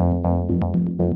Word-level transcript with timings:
Thank 0.00 1.00
you. 1.00 1.09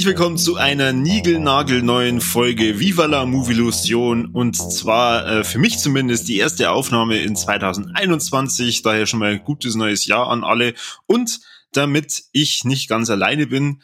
Herzlich 0.00 0.16
willkommen 0.16 0.38
zu 0.38 0.56
einer 0.56 0.94
niegelnagelneuen 0.94 2.22
Folge 2.22 2.80
Viva 2.80 3.04
la 3.04 3.26
Movilusion 3.26 4.24
und 4.24 4.56
zwar 4.56 5.26
äh, 5.26 5.44
für 5.44 5.58
mich 5.58 5.78
zumindest 5.78 6.26
die 6.26 6.38
erste 6.38 6.70
Aufnahme 6.70 7.18
in 7.18 7.36
2021, 7.36 8.80
daher 8.80 9.04
schon 9.04 9.20
mal 9.20 9.38
gutes 9.38 9.74
neues 9.74 10.06
Jahr 10.06 10.28
an 10.28 10.42
alle 10.42 10.72
und 11.06 11.40
damit 11.72 12.22
ich 12.32 12.64
nicht 12.64 12.88
ganz 12.88 13.10
alleine 13.10 13.46
bin, 13.46 13.82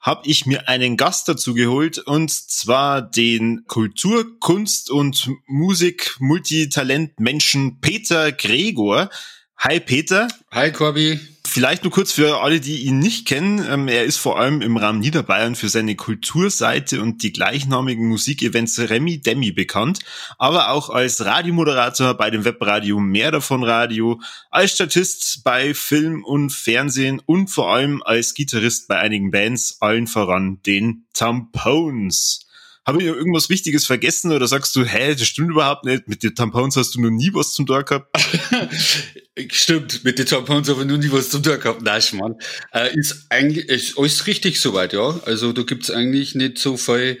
habe 0.00 0.28
ich 0.28 0.44
mir 0.44 0.68
einen 0.68 0.98
Gast 0.98 1.30
dazu 1.30 1.54
geholt 1.54 1.96
und 1.96 2.30
zwar 2.30 3.00
den 3.00 3.64
Kultur-, 3.66 4.38
Kunst- 4.40 4.90
und 4.90 5.30
Musik-Multitalent-Menschen 5.46 7.80
Peter 7.80 8.32
Gregor. 8.32 9.08
Hi 9.56 9.80
Peter. 9.80 10.28
Hi 10.50 10.70
Corby. 10.70 11.33
Vielleicht 11.46 11.84
nur 11.84 11.92
kurz 11.92 12.10
für 12.10 12.40
alle, 12.40 12.58
die 12.58 12.82
ihn 12.84 12.98
nicht 12.98 13.28
kennen. 13.28 13.64
Ähm, 13.68 13.86
er 13.86 14.04
ist 14.04 14.16
vor 14.16 14.40
allem 14.40 14.62
im 14.62 14.78
Raum 14.78 14.98
Niederbayern 14.98 15.54
für 15.54 15.68
seine 15.68 15.94
Kulturseite 15.94 17.02
und 17.02 17.22
die 17.22 17.32
gleichnamigen 17.32 18.08
Musikevents 18.08 18.78
Remi 18.78 19.20
Demi 19.20 19.52
bekannt, 19.52 20.00
aber 20.38 20.70
auch 20.70 20.88
als 20.88 21.24
Radiomoderator 21.24 22.14
bei 22.14 22.30
dem 22.30 22.44
Webradio 22.44 22.98
Mehr 22.98 23.30
davon 23.30 23.62
Radio, 23.62 24.20
als 24.50 24.72
Statist 24.72 25.44
bei 25.44 25.74
Film 25.74 26.24
und 26.24 26.50
Fernsehen 26.50 27.20
und 27.24 27.48
vor 27.48 27.72
allem 27.72 28.02
als 28.02 28.34
Gitarrist 28.34 28.88
bei 28.88 28.98
einigen 28.98 29.30
Bands, 29.30 29.76
allen 29.80 30.06
voran 30.06 30.60
den 30.64 31.04
Tampones. 31.12 32.43
Habe 32.86 32.98
ich 33.00 33.06
irgendwas 33.06 33.48
Wichtiges 33.48 33.86
vergessen 33.86 34.32
oder 34.32 34.46
sagst 34.46 34.76
du, 34.76 34.84
hä, 34.84 35.14
das 35.14 35.26
stimmt 35.26 35.50
überhaupt 35.50 35.84
nicht, 35.84 36.06
mit 36.06 36.22
den 36.22 36.34
Tampons 36.34 36.76
hast 36.76 36.94
du 36.94 37.00
noch 37.00 37.10
nie 37.10 37.30
was 37.32 37.54
zum 37.54 37.66
Tag 37.66 37.88
gehabt? 37.88 38.14
stimmt, 39.50 40.04
mit 40.04 40.18
den 40.18 40.26
Tampons 40.26 40.68
habe 40.68 40.82
ich 40.82 40.88
noch 40.88 40.98
nie 40.98 41.10
was 41.10 41.30
zum 41.30 41.42
Tag 41.42 41.62
gehabt. 41.62 41.82
Nein, 41.82 42.02
Mann. 42.12 42.36
Äh, 42.72 42.94
ist 42.94 43.26
eigentlich 43.30 43.68
ist 43.68 43.98
alles 43.98 44.26
richtig 44.26 44.60
soweit, 44.60 44.92
ja. 44.92 45.18
Also 45.24 45.52
da 45.52 45.62
gibt's 45.62 45.90
eigentlich 45.90 46.34
nicht 46.34 46.58
so 46.58 46.76
viel 46.76 47.18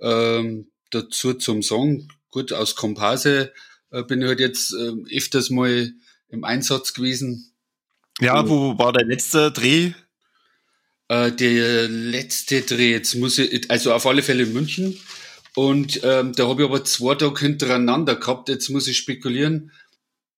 ähm, 0.00 0.70
dazu 0.90 1.34
zum 1.34 1.62
Song. 1.62 2.08
Gut, 2.30 2.52
aus 2.52 2.74
Komparse 2.74 3.52
äh, 3.90 4.02
bin 4.02 4.20
ich 4.20 4.28
halt 4.28 4.40
jetzt 4.40 4.74
äh, 4.74 5.16
öfters 5.16 5.50
mal 5.50 5.92
im 6.28 6.44
Einsatz 6.44 6.92
gewesen. 6.92 7.52
Ja, 8.20 8.48
wo 8.48 8.78
war 8.78 8.92
der 8.92 9.06
letzte 9.06 9.50
Dreh? 9.50 9.92
Äh, 11.08 11.32
der 11.32 11.88
letzte 11.88 12.62
Dreh, 12.62 12.90
jetzt 12.90 13.14
muss 13.14 13.38
ich, 13.38 13.70
also 13.70 13.92
auf 13.92 14.06
alle 14.06 14.22
Fälle 14.22 14.44
in 14.44 14.52
München. 14.52 14.98
Und 15.54 16.00
ähm, 16.04 16.32
da 16.34 16.48
habe 16.48 16.62
ich 16.62 16.68
aber 16.68 16.84
zwei 16.84 17.14
Tage 17.14 17.40
hintereinander 17.40 18.16
gehabt. 18.16 18.48
Jetzt 18.48 18.68
muss 18.68 18.88
ich 18.88 18.98
spekulieren. 18.98 19.72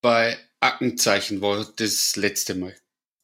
Bei 0.00 0.38
Ackenzeichen 0.60 1.40
war 1.40 1.66
das 1.76 2.16
letzte 2.16 2.54
Mal. 2.54 2.76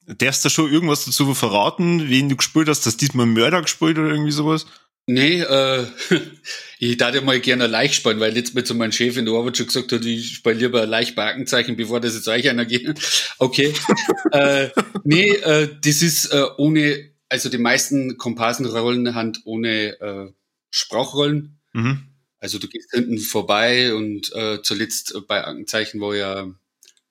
Darfst 0.06 0.44
du 0.44 0.48
schon 0.48 0.72
irgendwas 0.72 1.04
dazu 1.04 1.32
verraten, 1.34 2.08
wen 2.08 2.28
du 2.28 2.36
gespielt 2.36 2.68
hast? 2.68 2.84
Du 2.84 2.90
diesmal 2.90 3.26
Mörder 3.26 3.62
gespielt 3.62 3.98
oder 3.98 4.10
irgendwie 4.10 4.32
sowas? 4.32 4.66
Nee, 5.06 5.40
äh, 5.40 5.84
ich 6.78 6.96
dachte 6.96 7.20
mal 7.20 7.40
gerne 7.40 7.66
leicht 7.66 7.94
spielen, 7.94 8.20
weil 8.20 8.32
letztes 8.32 8.54
Mal 8.54 8.64
zu 8.64 8.74
meinem 8.74 8.92
Chef 8.92 9.16
in 9.16 9.26
der 9.26 9.34
Arbeit 9.34 9.56
schon 9.56 9.66
gesagt 9.66 9.92
hat, 9.92 10.04
ich 10.04 10.36
spiele 10.36 10.54
lieber 10.56 10.86
leicht 10.86 11.14
bei 11.14 11.26
Ackenzeichen, 11.26 11.76
bevor 11.76 12.00
das 12.00 12.14
jetzt 12.14 12.28
euch 12.28 12.48
einer 12.48 12.64
geht. 12.64 12.98
Okay. 13.38 13.74
äh, 14.32 14.68
nee, 15.02 15.28
äh, 15.28 15.68
das 15.82 16.02
ist 16.02 16.26
äh, 16.26 16.44
ohne 16.56 17.13
also 17.34 17.48
die 17.48 17.58
meisten 17.58 18.16
Komparsenrollen 18.16 19.16
haben 19.16 19.32
ohne 19.44 20.00
äh, 20.00 20.32
Sprachrollen. 20.70 21.58
Mhm. 21.72 22.06
Also 22.38 22.60
du 22.60 22.68
gehst 22.68 22.92
hinten 22.92 23.18
vorbei 23.18 23.92
und 23.92 24.32
äh, 24.36 24.62
zuletzt 24.62 25.20
bei 25.26 25.44
Aktenzeichen 25.44 26.00
war 26.00 26.14
ja 26.14 26.48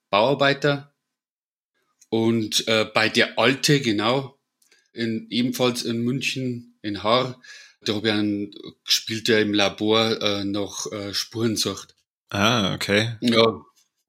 Bauarbeiter. 0.10 0.94
Und 2.08 2.66
äh, 2.70 2.86
bei 2.86 3.10
der 3.10 3.38
Alte, 3.38 3.82
genau, 3.82 4.40
in, 4.94 5.28
ebenfalls 5.30 5.84
in 5.84 6.04
München, 6.04 6.78
in 6.82 7.04
Haar, 7.04 7.42
da 7.82 7.96
habe 7.96 8.08
ich 8.08 8.14
einen 8.14 8.56
gespielt, 8.86 9.28
der 9.28 9.42
im 9.42 9.54
Labor 9.54 10.22
äh, 10.22 10.46
noch 10.46 10.90
äh, 10.94 11.14
Spurensucht. 11.14 11.96
Ah, 12.30 12.74
okay. 12.74 13.18
Ja, 13.20 13.62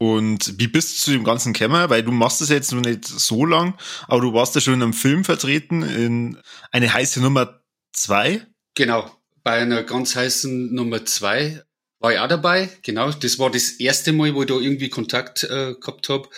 und 0.05 0.59
wie 0.59 0.67
bist 0.67 0.97
du 0.97 1.01
zu 1.01 1.11
dem 1.13 1.25
ganzen 1.25 1.55
Kämmer? 1.55 1.89
Weil 1.89 2.03
du 2.03 2.13
machst 2.13 2.43
das 2.43 2.51
jetzt 2.51 2.73
noch 2.73 2.83
nicht 2.83 3.07
so 3.07 3.47
lang, 3.47 3.79
aber 4.07 4.21
du 4.21 4.35
warst 4.35 4.55
ja 4.55 4.61
schon 4.61 4.75
in 4.75 4.83
einem 4.83 4.93
Film 4.93 5.25
vertreten, 5.25 5.83
in 5.83 6.37
eine 6.73 6.93
heiße 6.93 7.23
Nummer 7.23 7.63
zwei. 7.93 8.47
Genau, 8.75 9.11
bei 9.43 9.53
einer 9.53 9.83
ganz 9.83 10.15
heißen 10.15 10.75
Nummer 10.75 11.07
zwei 11.07 11.63
war 12.01 12.13
ich 12.13 12.19
auch 12.19 12.29
dabei. 12.29 12.69
Genau, 12.83 13.11
das 13.13 13.39
war 13.39 13.51
das 13.51 13.71
erste 13.81 14.13
Mal, 14.13 14.35
wo 14.35 14.43
ich 14.43 14.49
da 14.49 14.55
irgendwie 14.55 14.91
Kontakt 14.91 15.45
äh, 15.45 15.75
gehabt 15.81 16.11
habe. 16.11 16.29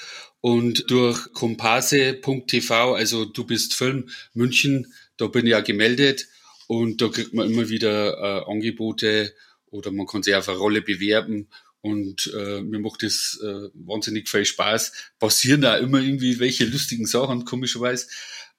Und 0.40 0.88
durch 0.88 1.32
komparse.tv, 1.32 2.94
also 2.94 3.24
du 3.24 3.44
bist 3.44 3.74
Film 3.74 4.08
München, 4.32 4.94
da 5.16 5.26
bin 5.26 5.44
ich 5.44 5.50
ja 5.50 5.60
gemeldet 5.60 6.28
und 6.68 7.00
da 7.02 7.08
kriegt 7.08 7.34
man 7.34 7.50
immer 7.50 7.68
wieder 7.68 8.16
äh, 8.18 8.50
Angebote 8.50 9.34
oder 9.66 9.90
man 9.90 10.06
kann 10.06 10.22
sich 10.22 10.36
auf 10.36 10.48
eine 10.48 10.58
Rolle 10.58 10.82
bewerben 10.82 11.48
und 11.80 12.32
äh, 12.34 12.62
mir 12.62 12.80
macht 12.80 13.02
das 13.02 13.38
äh, 13.42 13.68
wahnsinnig 13.74 14.28
viel 14.28 14.44
Spaß. 14.44 14.92
Passieren 15.18 15.60
da 15.60 15.76
immer 15.76 16.00
irgendwie 16.00 16.40
welche 16.40 16.64
lustigen 16.64 17.06
Sachen, 17.06 17.44
komischerweise. 17.44 18.06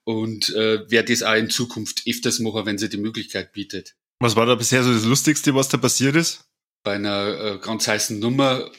Und 0.03 0.50
äh, 0.50 0.89
werde 0.89 1.11
das 1.11 1.23
auch 1.23 1.35
in 1.35 1.50
Zukunft 1.50 2.03
öfters 2.07 2.39
machen, 2.39 2.66
wenn 2.66 2.77
sie 2.77 2.88
die 2.88 2.97
Möglichkeit 2.97 3.51
bietet. 3.51 3.95
Was 4.19 4.35
war 4.35 4.45
da 4.45 4.56
bisher 4.56 4.83
so 4.83 4.94
das 4.94 5.03
Lustigste, 5.03 5.53
was 5.53 5.67
da 5.67 5.77
passiert 5.77 6.16
ist? 6.16 6.45
Bei 6.83 6.94
einer 6.94 7.56
äh, 7.56 7.59
ganz 7.59 7.88
heißen 7.88 8.17
Nummer 8.17 8.72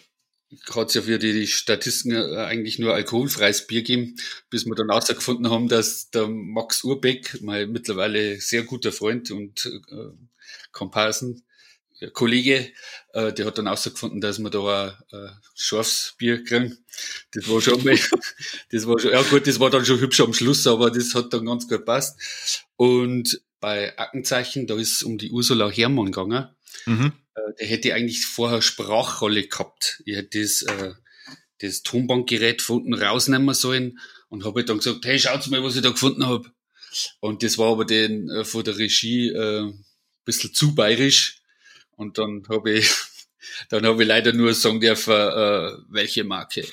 hat 0.74 0.88
es 0.88 0.94
ja 0.94 1.02
für 1.02 1.18
die 1.18 1.46
Statisten 1.46 2.12
äh, 2.12 2.36
eigentlich 2.36 2.78
nur 2.78 2.94
alkoholfreies 2.94 3.66
Bier 3.66 3.82
gegeben, 3.82 4.16
bis 4.50 4.64
wir 4.64 4.74
dann 4.74 4.88
herausgefunden 4.88 5.50
haben, 5.50 5.68
dass 5.68 6.10
der 6.10 6.26
Max 6.26 6.84
Urbeck, 6.84 7.40
mein 7.42 7.70
mittlerweile 7.70 8.40
sehr 8.40 8.62
guter 8.62 8.92
Freund 8.92 9.30
und 9.30 9.66
äh, 9.66 10.10
Komparsen, 10.72 11.44
Kollege, 12.12 12.72
äh, 13.12 13.32
der 13.32 13.46
hat 13.46 13.58
dann 13.58 13.66
herausgefunden, 13.66 14.20
dass 14.20 14.38
wir 14.38 14.50
da 14.50 14.96
ein 15.10 15.18
äh, 15.18 15.30
scharfes 15.54 16.14
Bier 16.18 16.44
kriegen. 16.44 16.78
Das 17.32 17.48
war 17.48 17.60
schon 17.60 17.82
mal, 17.82 17.98
das 18.70 18.86
war 18.86 18.98
schon, 18.98 19.12
ja 19.12 19.22
gut, 19.22 19.46
das 19.46 19.58
war 19.58 19.70
dann 19.70 19.84
schon 19.84 20.00
hübsch 20.00 20.20
am 20.20 20.32
Schluss, 20.32 20.66
aber 20.66 20.90
das 20.90 21.14
hat 21.14 21.32
dann 21.32 21.46
ganz 21.46 21.68
gut 21.68 21.84
passt. 21.84 22.64
Und 22.76 23.40
bei 23.60 23.98
Ackenzeichen, 23.98 24.66
da 24.66 24.76
ist 24.76 24.92
es 24.92 25.02
um 25.02 25.18
die 25.18 25.30
Ursula 25.30 25.68
Hermann 25.70 26.06
gegangen. 26.06 26.48
Mhm. 26.86 27.12
Äh, 27.34 27.40
der 27.58 27.66
hätte 27.66 27.94
eigentlich 27.94 28.24
vorher 28.24 28.62
Sprachrolle 28.62 29.46
gehabt. 29.46 30.02
Ich 30.04 30.16
hätte 30.16 30.40
das, 30.40 30.62
äh, 30.62 30.92
das 31.60 31.82
Tonbankgerät 31.82 32.62
von 32.62 32.82
unten 32.82 32.94
rausnehmen 32.94 33.54
sollen 33.54 33.98
und 34.28 34.44
habe 34.44 34.64
dann 34.64 34.78
gesagt, 34.78 35.04
hey, 35.04 35.18
schaut 35.18 35.46
mal, 35.48 35.64
was 35.64 35.76
ich 35.76 35.82
da 35.82 35.90
gefunden 35.90 36.26
habe. 36.26 36.50
Und 37.20 37.42
das 37.42 37.58
war 37.58 37.72
aber 37.72 37.84
den 37.84 38.30
äh, 38.30 38.44
von 38.44 38.62
der 38.62 38.78
Regie 38.78 39.30
äh, 39.30 39.72
bisschen 40.24 40.52
zu 40.52 40.74
bayerisch. 40.74 41.37
Und 41.98 42.16
dann 42.16 42.44
habe 42.48 42.72
ich, 42.72 42.90
dann 43.68 43.84
habe 43.84 44.02
ich 44.02 44.08
leider 44.08 44.32
nur 44.32 44.54
sagen 44.54 44.80
dürfen, 44.80 45.12
äh, 45.12 45.72
welche 45.90 46.24
Marke. 46.24 46.64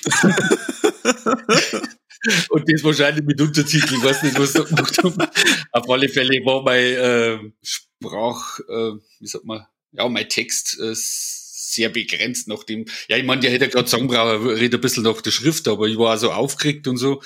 Und 2.48 2.64
das 2.68 2.82
wahrscheinlich 2.82 3.24
mit 3.24 3.40
Untertitel, 3.40 3.94
ich 3.94 4.02
weiß 4.02 4.22
nicht, 4.24 4.38
was 4.38 4.52
da 4.52 4.62
gemacht 4.62 4.98
haben. 4.98 5.28
Auf 5.72 5.90
alle 5.90 6.08
Fälle 6.08 6.44
war 6.44 6.62
mein 6.62 6.82
äh, 6.82 7.38
Sprach, 7.62 8.58
äh, 8.60 8.92
wie 9.20 9.26
sagt 9.26 9.44
man, 9.44 9.66
ja, 9.92 10.08
mein 10.08 10.28
Text 10.28 10.78
äh, 10.80 10.92
sehr 10.94 11.88
begrenzt 11.88 12.48
nach 12.48 12.64
dem, 12.64 12.86
ja, 13.08 13.16
ich 13.16 13.24
meine, 13.24 13.42
der 13.42 13.50
hätte 13.50 13.68
gerade 13.68 13.88
sagen 13.88 14.08
brauchen, 14.08 14.48
redet 14.48 14.74
ein 14.74 14.80
bisschen 14.80 15.04
nach 15.04 15.20
der 15.20 15.30
Schrift, 15.30 15.68
aber 15.68 15.86
ich 15.86 15.98
war 15.98 16.18
so 16.18 16.32
aufgeregt 16.32 16.88
und 16.88 16.96
so. 16.96 17.22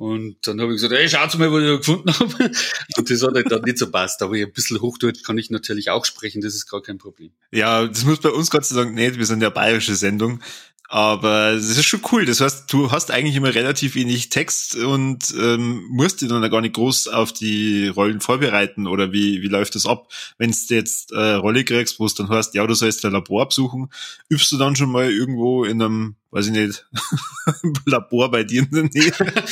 Und 0.00 0.38
dann 0.46 0.58
habe 0.62 0.72
ich 0.72 0.80
gesagt, 0.80 0.94
hey, 0.94 1.06
schaut 1.10 1.38
mal, 1.38 1.52
was 1.52 1.60
ich 1.60 1.68
da 1.68 1.76
gefunden 1.76 2.18
habe. 2.18 2.50
Und 2.96 3.10
das 3.10 3.22
hat 3.22 3.34
halt 3.34 3.52
dann 3.52 3.60
nicht 3.60 3.76
so 3.76 3.90
passt. 3.90 4.22
Aber 4.22 4.34
ein 4.34 4.50
bisschen 4.50 4.80
Hochdeutsch 4.80 5.22
kann 5.22 5.36
ich 5.36 5.50
natürlich 5.50 5.90
auch 5.90 6.06
sprechen, 6.06 6.40
das 6.40 6.54
ist 6.54 6.70
gar 6.70 6.80
kein 6.80 6.96
Problem. 6.96 7.32
Ja, 7.52 7.86
das 7.86 8.06
muss 8.06 8.18
bei 8.18 8.30
uns 8.30 8.50
Gott 8.50 8.64
sei 8.64 8.76
Dank 8.76 8.94
nicht. 8.94 9.18
Wir 9.18 9.26
sind 9.26 9.42
ja 9.42 9.50
bayerische 9.50 9.94
Sendung. 9.94 10.40
Aber 10.92 11.50
es 11.50 11.68
ist 11.68 11.84
schon 11.84 12.02
cool. 12.10 12.26
Das 12.26 12.40
heißt, 12.40 12.72
du 12.72 12.90
hast 12.90 13.12
eigentlich 13.12 13.36
immer 13.36 13.54
relativ 13.54 13.94
wenig 13.94 14.28
Text 14.28 14.74
und 14.74 15.32
ähm, 15.40 15.84
musst 15.88 16.20
dich 16.20 16.28
dann 16.28 16.50
gar 16.50 16.60
nicht 16.60 16.74
groß 16.74 17.06
auf 17.06 17.32
die 17.32 17.86
Rollen 17.86 18.20
vorbereiten. 18.20 18.88
Oder 18.88 19.12
wie, 19.12 19.40
wie 19.40 19.46
läuft 19.46 19.76
das 19.76 19.86
ab? 19.86 20.08
Wenn 20.36 20.50
du 20.50 20.74
jetzt 20.74 21.12
äh, 21.12 21.34
Rolle 21.34 21.62
kriegst, 21.62 22.00
wo 22.00 22.06
es 22.06 22.16
dann 22.16 22.28
heißt, 22.28 22.56
ja, 22.56 22.66
du 22.66 22.74
sollst 22.74 23.04
ein 23.04 23.12
Labor 23.12 23.46
besuchen, 23.46 23.88
übst 24.28 24.50
du 24.50 24.58
dann 24.58 24.74
schon 24.74 24.90
mal 24.90 25.08
irgendwo 25.08 25.62
in 25.62 25.80
einem, 25.80 26.16
weiß 26.32 26.48
ich 26.48 26.52
nicht, 26.52 26.88
Labor 27.86 28.32
bei 28.32 28.42
dir 28.42 28.62
in 28.62 28.70
der 28.72 28.82
Nähe? 28.92 29.12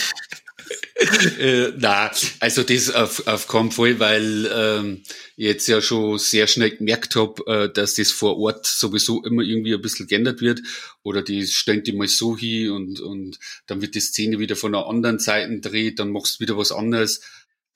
äh, 1.39 1.73
na, 1.77 2.11
also 2.41 2.65
das 2.65 2.91
auf, 2.91 3.25
auf 3.29 3.47
keinen 3.47 3.71
Fall, 3.71 4.01
weil 4.01 4.51
ähm, 4.53 5.03
jetzt 5.37 5.69
ja 5.69 5.81
schon 5.81 6.19
sehr 6.19 6.49
schnell 6.49 6.77
gemerkt 6.77 7.15
habe, 7.15 7.47
äh, 7.47 7.73
dass 7.73 7.95
das 7.95 8.11
vor 8.11 8.37
Ort 8.37 8.67
sowieso 8.67 9.23
immer 9.23 9.43
irgendwie 9.43 9.75
ein 9.75 9.81
bisschen 9.81 10.09
geändert 10.09 10.41
wird 10.41 10.61
oder 11.05 11.23
die 11.23 11.47
stellen 11.47 11.85
die 11.85 11.93
mal 11.93 12.09
so 12.09 12.37
hin 12.37 12.71
und, 12.71 12.99
und 12.99 13.39
dann 13.67 13.81
wird 13.81 13.95
die 13.95 14.01
Szene 14.01 14.41
wieder 14.41 14.57
von 14.57 14.75
einer 14.75 14.89
anderen 14.89 15.21
Seite 15.21 15.61
dreht, 15.61 16.01
dann 16.01 16.11
machst 16.11 16.37
du 16.37 16.41
wieder 16.41 16.57
was 16.57 16.73
anderes. 16.73 17.21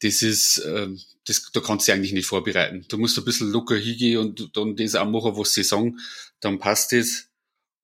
Das 0.00 0.22
ist, 0.22 0.58
äh, 0.58 0.88
das, 1.24 1.52
da 1.52 1.60
kannst 1.60 1.86
du 1.86 1.92
eigentlich 1.92 2.12
nicht 2.12 2.26
vorbereiten. 2.26 2.84
Du 2.88 2.98
musst 2.98 3.16
ein 3.18 3.24
bisschen 3.24 3.52
locker 3.52 3.76
hingehen 3.76 4.18
und 4.18 4.56
dann 4.56 4.74
das 4.74 4.96
auch 4.96 5.08
machen, 5.08 5.36
was 5.36 5.54
sie 5.54 5.62
sagen, 5.62 6.00
dann 6.40 6.58
passt 6.58 6.90
das. 6.90 7.28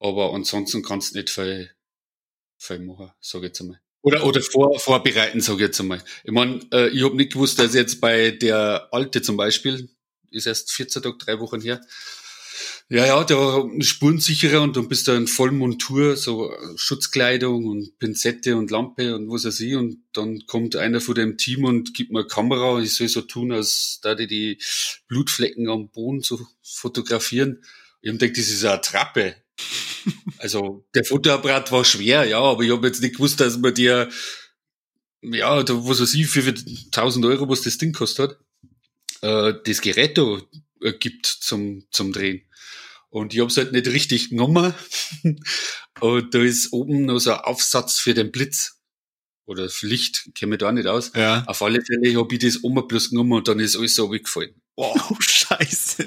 Aber 0.00 0.34
ansonsten 0.34 0.82
kannst 0.82 1.14
du 1.14 1.18
nicht 1.18 1.30
viel, 1.30 1.70
viel 2.58 2.80
machen, 2.80 3.12
sage 3.20 3.46
ich 3.46 3.50
jetzt 3.50 3.60
einmal. 3.60 3.80
Oder, 4.02 4.24
oder 4.24 4.40
vor, 4.42 4.78
vorbereiten, 4.78 5.40
sage 5.40 5.58
ich 5.58 5.68
jetzt 5.68 5.80
einmal. 5.80 6.02
Ich 6.24 6.32
meine, 6.32 6.60
äh, 6.72 6.88
ich 6.88 7.02
habe 7.04 7.16
nicht 7.16 7.32
gewusst, 7.32 7.58
dass 7.58 7.74
jetzt 7.74 8.00
bei 8.00 8.30
der 8.30 8.88
Alte 8.92 9.22
zum 9.22 9.36
Beispiel, 9.36 9.88
ist 10.30 10.46
erst 10.46 10.72
14 10.72 11.02
Tage, 11.02 11.18
drei 11.18 11.40
Wochen 11.40 11.60
her, 11.60 11.80
ja, 12.90 13.04
ja, 13.04 13.22
der 13.22 13.68
spurensicherer 13.80 14.62
und 14.62 14.74
dann 14.74 14.88
bist 14.88 15.08
du 15.08 15.12
in 15.12 15.26
Vollmontur, 15.26 16.16
so 16.16 16.50
Schutzkleidung 16.76 17.66
und 17.66 17.98
Pinzette 17.98 18.56
und 18.56 18.70
Lampe 18.70 19.14
und 19.14 19.28
was 19.28 19.44
weiß 19.44 19.60
ich. 19.60 19.76
Und 19.76 20.04
dann 20.14 20.46
kommt 20.46 20.74
einer 20.74 21.02
von 21.02 21.14
dem 21.14 21.36
Team 21.36 21.64
und 21.64 21.92
gibt 21.92 22.12
mir 22.12 22.20
eine 22.20 22.28
Kamera 22.28 22.70
und 22.70 22.84
ich 22.84 22.94
soll 22.94 23.08
so 23.08 23.20
tun, 23.20 23.52
als 23.52 24.00
da 24.02 24.14
die 24.14 24.26
die 24.26 24.58
Blutflecken 25.06 25.68
am 25.68 25.90
Boden 25.90 26.22
so 26.22 26.40
fotografieren. 26.62 27.62
Ich 28.00 28.08
habe 28.08 28.18
gedacht, 28.18 28.38
das 28.38 28.48
ist 28.48 28.64
eine 28.64 28.80
Trappe. 28.80 29.36
Also 30.38 30.86
der 30.94 31.04
Fotoapparat 31.04 31.72
war 31.72 31.84
schwer, 31.84 32.24
ja, 32.24 32.40
aber 32.40 32.62
ich 32.62 32.70
habe 32.70 32.86
jetzt 32.86 33.02
nicht 33.02 33.16
gewusst, 33.16 33.40
dass 33.40 33.58
man 33.58 33.74
dir, 33.74 34.08
ja, 35.22 35.62
da, 35.62 35.74
was 35.84 36.00
weiß 36.00 36.14
ich, 36.14 36.28
für 36.28 36.46
1000 36.46 37.24
Euro, 37.26 37.48
was 37.48 37.62
das 37.62 37.78
Ding 37.78 37.92
kostet 37.92 38.30
hat, 38.30 38.38
äh, 39.22 39.60
das 39.64 39.80
Gerät 39.80 40.16
da 40.16 40.40
äh, 40.80 40.92
gibt 40.92 41.26
zum, 41.26 41.84
zum 41.90 42.12
Drehen. 42.12 42.42
Und 43.10 43.34
ich 43.34 43.40
habe 43.40 43.50
es 43.50 43.56
halt 43.56 43.72
nicht 43.72 43.86
richtig 43.86 44.30
genommen. 44.30 44.74
und 46.00 46.34
da 46.34 46.42
ist 46.42 46.72
oben 46.72 47.06
noch 47.06 47.18
so 47.18 47.32
ein 47.32 47.40
Aufsatz 47.40 47.98
für 47.98 48.14
den 48.14 48.30
Blitz. 48.30 48.76
Oder 49.46 49.70
für 49.70 49.86
Licht, 49.86 50.30
kenne 50.34 50.58
da 50.58 50.70
nicht 50.72 50.86
aus. 50.86 51.10
Ja. 51.14 51.42
Auf 51.46 51.62
alle 51.62 51.80
Fälle 51.80 52.14
habe 52.18 52.34
ich 52.34 52.40
das 52.40 52.62
oben 52.62 52.86
bloß 52.86 53.10
genommen 53.10 53.32
und 53.32 53.48
dann 53.48 53.60
ist 53.60 53.76
alles 53.76 53.94
so 53.94 54.12
weggefallen. 54.12 54.60
Wow, 54.76 55.16
scheiße. 55.20 56.04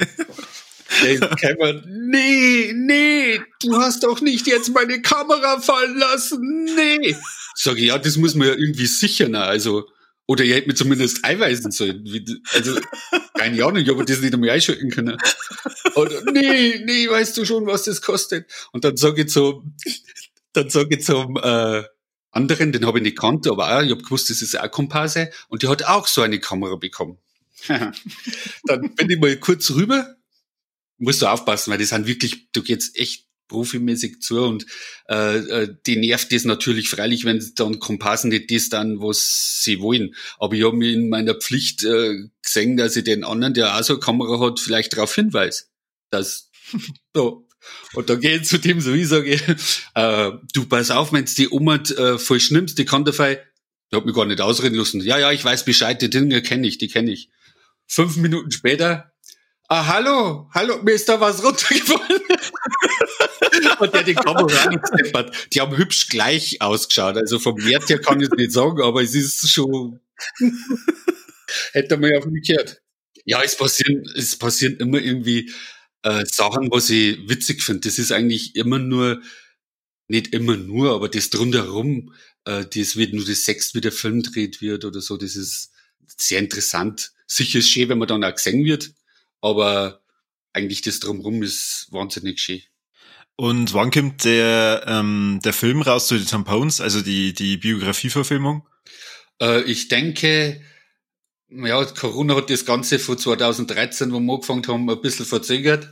Man, 1.60 1.84
nee, 2.10 2.74
nee, 2.74 3.40
du 3.62 3.78
hast 3.78 4.04
doch 4.04 4.22
nicht 4.22 4.46
jetzt 4.48 4.74
meine 4.74 5.02
Kamera 5.02 5.60
fallen 5.60 5.98
lassen, 5.98 6.66
nee. 6.76 7.16
Sag 7.56 7.78
ich, 7.78 7.86
ja, 7.86 7.98
das 7.98 8.18
muss 8.18 8.36
man 8.36 8.48
ja 8.48 8.54
irgendwie 8.54 8.86
sichern, 8.86 9.36
also, 9.36 9.88
oder 10.28 10.44
ihr 10.44 10.56
hättet 10.56 10.68
mir 10.68 10.76
zumindest 10.76 11.24
einweisen 11.24 11.72
sollen. 11.72 12.06
Also, 12.54 12.80
keine 13.38 13.64
Ahnung, 13.66 13.78
ich 13.82 13.90
habe 13.90 14.06
das 14.06 14.22
nicht 14.22 14.34
einmal 14.34 14.50
einschalten 14.52 14.90
können. 14.90 15.18
Oder, 15.96 16.22
nee, 16.32 16.82
nee, 16.86 17.10
weißt 17.10 17.38
du 17.38 17.46
schon, 17.46 17.66
was 17.68 17.84
das 17.84 18.02
kostet? 18.02 18.52
Und 18.72 18.84
dann 18.84 18.98
sage 18.98 19.24
ich 19.24 19.30
zum, 19.30 19.76
dann 20.54 20.70
sage 20.70 20.96
ich 20.96 21.06
zum 21.06 21.38
äh, 21.38 21.84
anderen, 22.32 22.72
den 22.72 22.86
habe 22.86 23.00
ich 23.00 23.04
nicht 23.04 23.18
kannt, 23.18 23.48
aber 23.48 23.78
auch, 23.78 23.82
ich 23.82 23.92
habe 23.92 24.04
gewusst, 24.04 24.30
das 24.30 24.42
ist 24.42 24.60
auch 24.60 24.72
Komparse, 24.72 25.32
und 25.50 25.64
die 25.64 25.68
hat 25.68 25.84
auch 25.84 26.08
so 26.08 26.22
eine 26.22 26.40
Kamera 26.40 26.76
bekommen. 26.76 27.18
dann 27.68 28.96
bin 28.96 29.10
ich 29.10 29.20
mal 29.20 29.36
kurz 29.38 29.72
rüber, 29.72 30.16
musst 31.02 31.22
du 31.22 31.28
aufpassen, 31.28 31.72
weil 31.72 31.78
die 31.78 31.86
sind 31.86 32.08
wirklich, 32.08 32.52
du 32.52 32.62
gehst 32.62 32.98
echt 32.98 33.26
profimäßig 33.48 34.22
zu 34.22 34.42
und 34.44 34.66
äh, 35.10 35.38
äh, 35.38 35.76
die 35.86 35.98
nervt 35.98 36.32
das 36.32 36.46
natürlich 36.46 36.90
freilich, 36.90 37.26
wenn 37.26 37.44
dann 37.56 37.80
Komparsen 37.80 38.30
nicht 38.30 38.50
das 38.50 38.70
dann, 38.70 39.02
was 39.02 39.62
sie 39.62 39.82
wollen. 39.82 40.16
Aber 40.40 40.56
ich 40.56 40.64
habe 40.64 40.78
mir 40.78 40.94
in 40.94 41.10
meiner 41.10 41.36
Pflicht 41.36 41.84
äh, 41.84 42.30
gesehen, 42.42 42.78
dass 42.78 42.96
ich 42.96 43.04
den 43.04 43.26
anderen, 43.26 43.54
der 43.54 43.78
auch 43.78 43.84
so 43.84 43.94
eine 43.94 44.00
Kamera 44.00 44.40
hat, 44.40 44.62
vielleicht 44.62 44.94
darauf 44.94 45.14
hinweise, 45.14 45.66
dass 46.10 46.50
so. 47.14 47.46
Und 47.94 48.10
dann 48.10 48.22
gehe 48.22 48.38
ich 48.38 48.48
zu 48.48 48.58
dem 48.58 48.80
so, 48.80 48.94
ich 48.94 49.08
sage, 49.08 49.38
äh, 49.96 50.32
du 50.54 50.66
pass 50.66 50.90
auf, 50.90 51.12
wenn 51.12 51.26
die 51.26 51.50
Oma 51.50 51.76
äh, 51.76 52.18
voll 52.18 52.40
schnimmst, 52.40 52.80
die 52.80 52.86
kann 52.86 53.06
dafür, 53.06 53.38
die 53.92 53.98
hat 53.98 54.06
mich 54.06 54.16
gar 54.16 54.26
nicht 54.26 54.42
ausreden 54.42 54.76
lassen. 54.76 55.02
Ja, 55.02 55.20
ja, 55.20 55.32
ich 55.32 55.44
weiß 55.44 55.66
Bescheid, 55.66 56.02
die 56.02 56.10
Dinge 56.10 56.42
kenne 56.42 56.66
ich, 56.66 56.78
die 56.78 56.88
kenne 56.88 57.12
ich. 57.12 57.30
Fünf 57.86 58.16
Minuten 58.16 58.52
später, 58.52 59.11
ah, 59.72 59.88
hallo, 59.88 60.50
hallo, 60.54 60.84
mir 60.84 60.92
ist 60.92 61.08
da 61.08 61.20
was 61.22 61.42
runtergefallen. 61.42 62.22
und 63.80 63.94
der 63.94 64.04
die 64.04 64.14
Kamera 64.14 64.64
angesteppert. 64.64 65.54
Die 65.54 65.62
haben 65.62 65.78
hübsch 65.78 66.10
gleich 66.10 66.62
ausgeschaut. 66.62 67.16
Also 67.16 67.40
vom 67.40 67.58
Wert 67.64 67.88
her 67.90 68.02
kann 68.02 68.20
ich 68.20 68.28
es 68.30 68.38
nicht 68.38 68.52
sagen, 68.52 68.82
aber 68.82 69.02
es 69.02 69.16
ist 69.16 69.50
schon, 69.50 70.02
hätte 71.72 71.98
man 71.98 72.12
ja 72.12 72.18
auf 72.20 72.26
mich 72.26 72.46
gehört. 72.46 72.82
Ja, 73.24 73.42
es 73.44 73.56
passieren, 73.56 74.04
es 74.16 74.36
passieren 74.36 74.76
immer 74.78 75.00
irgendwie 75.00 75.52
äh, 76.04 76.26
Sachen, 76.26 76.70
was 76.70 76.90
ich 76.90 77.18
witzig 77.30 77.64
finde. 77.64 77.88
Das 77.88 77.98
ist 77.98 78.12
eigentlich 78.12 78.58
immer 78.58 78.80
nur, 78.80 79.22
nicht 80.10 80.34
immer 80.34 80.58
nur, 80.58 80.94
aber 80.94 81.08
das 81.08 81.30
drumherum, 81.30 82.14
äh, 82.44 82.66
das 82.66 82.98
wird 82.98 83.14
nur 83.14 83.26
das 83.26 83.46
Sex, 83.46 83.74
wie 83.74 83.82
der 83.82 83.94
Film 83.94 84.22
dreht 84.22 84.62
wird 84.62 84.84
oder 84.84 85.00
so, 85.00 85.16
das 85.16 85.38
ist 85.38 85.72
sehr 86.18 86.40
interessant. 86.40 87.14
Sicher 87.26 87.60
ist 87.60 87.70
schön, 87.70 87.88
wenn 87.88 88.00
man 88.00 88.10
dann 88.10 88.26
auch 88.26 88.36
gesehen 88.36 88.66
wird, 88.66 88.92
aber 89.42 90.02
eigentlich 90.54 90.82
das 90.82 91.00
drumherum 91.00 91.44
ist 91.44 91.88
wahnsinnig 91.92 92.40
schön. 92.40 92.62
Und 93.36 93.74
wann 93.74 93.92
kommt 93.92 94.24
der, 94.24 94.84
ähm, 94.88 95.40
der 95.44 95.54
Film 95.54 95.82
raus 95.82 96.08
zu 96.08 96.18
den 96.18 96.28
Tampons, 96.28 96.80
also 96.80 97.02
die, 97.02 97.34
die 97.34 97.58
Biografieverfilmung? 97.58 98.68
Äh, 99.42 99.62
ich 99.64 99.88
denke, 99.88 100.62
ja, 101.50 101.84
Corona 101.86 102.36
hat 102.36 102.50
das 102.50 102.66
Ganze 102.66 103.00
von 103.00 103.18
2013, 103.18 104.12
wo 104.12 104.20
wir 104.20 104.34
angefangen 104.34 104.68
haben, 104.68 104.90
ein 104.90 105.02
bisschen 105.02 105.26
verzögert. 105.26 105.90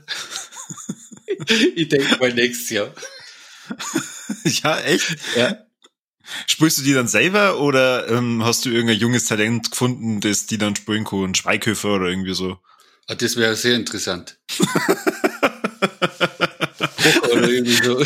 ich 1.75 1.89
denke 1.89 2.17
mal 2.19 2.33
nächstes 2.33 2.69
Jahr. 2.69 2.93
ja, 4.43 4.79
echt? 4.81 5.17
Ja. 5.35 5.57
Spielst 6.45 6.77
du 6.77 6.83
die 6.83 6.93
dann 6.93 7.07
selber 7.07 7.59
oder 7.59 8.07
ähm, 8.09 8.43
hast 8.45 8.65
du 8.65 8.69
irgendein 8.69 8.99
junges 8.99 9.25
Talent 9.25 9.71
gefunden, 9.71 10.21
das 10.21 10.45
die 10.45 10.59
dann 10.59 10.75
spielen 10.75 11.03
kann, 11.03 11.33
Schweighöfer 11.33 11.95
oder 11.95 12.07
irgendwie 12.07 12.35
so? 12.35 12.59
Ah, 13.09 13.15
das 13.15 13.35
wäre 13.37 13.55
sehr 13.55 13.73
interessant. 13.73 14.37
oder 17.31 17.49
irgendwie 17.49 17.83
so. 17.83 18.05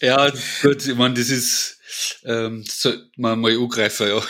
ja, 0.00 0.28
gut, 0.60 0.84
ich 0.84 0.96
meine, 0.96 1.14
das 1.14 1.30
ist, 1.30 1.78
ähm, 2.24 2.64
das 2.66 2.80
sollte 2.80 3.08
man 3.16 3.38
mal 3.38 3.56
angreifen, 3.56 4.08
ja. 4.08 4.20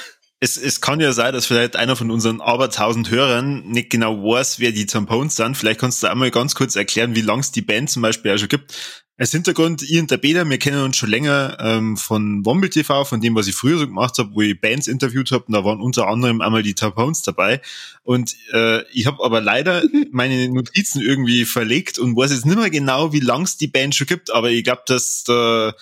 Es, 0.41 0.59
es 0.59 0.83
kann 0.83 1.01
ja 1.01 1.15
sein, 1.15 1.33
dass 1.33 1.47
vielleicht 1.47 1.77
einer 1.77 1.97
von 1.97 2.11
unseren 2.11 2.43
aber 2.43 2.69
tausend 2.69 3.11
Hörern 3.11 3.63
nicht 3.65 3.89
genau 3.89 4.15
weiß, 4.23 4.61
wer 4.61 4.73
die 4.73 4.85
Tampons 4.85 5.37
sind. 5.37 5.57
Vielleicht 5.57 5.81
kannst 5.81 6.03
du 6.03 6.09
einmal 6.09 6.31
ganz 6.31 6.55
kurz 6.55 6.77
erklären, 6.77 7.15
wie 7.15 7.23
lang 7.23 7.41
es 7.41 7.51
die 7.51 7.63
Band 7.63 7.89
zum 7.89 8.03
Beispiel 8.03 8.35
auch 8.35 8.39
schon 8.39 8.51
gibt. 8.51 8.75
Als 9.17 9.31
Hintergrund, 9.31 9.83
ich 9.83 10.01
und 10.01 10.11
der 10.11 10.17
Beda, 10.17 10.49
wir 10.49 10.59
kennen 10.59 10.83
uns 10.83 10.97
schon 10.97 11.09
länger 11.09 11.57
ähm, 11.61 11.97
von 11.97 12.45
Womble 12.45 12.69
TV, 12.69 13.05
von 13.05 13.21
dem, 13.21 13.37
was 13.37 13.47
ich 13.47 13.55
früher 13.55 13.79
so 13.79 13.87
gemacht 13.87 14.19
habe, 14.19 14.35
wo 14.35 14.41
ich 14.41 14.61
Bands 14.61 14.89
interviewt 14.89 15.31
habe. 15.31 15.45
Und 15.45 15.53
da 15.53 15.65
waren 15.65 15.81
unter 15.81 16.09
anderem 16.09 16.41
einmal 16.41 16.65
die 16.65 16.75
Tampons 16.75 17.23
dabei. 17.23 17.61
Und 18.03 18.35
äh, 18.53 18.83
ich 18.91 19.07
habe 19.07 19.23
aber 19.23 19.41
leider 19.41 19.85
meine 20.11 20.49
Notizen 20.49 21.01
irgendwie 21.01 21.45
verlegt 21.45 22.01
und 22.01 22.17
weiß 22.17 22.33
jetzt 22.33 22.45
nicht 22.45 22.59
mehr 22.59 22.71
genau, 22.71 23.13
wie 23.13 23.21
lang 23.21 23.43
es 23.43 23.57
die 23.57 23.69
Band 23.69 23.95
schon 23.95 24.09
gibt. 24.09 24.33
Aber 24.33 24.51
ich 24.51 24.65
glaube, 24.65 24.83
dass 24.87 25.23
da 25.23 25.77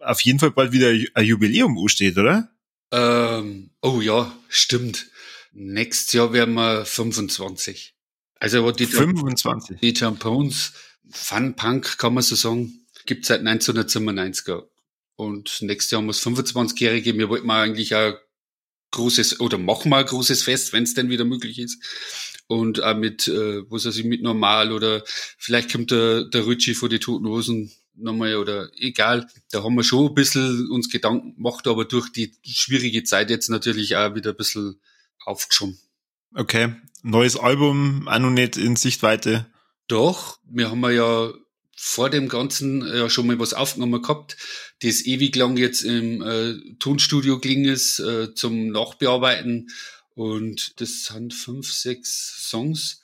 auf 0.00 0.22
jeden 0.22 0.38
Fall 0.38 0.50
bald 0.50 0.72
wieder 0.72 0.94
ein 1.12 1.26
Jubiläum 1.26 1.76
steht, 1.88 2.16
oder? 2.16 2.48
Ähm, 2.90 3.68
oh 3.82 4.00
ja, 4.00 4.32
stimmt. 4.48 5.08
Nächstes 5.52 6.14
Jahr 6.14 6.32
werden 6.32 6.54
wir 6.54 6.86
25. 6.86 7.94
Also 8.38 8.70
die 8.70 8.86
25. 8.86 9.80
Die 9.80 9.92
Tampons 9.92 10.72
Fun 11.10 11.54
Punk, 11.54 11.98
kann 11.98 12.14
man 12.14 12.22
so 12.22 12.34
sagen, 12.34 12.86
gibt 13.06 13.26
seit 13.26 13.40
1997. 13.40 14.54
Und 15.16 15.62
nächstes 15.62 15.92
Jahr 15.92 16.02
das 16.06 16.22
25-Jährige. 16.22 17.16
Wir 17.16 17.28
wollten 17.28 17.46
mal 17.46 17.62
eigentlich 17.62 17.94
ein 17.94 18.14
großes, 18.90 19.40
oder 19.40 19.58
machen 19.58 19.88
mal 19.88 20.00
ein 20.00 20.06
großes 20.06 20.42
Fest, 20.42 20.72
wenn 20.72 20.82
es 20.82 20.94
denn 20.94 21.08
wieder 21.08 21.24
möglich 21.24 21.58
ist. 21.58 21.82
Und 22.48 22.82
auch 22.82 22.96
mit, 22.96 23.26
äh, 23.28 23.62
was 23.70 23.86
weiß 23.86 23.96
ich, 23.96 24.04
mit 24.04 24.22
normal 24.22 24.72
oder 24.72 25.02
vielleicht 25.38 25.72
kommt 25.72 25.90
der, 25.90 26.24
der 26.24 26.46
Ritchie 26.46 26.74
vor 26.74 26.88
die 26.88 26.98
Toten 26.98 27.26
Hosen 27.26 27.72
nochmal 27.94 28.36
oder 28.36 28.70
egal. 28.76 29.28
Da 29.50 29.62
haben 29.64 29.74
wir 29.74 29.82
schon 29.82 30.08
ein 30.08 30.14
bisschen 30.14 30.70
uns 30.70 30.90
Gedanken 30.90 31.34
gemacht, 31.34 31.66
aber 31.66 31.84
durch 31.86 32.10
die 32.10 32.32
schwierige 32.44 33.04
Zeit 33.04 33.30
jetzt 33.30 33.48
natürlich 33.48 33.96
auch 33.96 34.14
wieder 34.14 34.30
ein 34.30 34.36
bisschen 34.36 34.80
aufgeschoben. 35.24 35.78
Okay. 36.34 36.74
Neues 37.02 37.36
Album, 37.36 38.06
auch 38.08 38.18
noch 38.18 38.30
nicht 38.30 38.56
in 38.56 38.76
Sichtweite. 38.76 39.46
Doch, 39.88 40.38
wir 40.44 40.70
haben 40.70 40.82
ja 40.90 41.32
vor 41.76 42.08
dem 42.08 42.28
Ganzen 42.28 42.86
ja 42.86 43.10
schon 43.10 43.26
mal 43.26 43.38
was 43.38 43.52
aufgenommen 43.52 44.02
gehabt, 44.02 44.36
das 44.82 45.04
ewig 45.04 45.36
lang 45.36 45.56
jetzt 45.56 45.82
im 45.82 46.22
äh, 46.22 46.54
Tonstudio 46.78 47.38
ging 47.38 47.64
ist 47.64 47.98
äh, 48.00 48.34
zum 48.34 48.68
Nachbearbeiten 48.68 49.68
und 50.14 50.80
das 50.80 51.04
sind 51.04 51.34
fünf, 51.34 51.70
sechs 51.70 52.48
Songs 52.48 53.02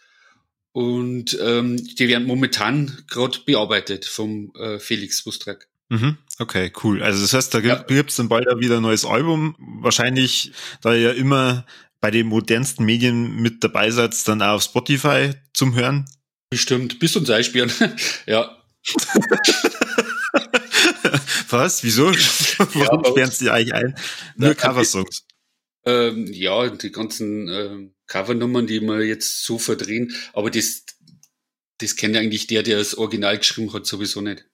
und 0.73 1.39
ähm, 1.41 1.77
die 1.77 2.09
werden 2.09 2.27
momentan 2.27 3.05
gerade 3.09 3.39
bearbeitet 3.45 4.07
vom 4.07 4.53
äh, 4.57 4.79
Felix 4.79 5.23
Bustrak. 5.23 5.69
Mhm. 5.91 6.17
Okay, 6.39 6.73
cool. 6.83 7.03
Also 7.03 7.21
das 7.21 7.35
heißt, 7.35 7.53
da 7.53 7.61
gibt 7.61 8.11
es 8.11 8.17
dann 8.17 8.31
bald 8.31 8.47
wieder 8.59 8.79
ein 8.79 8.83
neues 8.83 9.05
Album. 9.05 9.55
Wahrscheinlich, 9.59 10.53
da 10.81 10.95
ihr 10.95 11.01
ja 11.01 11.11
immer 11.13 11.67
bei 12.01 12.11
den 12.11 12.29
modernsten 12.29 12.87
Medien 12.87 13.37
mit 13.37 13.63
dabei 13.63 13.91
seid, 13.91 14.17
dann 14.27 14.41
auch 14.41 14.55
auf 14.55 14.63
Spotify 14.63 15.33
zum 15.53 15.75
Hören. 15.75 16.07
Bestimmt. 16.53 16.99
Bis 16.99 17.13
zum 17.13 17.25
Seispielen. 17.25 17.73
ja. 18.27 18.63
Was? 21.49 21.83
Wieso? 21.83 22.09
Warum 22.75 23.05
ja, 23.05 23.11
sperren 23.11 23.31
sie 23.31 23.49
eigentlich 23.49 23.73
ein? 23.73 23.95
Nur 24.37 24.55
Coversongs. 24.55 25.25
Ähm, 25.87 26.27
ja, 26.31 26.69
die 26.69 26.93
ganzen 26.93 27.49
äh, 27.49 27.91
Covernummern, 28.07 28.67
die 28.67 28.83
wir 28.83 29.03
jetzt 29.03 29.45
so 29.45 29.59
verdrehen, 29.59 30.15
aber 30.35 30.51
das, 30.51 30.85
das 31.79 31.97
kennt 31.97 32.19
eigentlich 32.19 32.49
der, 32.49 32.63
der 32.63 32.77
das 32.77 32.99
Original 32.99 33.39
geschrieben 33.39 33.73
hat, 33.73 33.87
sowieso 33.87 34.21
nicht. 34.21 34.45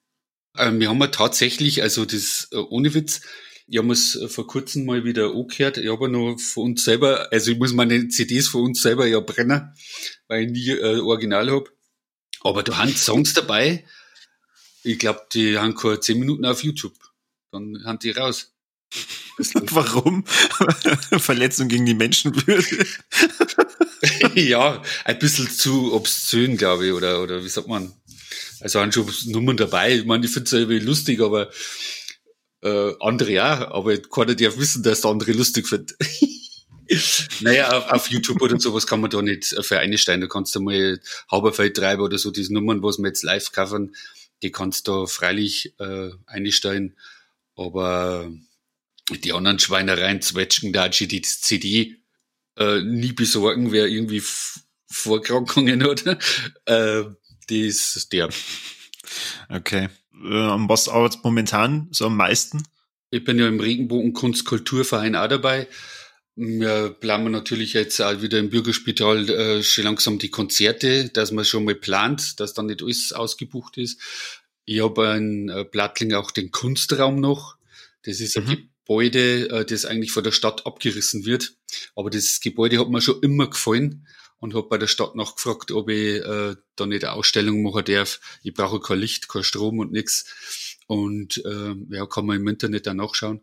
Ähm, 0.56 0.78
wir 0.78 0.90
haben 0.90 1.00
ja 1.00 1.08
tatsächlich, 1.08 1.82
also 1.82 2.04
das 2.04 2.46
äh, 2.52 2.58
ohne 2.58 2.94
Witz, 2.94 3.22
ich 3.66 3.76
habe 3.76 3.92
es 3.92 4.14
äh, 4.14 4.28
vor 4.28 4.46
kurzem 4.46 4.86
mal 4.86 5.02
wieder 5.02 5.34
angehört. 5.34 5.78
Ich 5.78 5.90
habe 5.90 6.08
noch 6.08 6.38
von 6.38 6.70
uns 6.70 6.84
selber, 6.84 7.32
also 7.32 7.50
ich 7.50 7.58
muss 7.58 7.72
meine 7.72 8.06
CDs 8.06 8.46
von 8.46 8.66
uns 8.66 8.82
selber 8.82 9.04
ja 9.08 9.18
brennen, 9.18 9.74
weil 10.28 10.44
ich 10.44 10.52
nie 10.52 10.70
äh, 10.70 11.00
Original 11.00 11.50
habe. 11.50 11.68
Aber 12.42 12.62
da 12.62 12.78
haben 12.78 12.94
Songs 12.94 13.34
dabei, 13.34 13.84
ich 14.82 14.98
glaube, 14.98 15.26
die 15.32 15.58
haben 15.58 15.74
keine 15.74 16.00
10 16.00 16.18
Minuten 16.18 16.44
auf 16.44 16.62
YouTube. 16.62 16.94
Dann 17.50 17.82
haben 17.84 17.98
die 17.98 18.10
raus. 18.10 18.52
Warum? 19.70 20.24
Verletzung 21.18 21.68
gegen 21.68 21.86
die 21.86 21.94
Menschenwürde. 21.94 22.86
ja, 24.34 24.82
ein 25.04 25.18
bisschen 25.18 25.50
zu 25.50 25.92
obszön, 25.92 26.56
glaube 26.56 26.86
ich, 26.86 26.92
oder, 26.92 27.22
oder 27.22 27.44
wie 27.44 27.48
sagt 27.48 27.68
man? 27.68 27.92
Also 28.60 28.80
haben 28.80 28.92
schon 28.92 29.12
Nummern 29.26 29.56
dabei. 29.56 29.96
Ich 29.96 30.04
meine, 30.04 30.24
ich 30.26 30.32
finde 30.32 30.46
es 30.46 30.52
irgendwie 30.52 30.78
lustig, 30.78 31.20
aber 31.20 31.50
äh, 32.62 32.92
andere 33.00 33.32
ja, 33.32 33.70
aber 33.70 33.98
keiner 33.98 34.34
darf 34.34 34.58
wissen, 34.58 34.82
dass 34.82 35.02
der 35.02 35.10
andere 35.10 35.32
lustig 35.32 35.68
findet. 35.68 35.96
Naja, 37.40 37.76
auf, 37.76 37.90
auf, 37.90 38.10
YouTube 38.10 38.40
oder 38.40 38.58
sowas 38.58 38.86
kann 38.86 39.00
man 39.00 39.10
da 39.10 39.22
nicht 39.22 39.54
für 39.60 39.78
einsteigen. 39.78 40.22
Da 40.22 40.26
kannst 40.26 40.54
du 40.54 40.60
mal 40.60 41.00
Hauberfeld 41.30 41.76
treiben 41.76 42.02
oder 42.02 42.18
so, 42.18 42.30
diese 42.30 42.52
Nummern, 42.52 42.82
was 42.82 42.98
wir 42.98 43.08
jetzt 43.08 43.22
live 43.22 43.52
covern, 43.52 43.94
die 44.42 44.50
kannst 44.50 44.88
du 44.88 45.06
freilich 45.06 45.74
äh, 45.78 46.10
einstellen. 46.26 46.96
Aber 47.56 48.30
die 49.10 49.32
anderen 49.32 49.58
Schweinereien, 49.58 50.22
Zwetschgen, 50.22 50.72
da 50.72 50.88
die 50.88 51.22
CD 51.22 51.96
äh, 52.56 52.80
nie 52.80 53.12
besorgen, 53.12 53.72
wer 53.72 53.86
irgendwie 53.86 54.22
Vorkrankungen 54.90 55.84
hat, 55.84 56.04
äh, 56.66 57.04
die 57.48 57.66
ist 57.66 58.12
der. 58.12 58.28
Okay. 59.48 59.88
Äh, 60.12 60.68
was 60.68 60.88
arbeitet 60.88 61.24
momentan 61.24 61.88
so 61.90 62.06
am 62.06 62.16
meisten? 62.16 62.62
Ich 63.10 63.24
bin 63.24 63.38
ja 63.38 63.48
im 63.48 63.60
Regenbogen 63.60 64.12
Kunstkulturverein 64.12 65.16
auch 65.16 65.28
dabei. 65.28 65.66
Wir 66.40 66.90
planen 66.90 67.32
natürlich 67.32 67.72
jetzt 67.72 68.00
auch 68.00 68.22
wieder 68.22 68.38
im 68.38 68.48
Bürgerspital 68.48 69.28
äh, 69.28 69.62
schon 69.64 69.82
langsam 69.82 70.20
die 70.20 70.30
Konzerte, 70.30 71.08
dass 71.08 71.32
man 71.32 71.44
schon 71.44 71.64
mal 71.64 71.74
plant, 71.74 72.38
dass 72.38 72.54
dann 72.54 72.66
nicht 72.66 72.80
alles 72.80 73.12
ausgebucht 73.12 73.76
ist. 73.76 74.00
Ich 74.64 74.80
habe 74.80 75.16
in 75.16 75.48
äh, 75.48 75.64
Plattling 75.64 76.14
auch 76.14 76.30
den 76.30 76.52
Kunstraum 76.52 77.18
noch. 77.18 77.56
Das 78.04 78.20
ist 78.20 78.36
ein 78.36 78.44
mhm. 78.44 78.68
Gebäude, 78.84 79.50
äh, 79.50 79.64
das 79.64 79.84
eigentlich 79.84 80.12
von 80.12 80.22
der 80.22 80.30
Stadt 80.30 80.64
abgerissen 80.64 81.26
wird. 81.26 81.54
Aber 81.96 82.08
das 82.08 82.38
Gebäude 82.38 82.78
hat 82.78 82.88
mir 82.88 83.00
schon 83.00 83.20
immer 83.20 83.50
gefallen 83.50 84.06
und 84.38 84.54
habe 84.54 84.68
bei 84.68 84.78
der 84.78 84.86
Stadt 84.86 85.16
nachgefragt, 85.16 85.72
ob 85.72 85.88
ich 85.88 86.24
äh, 86.24 86.54
da 86.76 86.86
nicht 86.86 87.02
eine 87.02 87.14
Ausstellung 87.14 87.64
machen 87.64 87.84
darf. 87.84 88.20
Ich 88.44 88.54
brauche 88.54 88.78
kein 88.78 89.00
Licht, 89.00 89.28
kein 89.28 89.42
Strom 89.42 89.80
und 89.80 89.90
nichts. 89.90 90.78
Und 90.86 91.44
äh, 91.44 91.74
ja, 91.90 92.06
kann 92.06 92.26
man 92.26 92.36
im 92.36 92.46
Internet 92.46 92.86
dann 92.86 92.98
nachschauen. 92.98 93.40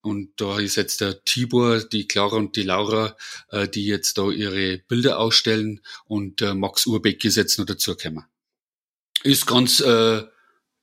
Und 0.00 0.40
da 0.40 0.58
ist 0.58 0.76
jetzt 0.76 1.00
der 1.00 1.24
Tibor, 1.24 1.80
die 1.80 2.06
Clara 2.06 2.36
und 2.36 2.56
die 2.56 2.62
Laura, 2.62 3.16
äh, 3.50 3.68
die 3.68 3.84
jetzt 3.86 4.18
da 4.18 4.30
ihre 4.30 4.78
Bilder 4.78 5.18
ausstellen 5.18 5.80
und 6.04 6.40
äh, 6.40 6.54
Max 6.54 6.86
Urbeck 6.86 7.24
ist 7.24 7.36
jetzt 7.36 7.58
noch 7.58 7.66
dazugekommen. 7.66 8.24
Ist 9.24 9.46
ganz 9.46 9.80
äh, 9.80 10.22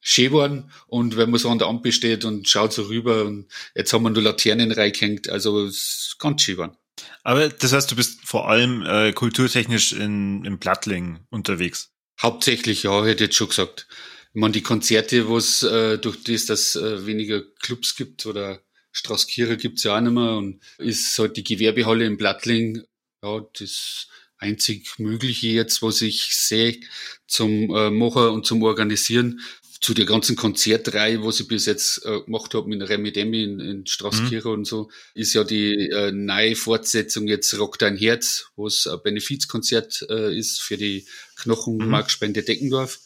schön 0.01 0.25
geworden 0.25 0.71
und 0.87 1.15
wenn 1.15 1.31
man 1.31 1.39
so 1.39 1.49
an 1.49 1.59
der 1.59 1.67
Ampel 1.67 1.91
steht 1.91 2.25
und 2.25 2.47
schaut 2.49 2.73
so 2.73 2.83
rüber 2.83 3.23
und 3.23 3.47
jetzt 3.73 3.93
haben 3.93 4.03
wir 4.03 4.09
nur 4.09 4.21
Laternen 4.21 4.71
reingehängt, 4.71 5.29
also 5.29 5.65
ist 5.65 6.17
ganz 6.19 6.41
schön 6.41 6.55
geworden. 6.55 6.77
Aber 7.23 7.49
das 7.49 7.73
heißt, 7.73 7.91
du 7.91 7.95
bist 7.95 8.21
vor 8.23 8.49
allem 8.49 8.83
äh, 8.85 9.13
kulturtechnisch 9.13 9.93
in, 9.93 10.45
im 10.45 10.59
Plattling 10.59 11.25
unterwegs. 11.29 11.91
Hauptsächlich, 12.21 12.83
ja, 12.83 13.03
hätte 13.03 13.23
ich 13.23 13.29
jetzt 13.29 13.35
schon 13.35 13.49
gesagt. 13.49 13.87
Ich 14.33 14.39
meine, 14.39 14.53
die 14.53 14.61
Konzerte, 14.61 15.27
wo 15.27 15.37
es 15.37 15.63
äh, 15.63 15.97
durch 15.97 16.23
das, 16.23 16.45
dass 16.45 16.75
äh, 16.75 17.05
weniger 17.05 17.41
Clubs 17.61 17.95
gibt 17.95 18.25
oder 18.25 18.61
Straußkirche 18.95 19.57
gibt's 19.57 19.83
ja 19.83 19.97
auch 19.97 20.01
nicht 20.01 20.13
mehr 20.13 20.37
und 20.37 20.61
ist 20.77 21.19
halt 21.19 21.35
die 21.35 21.43
Gewerbehalle 21.43 22.05
im 22.05 22.17
Plattling, 22.17 22.83
ja, 23.21 23.45
das 23.59 24.07
einzig 24.37 24.99
Mögliche 24.99 25.47
jetzt, 25.47 25.81
was 25.81 26.01
ich 26.01 26.35
sehe 26.35 26.79
zum 27.27 27.75
äh, 27.75 27.89
Machen 27.89 28.29
und 28.29 28.45
zum 28.45 28.63
Organisieren 28.63 29.41
zu 29.81 29.93
der 29.93 30.05
ganzen 30.05 30.37
Konzertreihe, 30.37 31.23
was 31.23 31.41
ich 31.41 31.47
bis 31.49 31.65
jetzt 31.65 32.05
äh, 32.05 32.21
gemacht 32.21 32.53
habe 32.53 32.69
mit 32.69 32.87
Remi 32.87 33.11
Demi 33.11 33.43
in, 33.43 33.59
in 33.59 33.85
Straßkirche 33.85 34.47
mhm. 34.47 34.53
und 34.53 34.65
so, 34.65 34.89
ist 35.13 35.33
ja 35.33 35.43
die 35.43 35.89
äh, 35.89 36.13
neue 36.13 36.55
Fortsetzung 36.55 37.27
jetzt 37.27 37.59
Rock 37.59 37.77
dein 37.77 37.97
Herz, 37.97 38.47
was 38.55 38.87
ein 38.87 38.99
Benefizkonzert 39.03 40.05
äh, 40.09 40.35
ist 40.35 40.61
für 40.61 40.77
die 40.77 41.05
Knochenmarkspende 41.35 42.41
mhm. 42.41 42.45
Deckendorf. 42.45 42.99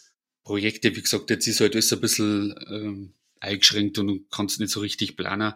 Projekte, 0.43 0.95
wie 0.95 1.01
gesagt, 1.01 1.29
jetzt 1.31 1.47
ist 1.47 1.59
halt 1.59 1.73
alles 1.73 1.91
ein 1.91 2.01
bisschen 2.01 2.55
ähm, 2.69 3.13
eingeschränkt 3.39 3.97
und 3.97 4.07
du 4.07 4.25
kannst 4.31 4.59
nicht 4.59 4.71
so 4.71 4.79
richtig 4.79 5.17
planen. 5.17 5.53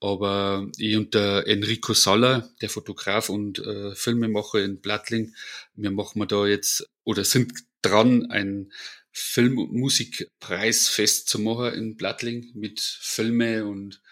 Aber 0.00 0.68
ich 0.76 0.96
und 0.96 1.14
der 1.14 1.46
Enrico 1.46 1.94
Saller, 1.94 2.50
der 2.60 2.68
Fotograf 2.68 3.30
und 3.30 3.58
äh, 3.58 3.94
Filmemacher 3.94 4.62
in 4.62 4.80
Blattling, 4.80 5.34
wir 5.74 5.90
machen 5.90 6.26
da 6.28 6.46
jetzt 6.46 6.88
oder 7.04 7.24
sind 7.24 7.52
dran, 7.80 8.26
ein 8.30 8.72
Film- 9.10 9.58
und 9.58 9.72
Musikpreis 9.72 10.88
festzumachen 10.88 11.72
in 11.72 11.96
Blattling 11.96 12.50
mit 12.54 12.80
Filme 12.80 13.64
und, 13.64 14.02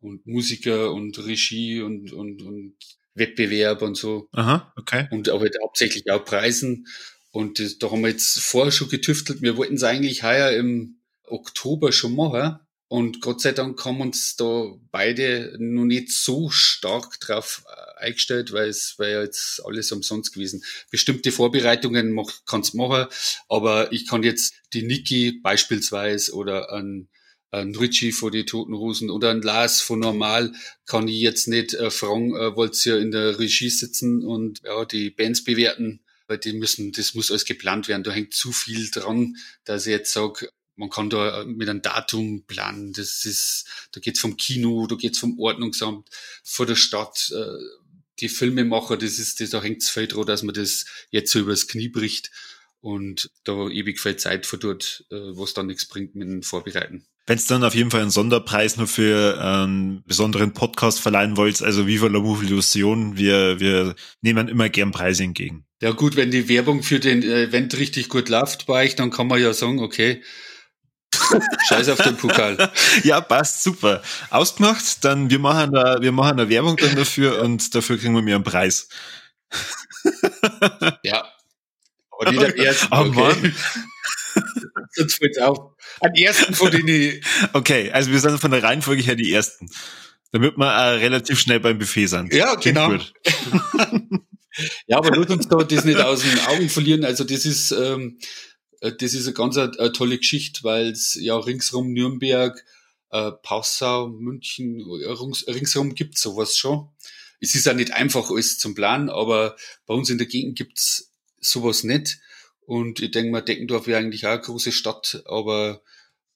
und 0.00 0.26
Musiker 0.26 0.92
und 0.92 1.24
Regie 1.24 1.80
und, 1.80 2.12
und, 2.12 2.42
und 2.42 2.74
Wettbewerb 3.14 3.82
und 3.82 3.96
so. 3.96 4.28
Aha, 4.32 4.72
okay. 4.76 5.06
Und 5.12 5.28
aber 5.28 5.48
hauptsächlich 5.62 6.10
auch 6.10 6.24
Preisen. 6.24 6.88
Und 7.30 7.60
das, 7.60 7.78
da 7.78 7.90
haben 7.92 8.02
wir 8.02 8.10
jetzt 8.10 8.40
vorher 8.40 8.72
schon 8.72 8.88
getüftelt. 8.88 9.40
Wir 9.42 9.56
wollten 9.56 9.74
es 9.74 9.84
eigentlich 9.84 10.24
heuer 10.24 10.50
im 10.50 10.99
Oktober 11.30 11.92
schon 11.92 12.14
machen. 12.14 12.58
Und 12.92 13.20
Gott 13.20 13.40
sei 13.40 13.52
Dank 13.52 13.84
haben 13.84 14.00
uns 14.00 14.34
da 14.34 14.74
beide 14.90 15.54
noch 15.60 15.84
nicht 15.84 16.10
so 16.10 16.50
stark 16.50 17.20
drauf 17.20 17.62
äh, 17.68 18.04
eingestellt, 18.04 18.52
weil 18.52 18.68
es 18.68 18.98
war 18.98 19.06
ja 19.06 19.22
jetzt 19.22 19.64
alles 19.64 19.92
umsonst 19.92 20.34
gewesen. 20.34 20.64
Bestimmte 20.90 21.30
Vorbereitungen 21.30 22.10
mach, 22.10 22.40
kannst 22.46 22.74
machen, 22.74 23.06
aber 23.48 23.92
ich 23.92 24.08
kann 24.08 24.24
jetzt 24.24 24.54
die 24.72 24.82
Niki 24.82 25.38
beispielsweise 25.40 26.34
oder 26.34 26.72
ein, 26.72 27.08
ein 27.52 27.76
Richie 27.76 28.10
von 28.10 28.32
die 28.32 28.44
Toten 28.44 28.74
Hosen 28.74 29.08
oder 29.08 29.30
ein 29.30 29.42
Lars 29.42 29.80
von 29.80 30.00
Normal 30.00 30.52
kann 30.84 31.06
ich 31.06 31.20
jetzt 31.20 31.46
nicht 31.46 31.74
äh, 31.74 31.92
fragen, 31.92 32.34
äh, 32.34 32.56
wollt 32.56 32.84
ihr 32.84 32.98
in 32.98 33.12
der 33.12 33.38
Regie 33.38 33.70
sitzen 33.70 34.24
und 34.24 34.62
ja, 34.64 34.84
die 34.84 35.10
Bands 35.10 35.44
bewerten, 35.44 36.00
weil 36.26 36.38
die 36.38 36.54
müssen, 36.54 36.90
das 36.90 37.14
muss 37.14 37.30
alles 37.30 37.44
geplant 37.44 37.86
werden. 37.86 38.02
Da 38.02 38.10
hängt 38.10 38.34
zu 38.34 38.50
viel 38.50 38.90
dran, 38.90 39.36
dass 39.64 39.86
ich 39.86 39.92
jetzt 39.92 40.12
sage, 40.12 40.50
man 40.80 40.88
kann 40.88 41.10
da 41.10 41.44
mit 41.44 41.68
einem 41.68 41.82
Datum 41.82 42.44
planen. 42.46 42.94
Das 42.94 43.26
ist, 43.26 43.66
da 43.92 44.00
geht's 44.00 44.18
vom 44.18 44.38
Kino, 44.38 44.86
da 44.86 44.96
geht's 44.96 45.18
vom 45.18 45.38
Ordnungsamt, 45.38 46.08
vor 46.42 46.64
der 46.64 46.74
Stadt, 46.74 47.30
äh, 47.36 47.58
die 48.18 48.30
Filmemacher, 48.30 48.96
das 48.96 49.18
ist, 49.18 49.40
das, 49.40 49.50
da 49.50 49.62
hängt's 49.62 49.90
viel 49.90 50.06
dran, 50.06 50.26
dass 50.26 50.42
man 50.42 50.54
das 50.54 50.86
jetzt 51.10 51.32
so 51.32 51.38
übers 51.38 51.68
Knie 51.68 51.88
bricht 51.88 52.30
und 52.80 53.30
da 53.44 53.68
ewig 53.68 54.00
viel 54.00 54.16
Zeit 54.16 54.46
verdurrt, 54.46 55.04
äh, 55.10 55.16
was 55.16 55.52
dann 55.52 55.66
nichts 55.66 55.86
bringt 55.86 56.14
mit 56.14 56.28
dem 56.28 56.42
Vorbereiten. 56.42 57.04
Wenn 57.26 57.36
es 57.36 57.46
dann 57.46 57.62
auf 57.62 57.74
jeden 57.74 57.90
Fall 57.90 58.00
einen 58.00 58.10
Sonderpreis 58.10 58.78
nur 58.78 58.86
für 58.86 59.38
einen 59.38 60.02
besonderen 60.06 60.54
Podcast 60.54 60.98
verleihen 60.98 61.36
wollt, 61.36 61.60
also 61.60 61.86
Viva 61.86 62.06
la 62.06 62.18
Illusion, 62.18 63.18
wir, 63.18 63.60
wir 63.60 63.94
nehmen 64.22 64.48
immer 64.48 64.70
gern 64.70 64.92
Preise 64.92 65.24
entgegen. 65.24 65.66
Ja 65.82 65.90
gut, 65.90 66.16
wenn 66.16 66.30
die 66.30 66.48
Werbung 66.48 66.82
für 66.82 67.00
den 67.00 67.22
Event 67.22 67.76
richtig 67.76 68.08
gut 68.08 68.30
läuft 68.30 68.64
bei 68.64 68.84
euch, 68.84 68.96
dann 68.96 69.10
kann 69.10 69.26
man 69.26 69.40
ja 69.40 69.52
sagen, 69.52 69.80
okay, 69.80 70.22
Scheiß 71.68 71.88
auf 71.88 72.02
den 72.02 72.16
Pokal. 72.16 72.70
ja, 73.04 73.20
passt 73.20 73.62
super. 73.62 74.02
Ausgemacht, 74.30 75.04
dann 75.04 75.30
wir 75.30 75.38
machen 75.38 75.72
da, 75.72 76.00
wir 76.00 76.12
machen 76.12 76.40
eine 76.40 76.48
Werbung 76.48 76.76
dann 76.76 76.96
dafür 76.96 77.42
und 77.42 77.74
dafür 77.74 77.98
kriegen 77.98 78.14
wir 78.14 78.22
mir 78.22 78.36
einen 78.36 78.44
Preis. 78.44 78.88
ja. 81.02 81.24
Aber 82.10 82.30
nicht 82.30 82.44
am 82.44 82.52
ersten. 82.52 82.88
Oh, 82.92 82.96
okay. 82.98 83.10
Mann. 83.10 83.54
Sonst 84.92 85.18
fällt's 85.18 85.38
auf. 85.38 85.58
Am 86.00 86.12
ersten 86.14 86.54
von 86.54 86.70
denen. 86.70 87.20
Okay, 87.52 87.90
also 87.92 88.10
wir 88.10 88.20
sind 88.20 88.38
von 88.40 88.50
der 88.50 88.62
Reihenfolge 88.62 89.02
her 89.02 89.16
die 89.16 89.32
ersten. 89.32 89.68
Damit 90.32 90.56
wir 90.56 90.66
äh, 90.66 90.96
relativ 90.96 91.40
schnell 91.40 91.60
beim 91.60 91.78
Buffet 91.78 92.06
sind. 92.06 92.32
Ja, 92.32 92.54
Klingt 92.56 92.76
genau. 92.76 92.92
ja, 94.86 94.98
aber 94.98 95.16
lass 95.16 95.30
uns 95.30 95.48
da 95.48 95.56
das 95.56 95.84
nicht 95.84 95.98
aus 95.98 96.22
den 96.22 96.38
Augen 96.46 96.68
verlieren. 96.68 97.04
Also 97.04 97.24
das 97.24 97.44
ist, 97.44 97.72
ähm, 97.72 98.18
äh, 98.20 98.26
das 98.80 99.14
ist 99.14 99.26
eine 99.26 99.34
ganz 99.34 99.56
eine, 99.56 99.78
eine 99.78 99.92
tolle 99.92 100.18
Geschichte, 100.18 100.64
weil 100.64 100.90
es 100.90 101.14
ja 101.14 101.36
ringsrum 101.36 101.92
Nürnberg, 101.92 102.64
äh, 103.10 103.32
Passau, 103.42 104.08
München, 104.08 104.80
rings, 104.80 105.46
ringsherum 105.46 105.94
gibt 105.94 106.18
sowas 106.18 106.56
schon. 106.56 106.88
Es 107.40 107.54
ist 107.54 107.66
ja 107.66 107.74
nicht 107.74 107.92
einfach 107.92 108.30
alles 108.30 108.58
zum 108.58 108.74
Planen, 108.74 109.08
aber 109.08 109.56
bei 109.86 109.94
uns 109.94 110.10
in 110.10 110.18
der 110.18 110.26
Gegend 110.26 110.56
gibt's 110.56 111.12
sowas 111.40 111.84
nicht. 111.84 112.20
Und 112.60 113.00
ich 113.00 113.10
denke 113.10 113.32
mal, 113.32 113.40
Deckendorf 113.40 113.86
wäre 113.86 113.98
eigentlich 113.98 114.26
auch 114.26 114.32
eine 114.32 114.40
große 114.40 114.72
Stadt, 114.72 115.22
aber 115.26 115.82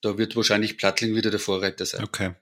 da 0.01 0.19
wird 0.19 0.35
wahrscheinlich 0.37 0.77
Plattling 0.77 1.15
wieder 1.15 1.31
der 1.31 1.41
Vorreiter 1.41 1.87
sein. 1.87 2.05
Okay. 2.05 2.35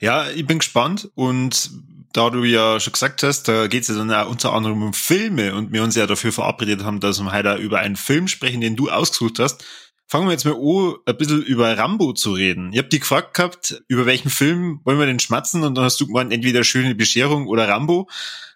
Ja, 0.00 0.30
ich 0.30 0.46
bin 0.46 0.58
gespannt 0.58 1.10
und 1.14 1.70
da 2.14 2.30
du 2.30 2.44
ja 2.44 2.78
schon 2.78 2.92
gesagt 2.92 3.22
hast, 3.24 3.48
da 3.48 3.66
geht 3.66 3.82
es 3.82 3.88
ja 3.88 3.96
dann 3.96 4.10
auch 4.12 4.30
unter 4.30 4.52
anderem 4.52 4.82
um 4.82 4.94
Filme 4.94 5.54
und 5.54 5.72
wir 5.72 5.82
uns 5.82 5.96
ja 5.96 6.06
dafür 6.06 6.32
verabredet 6.32 6.84
haben, 6.84 7.00
dass 7.00 7.20
wir 7.20 7.32
heute 7.32 7.56
über 7.56 7.80
einen 7.80 7.96
Film 7.96 8.28
sprechen, 8.28 8.60
den 8.60 8.76
du 8.76 8.88
ausgesucht 8.88 9.40
hast. 9.40 9.64
Fangen 10.06 10.26
wir 10.26 10.32
jetzt 10.32 10.44
mal 10.44 10.54
an, 10.54 10.94
ein 11.06 11.16
bisschen 11.16 11.42
über 11.42 11.76
Rambo 11.76 12.12
zu 12.12 12.32
reden. 12.32 12.72
Ich 12.72 12.78
hab 12.78 12.88
dich 12.88 13.00
gefragt 13.00 13.34
gehabt, 13.34 13.82
über 13.88 14.06
welchen 14.06 14.30
Film 14.30 14.80
wollen 14.84 14.98
wir 15.00 15.06
denn 15.06 15.18
schmatzen 15.18 15.64
und 15.64 15.74
dann 15.74 15.84
hast 15.84 16.00
du 16.00 16.06
gemeint, 16.06 16.32
entweder 16.32 16.62
Schöne 16.62 16.94
Bescherung 16.94 17.48
oder 17.48 17.68
Rambo. 17.68 18.08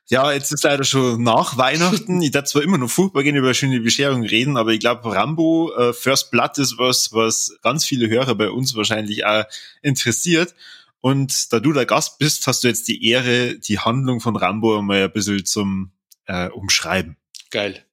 Ja, 0.07 0.33
jetzt 0.33 0.53
ist 0.53 0.63
leider 0.63 0.85
schon 0.85 1.23
nach 1.25 1.59
Weihnachten. 1.59 2.23
Ich 2.23 2.31
darf 2.31 2.45
zwar 2.45 2.63
immer 2.63 2.79
noch 2.79 2.89
furchtbar 2.89 3.25
gerne 3.25 3.41
über 3.41 3.55
Schöne 3.55 3.81
Bescherung 3.81 4.23
reden, 4.23 4.57
aber 4.57 4.71
ich 4.71 4.81
glaube, 4.81 5.13
Rambo 5.13 5.73
äh, 5.77 5.93
First 5.93 6.31
Blood 6.31 6.59
ist 6.59 6.79
was, 6.79 7.13
was 7.13 7.59
ganz 7.63 7.85
viele 7.85 8.09
Hörer 8.09 8.37
bei 8.37 8.51
uns 8.51 8.77
wahrscheinlich 8.77 9.27
auch 9.27 9.45
interessiert. 9.83 10.55
Und 11.01 11.53
da 11.53 11.61
du 11.61 11.73
der 11.73 11.87
Gast 11.87 12.19
bist, 12.19 12.47
hast 12.47 12.65
du 12.65 12.69
jetzt 12.69 12.89
die 12.89 13.07
Ehre, 13.09 13.59
die 13.59 13.79
Handlung 13.79 14.21
von 14.21 14.37
Rambo 14.37 14.83
mal 14.83 15.05
ein 15.05 15.13
bisschen 15.13 15.45
zum 15.45 15.93
äh, 16.27 16.49
Umschreiben. 16.49 17.17
Geil. 17.51 17.85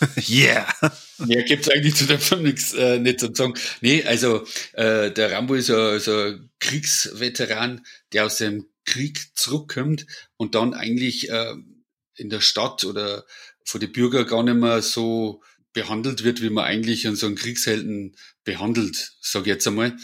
yeah. 0.28 0.66
Mehr 1.18 1.42
gibt's 1.42 1.68
eigentlich 1.68 1.96
zu 1.96 2.06
dem 2.06 2.20
Film 2.20 2.42
nichts 2.42 2.72
äh, 2.72 2.98
nicht 2.98 3.20
zu 3.20 3.34
sagen. 3.34 3.54
Nee, 3.80 4.04
also 4.04 4.46
äh, 4.74 5.10
der 5.10 5.32
Rambo 5.32 5.54
ist 5.54 5.70
ein, 5.70 5.98
so 6.00 6.12
ein 6.12 6.50
Kriegsveteran, 6.60 7.84
der 8.12 8.26
aus 8.26 8.36
dem 8.36 8.66
Krieg 8.84 9.36
zurückkommt 9.36 10.06
und 10.36 10.54
dann 10.54 10.74
eigentlich 10.74 11.30
äh, 11.30 11.54
in 12.14 12.30
der 12.30 12.40
Stadt 12.40 12.84
oder 12.84 13.24
von 13.64 13.80
den 13.80 13.92
Bürgern 13.92 14.26
gar 14.26 14.42
nicht 14.42 14.56
mehr 14.56 14.80
so 14.82 15.42
behandelt 15.72 16.24
wird, 16.24 16.42
wie 16.42 16.50
man 16.50 16.64
eigentlich 16.64 17.06
an 17.06 17.16
so 17.16 17.26
einen 17.26 17.36
Kriegshelden 17.36 18.16
behandelt, 18.44 19.12
sage 19.20 19.44
ich 19.44 19.54
jetzt 19.54 19.66
einmal 19.66 19.96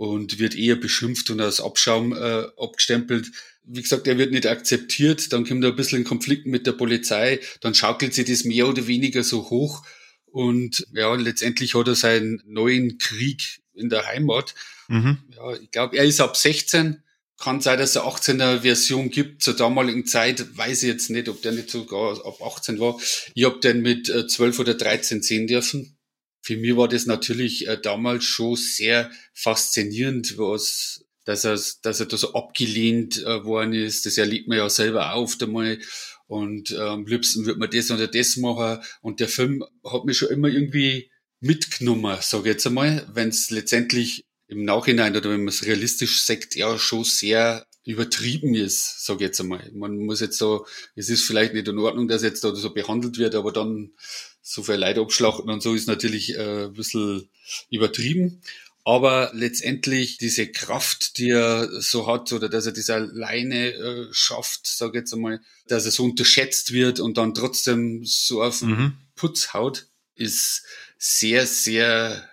und 0.00 0.38
wird 0.38 0.56
eher 0.56 0.76
beschimpft 0.76 1.28
und 1.28 1.42
als 1.42 1.60
Abschaum 1.60 2.14
äh, 2.14 2.46
abgestempelt. 2.56 3.32
Wie 3.64 3.82
gesagt, 3.82 4.06
er 4.06 4.16
wird 4.16 4.32
nicht 4.32 4.46
akzeptiert, 4.46 5.30
dann 5.30 5.46
kommt 5.46 5.62
er 5.62 5.68
ein 5.68 5.76
bisschen 5.76 5.98
in 5.98 6.04
Konflikt 6.04 6.46
mit 6.46 6.66
der 6.66 6.72
Polizei, 6.72 7.38
dann 7.60 7.74
schaukelt 7.74 8.14
sich 8.14 8.24
das 8.24 8.44
mehr 8.44 8.66
oder 8.66 8.86
weniger 8.86 9.22
so 9.22 9.50
hoch 9.50 9.84
und 10.24 10.86
ja, 10.94 11.14
letztendlich 11.16 11.74
hat 11.74 11.86
er 11.86 11.96
seinen 11.96 12.42
neuen 12.46 12.96
Krieg 12.96 13.60
in 13.74 13.90
der 13.90 14.06
Heimat. 14.06 14.54
Mhm. 14.88 15.18
Ja, 15.36 15.52
ich 15.56 15.70
glaube, 15.70 15.98
er 15.98 16.06
ist 16.06 16.22
ab 16.22 16.34
16. 16.34 17.02
Kann 17.38 17.60
sein, 17.60 17.78
dass 17.78 17.90
es 17.90 17.96
eine 17.98 18.10
18er 18.10 18.60
Version 18.60 19.10
gibt. 19.10 19.42
Zur 19.42 19.54
damaligen 19.54 20.06
Zeit 20.06 20.56
weiß 20.56 20.82
ich 20.82 20.88
jetzt 20.88 21.10
nicht, 21.10 21.28
ob 21.28 21.42
der 21.42 21.52
nicht 21.52 21.68
sogar 21.68 22.16
ab 22.24 22.40
18 22.40 22.80
war. 22.80 22.98
Ich 23.34 23.44
habe 23.44 23.60
den 23.60 23.82
mit 23.82 24.06
12 24.06 24.40
äh, 24.40 24.62
oder 24.62 24.74
13 24.74 25.20
sehen 25.20 25.46
dürfen 25.46 25.98
für 26.42 26.56
mich 26.56 26.76
war 26.76 26.88
das 26.88 27.06
natürlich 27.06 27.68
äh, 27.68 27.78
damals 27.80 28.24
schon 28.24 28.56
sehr 28.56 29.10
faszinierend, 29.34 30.38
was, 30.38 31.04
dass 31.24 31.44
er, 31.44 31.58
dass 31.82 32.00
er 32.00 32.06
da 32.06 32.16
so 32.16 32.32
abgelehnt 32.32 33.22
äh, 33.24 33.44
worden 33.44 33.74
ist. 33.74 34.06
Das 34.06 34.18
erlebt 34.18 34.48
man 34.48 34.58
ja 34.58 34.68
selber 34.68 35.14
auf 35.14 35.36
einmal. 35.40 35.78
Und 36.26 36.70
äh, 36.70 36.78
am 36.78 37.06
liebsten 37.06 37.44
wird 37.44 37.58
man 37.58 37.70
das 37.70 37.90
oder 37.90 38.06
das 38.06 38.36
machen. 38.36 38.82
Und 39.02 39.20
der 39.20 39.28
Film 39.28 39.64
hat 39.84 40.04
mich 40.04 40.18
schon 40.18 40.28
immer 40.30 40.48
irgendwie 40.48 41.10
mitgenommen, 41.40 42.16
sage 42.20 42.48
ich 42.48 42.54
jetzt 42.54 42.66
einmal, 42.66 43.06
wenn 43.12 43.30
es 43.30 43.50
letztendlich 43.50 44.26
im 44.46 44.64
Nachhinein 44.64 45.16
oder 45.16 45.30
wenn 45.30 45.40
man 45.40 45.48
es 45.48 45.64
realistisch 45.64 46.24
sagt, 46.24 46.54
ja 46.54 46.78
schon 46.78 47.04
sehr 47.04 47.66
übertrieben 47.84 48.54
ist, 48.54 49.04
sage 49.04 49.24
ich 49.24 49.28
jetzt 49.28 49.40
einmal. 49.40 49.70
Man 49.72 49.96
muss 49.98 50.20
jetzt 50.20 50.38
so, 50.38 50.66
es 50.96 51.08
ist 51.08 51.24
vielleicht 51.24 51.54
nicht 51.54 51.68
in 51.68 51.78
Ordnung, 51.78 52.08
dass 52.08 52.22
jetzt 52.22 52.44
da 52.44 52.54
so 52.54 52.72
behandelt 52.72 53.18
wird, 53.18 53.34
aber 53.34 53.52
dann 53.52 53.92
so 54.42 54.62
viel 54.62 54.76
Leid 54.76 54.98
abschlachten 54.98 55.50
und 55.50 55.62
so 55.62 55.74
ist 55.74 55.88
natürlich 55.88 56.34
äh, 56.34 56.66
ein 56.66 56.72
bisschen 56.72 57.28
übertrieben. 57.70 58.42
Aber 58.84 59.30
letztendlich 59.34 60.16
diese 60.16 60.50
Kraft, 60.50 61.18
die 61.18 61.30
er 61.30 61.68
so 61.82 62.06
hat, 62.06 62.32
oder 62.32 62.48
dass 62.48 62.66
er 62.66 62.72
das 62.72 62.88
alleine 62.88 63.72
äh, 63.72 64.08
schafft, 64.10 64.66
sage 64.66 64.98
ich 64.98 65.02
jetzt 65.02 65.12
einmal, 65.12 65.40
dass 65.68 65.84
er 65.84 65.90
so 65.90 66.04
unterschätzt 66.04 66.72
wird 66.72 66.98
und 66.98 67.18
dann 67.18 67.34
trotzdem 67.34 68.04
so 68.04 68.42
auf 68.42 68.62
mhm. 68.62 68.94
Putz 69.16 69.52
haut, 69.52 69.86
ist 70.14 70.64
sehr, 70.98 71.46
sehr 71.46 72.26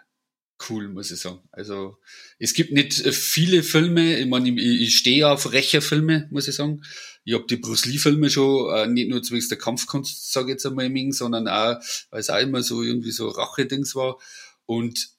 cool, 0.69 0.87
muss 0.87 1.11
ich 1.11 1.19
sagen. 1.19 1.41
Also 1.51 1.97
es 2.39 2.53
gibt 2.53 2.71
nicht 2.71 2.93
viele 2.93 3.61
Filme, 3.61 4.17
ich 4.17 4.27
meine, 4.27 4.49
ich, 4.49 4.81
ich 4.81 4.97
stehe 4.97 5.29
auf 5.29 5.51
Rächerfilme, 5.51 6.27
muss 6.31 6.47
ich 6.47 6.55
sagen. 6.55 6.81
Ich 7.27 7.33
habe 7.33 7.45
die 7.45 7.57
Bruce 7.57 7.83
Lee-Filme 7.83 8.29
schon, 8.29 8.73
äh, 8.73 8.87
nicht 8.87 9.09
nur 9.09 9.21
zwecks 9.21 9.49
der 9.49 9.57
Kampfkunst, 9.57 10.31
sage 10.31 10.45
ich 10.45 10.51
jetzt 10.51 10.65
einmal, 10.65 10.89
Ming, 10.89 11.11
sondern 11.11 11.49
auch, 11.49 11.77
weil 12.09 12.21
es 12.21 12.29
auch 12.29 12.39
immer 12.39 12.63
so 12.63 12.81
irgendwie 12.81 13.11
so 13.11 13.27
Rache-Dings 13.27 13.95
war. 13.95 14.17
Und 14.65 15.09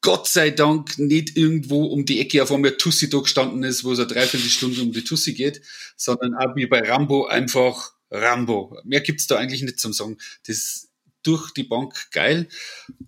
Gott 0.00 0.26
sei 0.26 0.52
Dank 0.52 0.98
nicht 0.98 1.36
irgendwo 1.36 1.84
um 1.84 2.06
die 2.06 2.18
Ecke 2.18 2.42
auf 2.42 2.50
einmal 2.50 2.78
Tussi 2.78 3.10
da 3.10 3.18
gestanden 3.18 3.62
ist, 3.62 3.84
wo 3.84 3.92
es 3.92 3.98
eine 3.98 4.08
Dreiviertelstunde 4.08 4.80
um 4.80 4.92
die 4.92 5.04
Tussi 5.04 5.34
geht, 5.34 5.60
sondern 5.98 6.34
auch 6.34 6.56
wie 6.56 6.64
bei 6.64 6.80
Rambo 6.80 7.26
einfach 7.26 7.92
Rambo. 8.10 8.78
Mehr 8.84 9.02
gibt's 9.02 9.26
da 9.26 9.36
eigentlich 9.36 9.60
nicht 9.60 9.80
zum 9.80 9.92
Sagen. 9.92 10.16
Das 10.46 10.56
ist 10.56 10.88
durch 11.22 11.50
die 11.50 11.64
Bank 11.64 12.10
geil. 12.12 12.48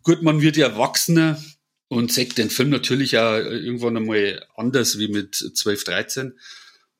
Gut, 0.02 0.22
man 0.22 0.42
wird 0.42 0.58
ja 0.58 0.68
erwachsener 0.68 1.42
und 1.88 2.12
sagt 2.12 2.36
den 2.36 2.50
Film 2.50 2.68
natürlich 2.68 3.16
auch 3.16 3.36
irgendwann 3.36 3.96
einmal 3.96 4.46
anders 4.56 4.98
wie 4.98 5.08
mit 5.08 5.36
12, 5.36 5.84
13. 5.84 6.38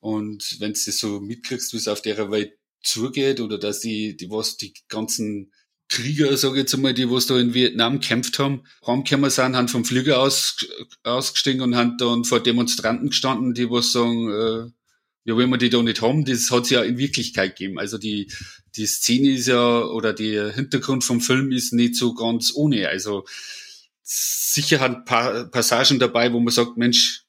Und 0.03 0.57
wenn 0.59 0.73
du 0.73 0.79
das 0.85 0.97
so 0.97 1.21
mitkriegst, 1.21 1.71
wie 1.71 1.77
es 1.77 1.87
auf 1.87 2.01
der 2.01 2.29
Welt 2.29 2.57
zugeht 2.81 3.39
oder 3.39 3.57
dass 3.57 3.79
die, 3.79 4.17
die 4.17 4.29
was 4.29 4.57
die 4.57 4.73
ganzen 4.89 5.53
Krieger, 5.87 6.35
sage 6.35 6.55
ich 6.55 6.63
jetzt 6.63 6.73
einmal, 6.73 6.93
die 6.93 7.09
was 7.09 7.27
da 7.27 7.39
in 7.39 7.53
Vietnam 7.53 8.01
kämpft 8.01 8.37
haben, 8.37 8.63
heimgekommen 8.85 9.29
sind, 9.29 9.55
haben 9.55 9.69
vom 9.69 9.85
Flieger 9.85 10.19
aus, 10.19 10.57
ausgestiegen 11.03 11.61
und 11.61 11.77
haben 11.77 11.97
dann 11.97 12.25
vor 12.25 12.41
Demonstranten 12.43 13.11
gestanden, 13.11 13.53
die 13.53 13.69
was 13.69 13.93
sagen, 13.93 14.29
äh, 14.29 14.71
ja, 15.23 15.37
wenn 15.37 15.49
wir 15.49 15.57
die 15.57 15.69
da 15.69 15.81
nicht 15.81 16.01
haben, 16.01 16.25
das 16.25 16.51
hat 16.51 16.63
es 16.63 16.71
ja 16.71 16.83
in 16.83 16.97
Wirklichkeit 16.97 17.55
gegeben. 17.55 17.79
Also 17.79 17.97
die, 17.97 18.29
die 18.75 18.85
Szene 18.85 19.29
ist 19.29 19.47
ja, 19.47 19.85
oder 19.85 20.11
der 20.11 20.51
Hintergrund 20.51 21.05
vom 21.05 21.21
Film 21.21 21.53
ist 21.53 21.71
nicht 21.71 21.95
so 21.95 22.13
ganz 22.13 22.51
ohne. 22.53 22.89
Also 22.89 23.23
sicher 24.01 24.81
hat 24.81 25.05
paar 25.05 25.45
Passagen 25.45 25.97
dabei, 25.97 26.33
wo 26.33 26.41
man 26.41 26.53
sagt, 26.53 26.75
Mensch, 26.75 27.22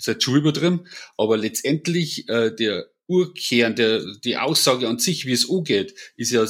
ist 0.00 0.08
halt 0.08 0.22
schon 0.22 0.36
übertrieben, 0.36 0.86
aber 1.16 1.36
letztendlich 1.36 2.28
äh, 2.28 2.54
der 2.54 2.86
Urkern, 3.06 3.74
der, 3.74 4.04
die 4.24 4.36
Aussage 4.36 4.88
an 4.88 4.98
sich, 4.98 5.26
wie 5.26 5.32
es 5.32 5.44
umgeht, 5.44 5.94
ist 6.16 6.30
ja 6.30 6.46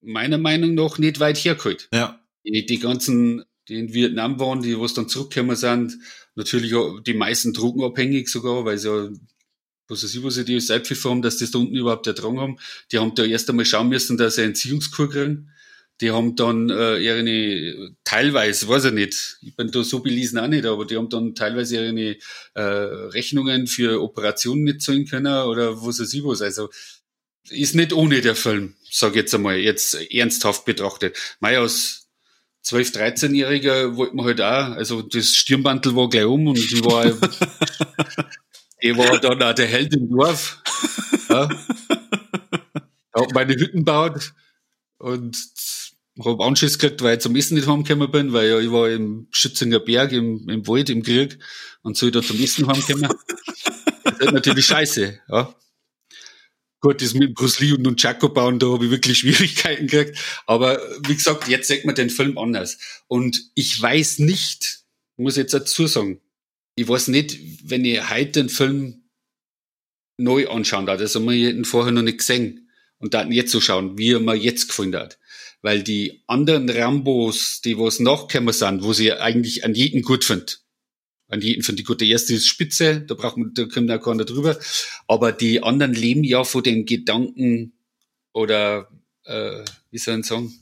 meiner 0.00 0.38
Meinung 0.38 0.74
nach 0.74 0.98
nicht 0.98 1.20
weit 1.20 1.38
hergeholt. 1.38 1.88
Ja. 1.92 2.20
Die, 2.44 2.66
die 2.66 2.78
ganzen, 2.78 3.44
die 3.68 3.78
in 3.78 3.94
Vietnam 3.94 4.38
waren, 4.38 4.62
die 4.62 4.78
was 4.78 4.94
dann 4.94 5.08
zurückgekommen 5.08 5.56
sind, 5.56 5.98
natürlich 6.34 6.74
auch 6.74 7.00
die 7.00 7.14
meisten 7.14 7.52
drogenabhängig 7.52 8.28
sogar, 8.28 8.64
weil 8.64 8.78
sie 8.78 8.88
ja 8.88 9.10
was 9.88 10.02
weiß 10.02 10.14
ich, 10.14 10.22
was 10.22 10.34
sie 10.34 10.44
die 10.44 10.60
Selbstpfiffer 10.60 11.10
haben, 11.10 11.22
dass 11.22 11.38
das 11.38 11.50
da 11.50 11.58
unten 11.58 11.76
überhaupt 11.76 12.06
ertragen 12.06 12.40
haben. 12.40 12.56
Die 12.90 12.98
haben 12.98 13.14
da 13.14 13.24
erst 13.24 13.50
einmal 13.50 13.66
schauen 13.66 13.88
müssen, 13.88 14.16
dass 14.16 14.36
sie 14.36 14.42
eine 14.42 14.48
Entziehungskur 14.48 15.10
kriegen. 15.10 15.50
Die 16.00 16.10
haben 16.10 16.34
dann 16.34 16.70
äh, 16.70 16.98
ihre, 16.98 17.94
teilweise, 18.02 18.68
weiß 18.68 18.86
ich 18.86 18.92
nicht, 18.92 19.38
ich 19.42 19.54
bin 19.54 19.70
da 19.70 19.84
so 19.84 20.00
belesen 20.00 20.38
auch 20.38 20.48
nicht, 20.48 20.66
aber 20.66 20.84
die 20.84 20.96
haben 20.96 21.08
dann 21.08 21.34
teilweise 21.34 21.76
ihre 21.76 22.16
äh, 22.54 22.60
Rechnungen 22.60 23.68
für 23.68 24.02
Operationen 24.02 24.64
nicht 24.64 24.82
zahlen 24.82 25.06
können 25.06 25.44
oder 25.44 25.80
was 25.80 26.00
weiß 26.00 26.12
ich 26.12 26.24
was. 26.24 26.42
Also 26.42 26.68
ist 27.50 27.74
nicht 27.74 27.92
ohne 27.92 28.20
der 28.20 28.34
Film, 28.34 28.74
sag 28.90 29.10
ich 29.10 29.16
jetzt 29.16 29.34
einmal, 29.34 29.56
jetzt 29.56 29.94
ernsthaft 30.10 30.64
betrachtet. 30.64 31.16
Mei, 31.40 31.58
als 31.58 32.08
12-, 32.64 32.96
13-Jähriger 32.96 33.96
wollte 33.96 34.16
man 34.16 34.26
halt 34.26 34.40
auch, 34.40 34.76
also 34.76 35.02
das 35.02 35.36
Stirnbandel 35.36 35.94
war 35.94 36.08
gleich 36.08 36.24
um 36.24 36.46
und 36.46 36.58
ich 36.58 36.82
war, 36.84 37.06
ich 38.78 38.96
war 38.96 39.20
dann 39.20 39.42
auch 39.42 39.54
der 39.54 39.66
Held 39.66 39.94
im 39.94 40.08
Dorf. 40.08 40.62
Ja. 41.28 41.48
Hab 43.12 43.32
meine 43.32 43.54
Hütten 43.54 43.84
baut 43.84 44.32
und 44.98 45.36
habe 46.22 46.44
Anschiss 46.44 46.78
gekriegt, 46.78 47.02
weil 47.02 47.16
ich 47.16 47.22
zum 47.22 47.34
Essen 47.34 47.54
nicht 47.54 47.66
heimgekommen 47.66 48.10
bin, 48.10 48.32
weil 48.32 48.48
ja, 48.48 48.60
ich 48.60 48.70
war 48.70 48.90
im 48.90 49.26
Schützinger 49.30 49.80
Berg, 49.80 50.12
im, 50.12 50.48
im 50.48 50.66
Wald, 50.68 50.90
im 50.90 51.02
Krieg 51.02 51.38
und 51.82 51.96
soll 51.96 52.10
da 52.10 52.22
zum 52.22 52.40
Essen 52.40 52.66
heimkommen. 52.66 53.10
das 54.04 54.18
ist 54.20 54.32
natürlich 54.32 54.66
scheiße, 54.66 55.20
ja. 55.28 55.54
Gut, 56.80 57.00
das 57.00 57.14
mit 57.14 57.34
Bruce 57.34 57.60
Lee 57.60 57.72
und 57.72 57.82
Nunchaku 57.82 58.28
bauen, 58.28 58.58
da 58.58 58.66
habe 58.66 58.84
ich 58.84 58.90
wirklich 58.90 59.18
Schwierigkeiten 59.18 59.86
gekriegt. 59.86 60.18
Aber 60.46 60.78
wie 61.06 61.14
gesagt, 61.14 61.48
jetzt 61.48 61.68
sagt 61.68 61.86
man 61.86 61.94
den 61.94 62.10
Film 62.10 62.36
anders. 62.36 62.78
Und 63.08 63.40
ich 63.54 63.80
weiß 63.80 64.18
nicht, 64.18 64.84
muss 65.16 65.36
jetzt 65.36 65.54
dazu 65.54 65.86
sagen, 65.86 66.20
ich 66.76 66.86
weiß 66.86 67.08
nicht, 67.08 67.38
wenn 67.64 67.84
ich 67.84 68.10
heute 68.10 68.32
den 68.32 68.48
Film 68.48 69.04
neu 70.18 70.48
anschauen 70.48 70.86
darf, 70.86 70.98
das 70.98 71.14
haben 71.14 71.28
wir 71.28 71.64
vorher 71.64 71.92
noch 71.92 72.02
nicht 72.02 72.18
gesehen 72.18 72.70
und 72.98 73.14
dann 73.14 73.32
jetzt 73.32 73.52
so 73.52 73.60
schauen, 73.60 73.96
wie 73.98 74.12
er 74.12 74.20
mir 74.20 74.34
jetzt 74.34 74.68
gefunden 74.68 74.96
hat. 74.96 75.18
Weil 75.64 75.82
die 75.82 76.22
anderen 76.26 76.68
Rambos, 76.68 77.62
die 77.62 77.78
was 77.78 77.98
nachgekommen 77.98 78.52
sind, 78.52 78.82
wo 78.82 78.92
sie 78.92 79.14
eigentlich 79.14 79.64
an 79.64 79.74
jeden 79.74 80.02
gut 80.02 80.22
findet, 80.22 80.60
an 81.28 81.40
jeden 81.40 81.62
finde 81.62 81.80
ich 81.80 81.86
gut. 81.86 82.02
Der 82.02 82.08
erste 82.08 82.34
ist 82.34 82.46
Spitze, 82.46 83.00
da 83.00 83.14
braucht 83.14 83.38
man, 83.38 83.54
da 83.54 83.64
kommt 83.64 83.90
auch 83.90 84.02
keiner 84.02 84.26
drüber. 84.26 84.58
Aber 85.08 85.32
die 85.32 85.62
anderen 85.62 85.94
leben 85.94 86.22
ja 86.22 86.44
von 86.44 86.62
den 86.62 86.84
Gedanken 86.84 87.72
oder, 88.34 88.90
äh, 89.24 89.64
wie 89.90 89.96
soll 89.96 90.20
ich 90.20 90.26
sagen, 90.26 90.52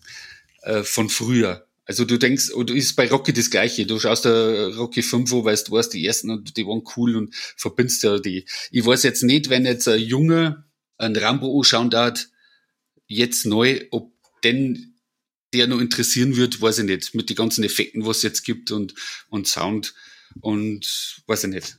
äh, 0.63 0.85
von 0.85 1.09
früher. 1.09 1.67
Also 1.85 2.05
du 2.05 2.17
denkst, 2.17 2.53
oder 2.53 2.73
ist 2.73 2.95
bei 2.95 3.09
Rocky 3.09 3.33
das 3.33 3.51
Gleiche. 3.51 3.87
Du 3.87 3.99
schaust 3.99 4.25
da 4.25 4.69
Rocky 4.69 5.03
5 5.03 5.33
an, 5.33 5.45
weil 5.45 5.57
du 5.57 5.73
weißt, 5.73 5.93
die 5.93 6.07
ersten 6.07 6.31
und 6.31 6.57
die 6.57 6.65
waren 6.65 6.85
cool 6.97 7.17
und 7.17 7.35
verbindest 7.57 8.05
ja 8.05 8.21
die. 8.21 8.45
Ich 8.71 8.87
weiß 8.87 9.03
jetzt 9.03 9.25
nicht, 9.25 9.51
wenn 9.51 9.67
jetzt 9.67 9.89
ein 9.89 9.99
Junge 9.99 10.65
ein 10.97 11.17
Rambo 11.17 11.59
anschauen 11.59 11.91
darf, 11.91 12.29
jetzt 13.09 13.47
neu, 13.47 13.81
ob 13.91 14.13
denn 14.45 14.92
der 15.53 15.67
noch 15.67 15.81
interessieren 15.81 16.37
wird, 16.37 16.61
weiß 16.61 16.81
ich 16.81 16.85
nicht. 16.85 17.15
Mit 17.15 17.29
den 17.29 17.37
ganzen 17.37 17.65
Effekten, 17.65 18.07
was 18.07 18.19
es 18.19 18.23
jetzt 18.23 18.43
gibt 18.43 18.71
und, 18.71 18.95
und 19.29 19.47
Sound 19.47 19.95
und 20.41 21.23
weiß 21.27 21.45
ich 21.45 21.51
nicht. 21.51 21.79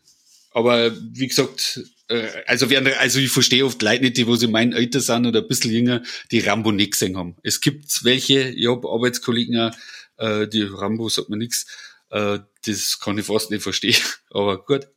Aber 0.52 0.96
wie 1.14 1.28
gesagt, 1.28 1.82
äh, 2.08 2.28
also, 2.46 2.70
werden, 2.70 2.94
also 3.00 3.20
ich 3.20 3.32
verstehe 3.32 3.66
oft 3.66 3.82
Leute 3.82 4.04
nicht, 4.04 4.18
die 4.18 4.28
wo 4.28 4.36
sie 4.36 4.48
mein 4.48 4.74
Alter 4.74 5.02
sind 5.02 5.26
oder 5.26 5.42
ein 5.42 5.48
bisschen 5.48 5.72
jünger, 5.72 6.04
die 6.32 6.40
Rambo 6.40 6.72
nicht 6.72 6.92
gesehen 6.92 7.18
haben. 7.18 7.36
Es 7.42 7.60
gibt 7.60 8.04
welche, 8.04 8.50
ich 8.50 8.68
habe 8.68 8.88
Arbeitskollegen 8.88 9.72
äh, 10.18 10.48
die 10.48 10.64
Rambo 10.64 11.10
sagt 11.10 11.30
mir 11.30 11.38
nichts. 11.38 11.66
Äh, 12.10 12.40
das 12.66 13.00
kann 13.00 13.18
ich 13.18 13.26
fast 13.26 13.52
nicht 13.52 13.64
verstehen. 13.64 14.02
Aber 14.30 14.64
gut. 14.64 14.88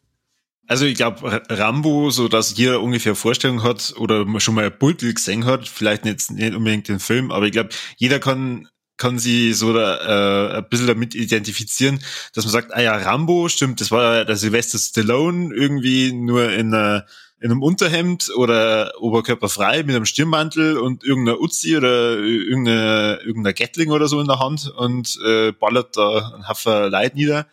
Also 0.69 0.85
ich 0.85 0.97
glaube, 0.97 1.43
Rambo, 1.49 2.11
so 2.11 2.29
dass 2.29 2.57
jeder 2.57 2.81
ungefähr 2.83 3.15
Vorstellung 3.15 3.63
hat 3.63 3.95
oder 3.99 4.27
schon 4.41 4.55
mal 4.55 4.65
ein 4.65 4.79
Bild 4.79 4.99
gesehen 4.99 5.45
hat, 5.45 5.69
vielleicht 5.69 6.05
nicht, 6.05 6.31
nicht 6.31 6.55
unbedingt 6.55 6.89
den 6.89 6.99
Film, 6.99 7.31
aber 7.31 7.47
ich 7.47 7.53
glaube, 7.53 7.71
jeder 7.97 8.19
kann 8.19 8.69
kann 8.97 9.19
sie 9.19 9.53
so 9.53 9.73
da, 9.73 10.53
äh, 10.55 10.57
ein 10.57 10.69
bisschen 10.69 10.87
damit 10.87 11.15
identifizieren, 11.15 12.01
dass 12.35 12.45
man 12.45 12.53
sagt, 12.53 12.75
ah 12.75 12.81
ja, 12.81 12.97
Rambo, 12.97 13.49
stimmt, 13.49 13.81
das 13.81 13.91
war 13.91 14.25
der 14.25 14.37
Sylvester 14.37 14.79
Stallone 14.79 15.55
irgendwie 15.55 16.13
nur 16.13 16.51
in, 16.51 16.73
einer, 16.73 17.05
in 17.39 17.51
einem 17.51 17.63
Unterhemd 17.63 18.31
oder 18.35 18.95
oberkörperfrei 18.99 19.83
mit 19.83 19.95
einem 19.95 20.07
Stirnmantel 20.07 20.79
und 20.79 21.05
irgendeiner 21.05 21.41
Uzi 21.41 21.77
oder 21.77 22.17
irgendeiner, 22.19 23.21
irgendeiner 23.21 23.53
Gatling 23.53 23.91
oder 23.91 24.09
so 24.09 24.21
in 24.21 24.29
der 24.29 24.39
Hand 24.39 24.73
und 24.75 25.19
äh, 25.27 25.53
ballert 25.53 25.97
da 25.97 26.33
ein 26.35 26.49
Haffer 26.49 26.89
Leid 26.89 27.17
nieder. 27.17 27.47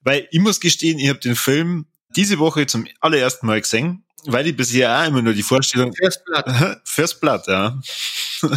Weil 0.00 0.26
ich 0.30 0.40
muss 0.40 0.58
gestehen, 0.58 0.98
ich 0.98 1.08
habe 1.08 1.20
den 1.20 1.36
Film 1.36 1.86
diese 2.16 2.38
Woche 2.38 2.66
zum 2.66 2.86
allerersten 3.00 3.46
Mal 3.46 3.60
gesehen 3.60 4.04
weil 4.24 4.46
ich 4.46 4.56
bisher 4.56 5.00
auch 5.00 5.06
immer 5.06 5.22
nur 5.22 5.32
die 5.32 5.42
Vorstellung. 5.42 5.92
First 5.94 6.24
Blood. 6.24 6.44
First 6.84 7.20
Blood, 7.20 7.46
ja. 7.46 7.80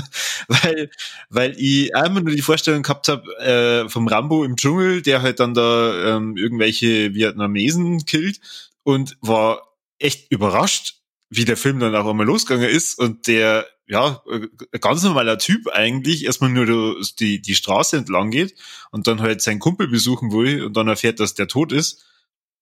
weil, 0.48 0.90
weil 1.30 1.56
ich 1.58 1.96
auch 1.96 2.06
immer 2.06 2.22
nur 2.22 2.36
die 2.36 2.42
Vorstellung 2.42 2.84
gehabt 2.84 3.08
habe 3.08 3.24
äh, 3.38 3.90
vom 3.90 4.08
Rambo 4.08 4.44
im 4.44 4.56
Dschungel, 4.56 5.02
der 5.02 5.22
halt 5.22 5.40
dann 5.40 5.54
da 5.54 6.18
ähm, 6.18 6.36
irgendwelche 6.38 7.14
Vietnamesen 7.14 8.06
killt 8.06 8.40
und 8.84 9.18
war 9.22 9.76
echt 10.00 10.32
überrascht, 10.32 10.96
wie 11.30 11.46
der 11.46 11.58
Film 11.58 11.80
dann 11.80 11.96
auch 11.96 12.10
einmal 12.10 12.26
losgegangen 12.26 12.70
ist 12.70 12.98
und 13.00 13.28
der 13.28 13.66
ja, 13.88 14.24
ein 14.30 14.50
ganz 14.80 15.04
normaler 15.04 15.38
Typ 15.38 15.68
eigentlich 15.68 16.26
erstmal 16.26 16.50
nur 16.50 17.02
die, 17.20 17.42
die 17.42 17.56
Straße 17.56 17.98
entlang 17.98 18.32
geht 18.32 18.56
und 18.92 19.08
dann 19.08 19.22
halt 19.22 19.42
seinen 19.42 19.60
Kumpel 19.60 19.90
besuchen 19.90 20.32
will 20.32 20.64
und 20.64 20.78
dann 20.78 20.88
erfährt, 20.88 21.20
dass 21.20 21.34
der 21.34 21.50
tot 21.50 21.74
ist 21.74 22.06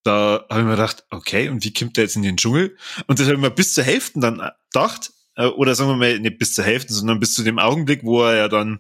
da 0.04 0.46
habe 0.50 0.62
ich 0.62 0.66
mir 0.66 0.72
gedacht, 0.72 1.06
okay, 1.10 1.50
und 1.50 1.64
wie 1.64 1.74
kommt 1.74 1.98
der 1.98 2.06
jetzt 2.06 2.16
in 2.16 2.24
den 2.24 2.38
Dschungel? 2.38 2.78
Und 3.08 3.20
das 3.20 3.28
habe 3.28 3.36
ich 3.36 3.42
mir 3.42 3.52
bis 3.52 3.74
zur 3.74 3.84
Hälfte 3.84 4.20
dann 4.20 4.42
gedacht, 4.72 5.12
äh, 5.36 5.46
oder 5.46 5.76
sagen 5.76 5.90
wir 5.90 5.98
mal, 5.98 6.20
nicht 6.20 6.38
bis 6.38 6.54
zur 6.54 6.66
Hälfte, 6.66 6.94
sondern 6.94 7.20
bis 7.20 7.34
zu 7.34 7.44
dem 7.44 7.60
Augenblick, 7.60 8.04
wo 8.04 8.24
er 8.24 8.36
ja 8.36 8.48
dann 8.48 8.80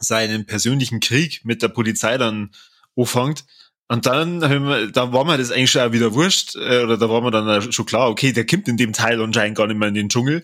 seinen 0.00 0.46
persönlichen 0.46 1.00
Krieg 1.00 1.44
mit 1.44 1.62
der 1.62 1.68
Polizei 1.68 2.18
dann 2.18 2.50
anfängt. 2.96 3.44
Und 3.86 4.06
dann, 4.06 4.40
wir, 4.40 4.90
da 4.90 5.12
war 5.12 5.24
mir 5.24 5.36
das 5.36 5.50
eigentlich 5.50 5.70
schon 5.70 5.92
wieder 5.92 6.14
wurscht, 6.14 6.56
äh, 6.56 6.82
oder 6.82 6.96
da 6.96 7.08
war 7.10 7.20
mir 7.20 7.30
dann 7.30 7.70
schon 7.70 7.84
klar, 7.84 8.08
okay, 8.08 8.32
der 8.32 8.46
kommt 8.46 8.66
in 8.66 8.78
dem 8.78 8.94
Teil 8.94 9.20
anscheinend 9.20 9.58
gar 9.58 9.66
nicht 9.66 9.76
mehr 9.76 9.88
in 9.88 9.94
den 9.94 10.08
Dschungel. 10.08 10.42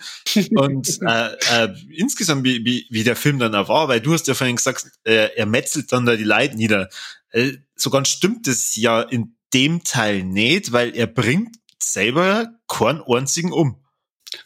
Und 0.55 0.99
äh, 1.07 1.65
äh, 1.65 1.75
insgesamt, 1.91 2.45
wie, 2.45 2.65
wie, 2.65 2.87
wie 2.91 3.03
der 3.03 3.17
Film 3.17 3.39
dann 3.39 3.55
auch 3.55 3.69
war, 3.69 3.89
weil 3.89 4.01
du 4.01 4.13
hast 4.13 4.29
ja 4.29 4.35
vorhin 4.35 4.57
gesagt, 4.57 4.91
äh, 5.05 5.31
er 5.35 5.47
metzelt 5.47 5.91
dann 5.91 6.05
da 6.05 6.17
die 6.17 6.25
Leute 6.25 6.57
nieder. 6.57 6.91
Äh, 7.31 7.53
so 7.77 7.89
ganz 7.89 8.09
stimmt 8.09 8.47
es 8.47 8.77
ja 8.77 9.01
in 9.01 9.35
dem 9.55 9.85
Teil 9.85 10.23
nicht, 10.25 10.73
weil 10.73 10.97
er 10.97 11.07
bringt 11.07 11.57
selber 11.79 12.49
keinen 12.69 13.03
einzigen 13.03 13.53
um. 13.53 13.85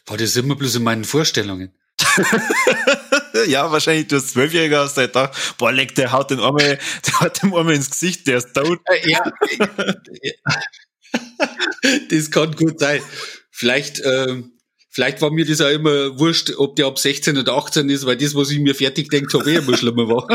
War 0.05 0.17
das 0.17 0.35
immer 0.35 0.55
bloß 0.55 0.75
in 0.75 0.83
meinen 0.83 1.03
Vorstellungen? 1.03 1.73
ja, 3.47 3.71
wahrscheinlich 3.71 4.07
du 4.07 4.15
als 4.15 4.33
Zwölfjähriger 4.33 4.81
hast 4.81 4.97
halt 4.97 5.13
gedacht, 5.13 5.55
boah, 5.57 5.71
leck, 5.71 5.95
der 5.95 6.11
haut 6.11 6.31
den 6.31 6.39
Arme, 6.39 6.59
der 7.05 7.19
hat 7.19 7.41
dem 7.41 7.53
Arme 7.53 7.73
ins 7.73 7.89
Gesicht, 7.89 8.27
der 8.27 8.37
ist 8.37 8.53
tot. 8.53 8.79
Äh, 8.85 9.09
ja. 9.09 9.31
das 12.09 12.31
kann 12.31 12.55
gut 12.55 12.79
sein. 12.79 13.01
Vielleicht, 13.51 14.01
ähm, 14.03 14.53
vielleicht 14.89 15.21
war 15.21 15.31
mir 15.31 15.45
das 15.45 15.61
auch 15.61 15.69
immer 15.69 16.19
wurscht, 16.19 16.51
ob 16.57 16.75
der 16.75 16.87
ab 16.87 16.99
16 16.99 17.37
oder 17.37 17.53
18 17.53 17.89
ist, 17.89 18.05
weil 18.05 18.17
das, 18.17 18.35
was 18.35 18.51
ich 18.51 18.59
mir 18.59 18.75
fertig 18.75 19.09
denkt 19.09 19.33
habe, 19.33 19.49
eh 19.49 19.55
immer 19.55 19.77
schlimmer 19.77 20.09
war. 20.09 20.27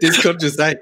das 0.00 0.20
kann 0.20 0.40
schon 0.40 0.50
sein. 0.50 0.78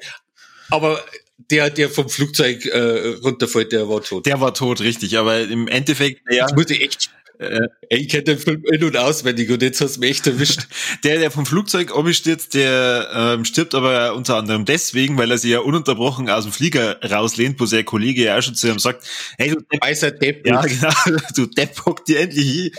Aber 0.71 1.05
der, 1.38 1.70
der 1.70 1.90
vom 1.90 2.09
Flugzeug 2.09 2.64
äh, 2.66 3.16
runterfällt, 3.22 3.72
der 3.72 3.88
war 3.88 4.03
tot. 4.03 4.27
Der 4.27 4.40
war 4.40 4.55
tot, 4.55 4.81
richtig. 4.81 5.18
Aber 5.18 5.40
im 5.40 5.68
Endeffekt, 5.68 6.20
ja. 6.31 6.46
Das 6.46 6.55
muss 6.55 6.70
ich 6.70 6.83
echt. 6.83 7.11
Äh, 7.38 7.68
ich 7.90 8.09
kenne 8.09 8.25
den 8.25 8.38
Film 8.38 8.64
in- 8.64 8.83
und 8.83 8.96
auswendig 8.96 9.51
und 9.51 9.61
jetzt 9.62 9.81
hast 9.83 9.96
du 9.96 10.01
mich 10.01 10.11
echt 10.12 10.27
erwischt. 10.27 10.66
der, 11.05 11.18
der 11.18 11.31
vom 11.31 11.44
Flugzeug 11.44 11.94
abstürzt, 11.94 12.55
der 12.55 13.11
ähm, 13.12 13.44
stirbt 13.44 13.75
aber 13.75 14.14
unter 14.14 14.37
anderem 14.37 14.64
deswegen, 14.64 15.18
weil 15.18 15.31
er 15.31 15.37
sich 15.37 15.51
ja 15.51 15.59
ununterbrochen 15.59 16.31
aus 16.31 16.44
dem 16.44 16.53
Flieger 16.53 16.99
rauslehnt, 17.03 17.61
wo 17.61 17.66
sein 17.66 17.85
Kollege 17.85 18.25
ja 18.25 18.38
auch 18.38 18.42
schon 18.42 18.55
zu 18.55 18.68
ihm 18.68 18.79
sagt, 18.79 19.07
hey 19.37 19.51
du 19.51 19.61
Depp, 19.61 19.83
Weißer 19.83 20.11
Depp. 20.12 20.46
Ja, 20.46 20.62
genau, 20.66 21.20
du 21.35 21.46
Depp 21.46 21.85
hock 21.85 22.05
dir 22.07 22.20
endlich 22.20 22.51
hin. 22.51 22.70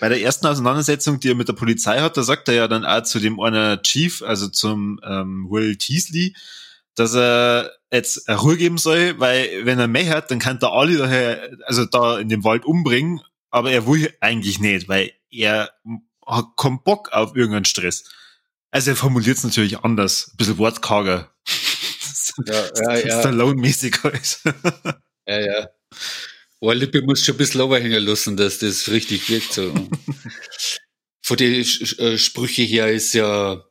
Bei 0.00 0.10
der 0.10 0.20
ersten 0.20 0.46
Auseinandersetzung, 0.46 1.18
die 1.18 1.30
er 1.30 1.34
mit 1.34 1.48
der 1.48 1.54
Polizei 1.54 2.00
hat, 2.00 2.16
da 2.18 2.22
sagt 2.22 2.48
er 2.48 2.54
ja 2.54 2.68
dann 2.68 2.84
auch 2.84 3.02
zu 3.02 3.18
dem 3.18 3.40
einer 3.40 3.80
Chief, 3.82 4.22
also 4.22 4.48
zum 4.48 5.00
ähm, 5.08 5.46
Will 5.48 5.76
Teasley, 5.76 6.34
dass 6.96 7.14
er 7.14 7.72
jetzt 7.92 8.28
Ruhe 8.28 8.56
geben 8.56 8.78
soll, 8.78 9.18
weil 9.20 9.64
wenn 9.64 9.78
er 9.78 9.86
mehr 9.86 10.08
hat, 10.08 10.30
dann 10.30 10.38
kann 10.38 10.58
er 10.60 10.72
alle 10.72 10.96
daher, 10.96 11.50
also 11.66 11.84
da 11.84 12.18
in 12.18 12.28
dem 12.28 12.42
Wald 12.42 12.64
umbringen, 12.64 13.20
aber 13.50 13.70
er 13.70 13.86
will 13.86 14.12
eigentlich 14.20 14.58
nicht, 14.58 14.88
weil 14.88 15.12
er 15.30 15.70
hat 16.26 16.46
keinen 16.56 16.82
Bock 16.82 17.12
auf 17.12 17.36
irgendeinen 17.36 17.64
Stress. 17.64 18.04
Also 18.70 18.90
er 18.90 18.96
formuliert 18.96 19.38
es 19.38 19.44
natürlich 19.44 19.78
anders, 19.78 20.32
ein 20.32 20.36
bisschen 20.36 20.58
wortkarger. 20.58 21.32
Ja, 22.46 22.64
ja, 22.74 22.96
ja. 23.06 23.20
Stallone-mäßig 23.20 24.02
halt. 24.02 24.40
Ja, 25.28 25.40
ja. 25.40 25.68
Ohrlippe 26.60 27.02
muss 27.02 27.24
schon 27.24 27.34
ein 27.34 27.38
bisschen 27.38 27.60
overhängen 27.60 28.04
lassen, 28.04 28.36
dass 28.36 28.58
das 28.58 28.88
richtig 28.88 29.28
wirkt. 29.28 29.52
So. 29.52 29.74
Von 31.22 31.36
den 31.36 31.54
äh, 31.54 32.16
Sprüche 32.16 32.62
her 32.62 32.92
ist 32.92 33.12
ja 33.12 33.64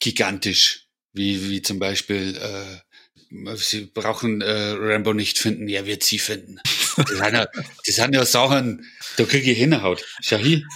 gigantisch. 0.00 0.83
Wie, 1.14 1.48
wie 1.48 1.62
zum 1.62 1.78
Beispiel, 1.78 2.36
äh, 2.36 3.56
sie 3.56 3.86
brauchen 3.86 4.40
äh, 4.40 4.74
Rambo 4.78 5.12
nicht 5.12 5.38
finden, 5.38 5.68
er 5.68 5.86
wird 5.86 6.02
sie 6.02 6.18
finden. 6.18 6.58
Das 6.96 7.08
sind 7.08 7.34
ja, 7.34 7.46
das 7.86 7.94
sind 7.94 8.14
ja 8.14 8.24
Sachen, 8.24 8.86
da 9.16 9.24
kriege 9.24 9.50
ich 9.50 9.58
Hinterhaut. 9.58 10.04
Schau 10.20 10.36
hin. 10.36 10.66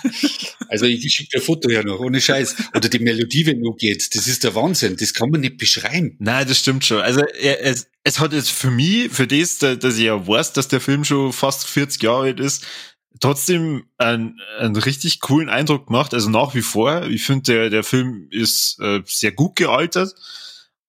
Also 0.69 0.85
ich 0.87 1.13
schicke 1.13 1.39
dir 1.39 1.43
Foto 1.43 1.71
ja 1.71 1.83
noch, 1.83 2.01
ohne 2.01 2.21
Scheiß. 2.21 2.57
Oder 2.75 2.89
die 2.89 2.99
Melodie, 2.99 3.47
wenn 3.47 3.63
du 3.63 3.73
geht, 3.75 4.15
das 4.15 4.27
ist 4.27 4.45
der 4.45 4.55
Wahnsinn. 4.55 4.97
Das 4.97 5.15
kann 5.15 5.31
man 5.31 5.41
nicht 5.41 5.59
beschreiben. 5.59 6.17
Nein, 6.19 6.47
das 6.47 6.59
stimmt 6.59 6.85
schon. 6.85 7.01
Also 7.01 7.23
es, 7.41 7.89
es 8.05 8.19
hat 8.19 8.33
jetzt 8.33 8.51
für 8.51 8.71
mich, 8.71 9.11
für 9.11 9.27
das, 9.27 9.59
dass 9.59 9.97
ich 9.97 10.05
ja 10.05 10.27
weiß, 10.27 10.53
dass 10.53 10.69
der 10.69 10.81
Film 10.81 11.05
schon 11.05 11.33
fast 11.33 11.67
40 11.67 12.03
Jahre 12.03 12.25
alt 12.25 12.41
ist, 12.41 12.67
trotzdem 13.21 13.85
einen, 13.99 14.41
einen 14.59 14.77
richtig 14.77 15.21
coolen 15.21 15.49
Eindruck 15.49 15.87
gemacht. 15.87 16.15
Also 16.15 16.31
nach 16.31 16.55
wie 16.55 16.63
vor. 16.63 17.05
Ich 17.07 17.25
finde, 17.25 17.53
der, 17.53 17.71
der 17.71 17.85
Film 17.85 18.29
ist 18.31 18.81
äh, 18.81 19.03
sehr 19.05 19.33
gut 19.33 19.57
gealtert. 19.57 20.15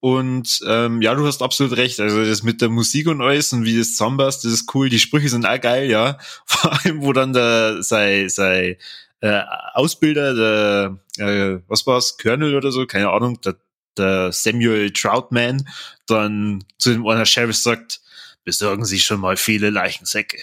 Und 0.02 0.62
ähm, 0.66 1.02
ja, 1.02 1.14
du 1.14 1.28
hast 1.28 1.42
absolut 1.42 1.76
recht. 1.76 2.00
Also 2.00 2.24
das 2.24 2.44
mit 2.44 2.62
der 2.62 2.70
Musik 2.70 3.08
und 3.08 3.22
alles 3.22 3.52
und 3.52 3.66
wie 3.66 3.78
das 3.78 3.92
zusammenpasst, 3.92 4.46
das 4.46 4.54
ist 4.54 4.74
cool. 4.74 4.90
Die 4.90 5.00
Sprüche 5.00 5.30
sind 5.30 5.46
auch 5.46 5.60
geil, 5.60 5.90
ja. 5.90 6.18
Vor 6.46 6.72
allem, 6.74 7.02
wo 7.02 7.12
dann 7.12 7.34
der 7.34 7.84
sei, 7.84 8.28
sei 8.30 8.78
äh, 9.22 9.42
Ausbilder, 9.74 10.34
der 10.34 10.98
äh, 11.18 11.60
was 11.68 11.86
war's, 11.86 12.18
Colonel 12.18 12.56
oder 12.56 12.72
so, 12.72 12.86
keine 12.86 13.10
Ahnung, 13.10 13.42
der, 13.42 13.56
der 13.98 14.32
Samuel 14.32 14.92
Troutman, 14.92 15.68
dann 16.08 16.64
zu 16.78 16.92
dem 16.92 17.06
einer 17.06 17.26
Sheriff 17.26 17.58
sagt, 17.58 18.00
besorgen 18.46 18.86
Sie 18.86 19.00
schon 19.00 19.20
mal 19.20 19.36
viele 19.36 19.70
Leichensäcke. 19.70 20.38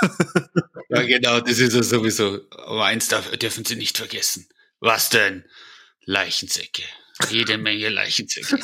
ja, 0.94 1.02
genau, 1.02 1.40
das 1.40 1.58
ist 1.58 1.74
ja 1.74 1.82
sowieso. 1.82 2.40
Aber 2.50 2.84
eins 2.84 3.08
darf, 3.08 3.30
dürfen 3.36 3.64
Sie 3.64 3.76
nicht 3.76 3.96
vergessen. 3.96 4.48
Was 4.80 5.08
denn? 5.08 5.44
Leichensäcke. 6.04 6.82
jede 7.30 7.58
Menge 7.58 7.88
Leichensäcke. 7.88 8.58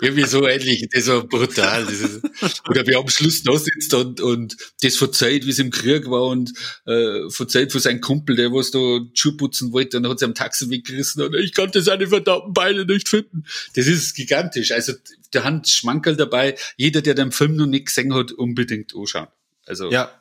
Irgendwie 0.00 0.24
so 0.24 0.46
ähnlich, 0.46 0.86
das 0.92 1.08
war 1.08 1.26
brutal. 1.26 1.84
Das 1.84 2.00
ist, 2.00 2.22
oder 2.68 2.86
wir 2.86 2.98
am 2.98 3.08
Schluss 3.08 3.42
da 3.42 3.58
sitzt 3.58 3.92
und, 3.94 4.20
und 4.20 4.56
das 4.82 4.96
verzeiht, 4.96 5.44
wie 5.44 5.50
es 5.50 5.58
im 5.58 5.70
Krieg 5.70 6.08
war 6.08 6.26
und 6.26 6.52
äh, 6.86 7.28
verzeiht 7.30 7.72
von 7.72 7.80
seinem 7.80 8.00
Kumpel, 8.00 8.36
der 8.36 8.52
was 8.52 8.70
da 8.70 9.00
Schuh 9.14 9.36
putzen 9.36 9.72
wollte 9.72 9.96
und 9.96 10.08
hat 10.08 10.20
sie 10.20 10.24
am 10.24 10.34
Taxi 10.34 10.70
weggerissen 10.70 11.22
und 11.22 11.34
ich 11.34 11.54
konnte 11.54 11.82
seine 11.82 12.06
verdammten 12.06 12.52
Beine 12.52 12.84
nicht 12.84 13.08
finden. 13.08 13.44
Das 13.74 13.86
ist 13.86 14.14
gigantisch. 14.14 14.70
Also 14.70 14.92
der 15.32 15.44
Hand 15.44 15.68
Schmankerl 15.68 16.16
dabei. 16.16 16.56
Jeder, 16.76 17.02
der 17.02 17.14
den 17.14 17.32
Film 17.32 17.56
noch 17.56 17.66
nicht 17.66 17.86
gesehen 17.86 18.14
hat, 18.14 18.30
unbedingt 18.32 18.94
anschauen. 18.94 19.28
Also 19.66 19.90
ja, 19.90 20.12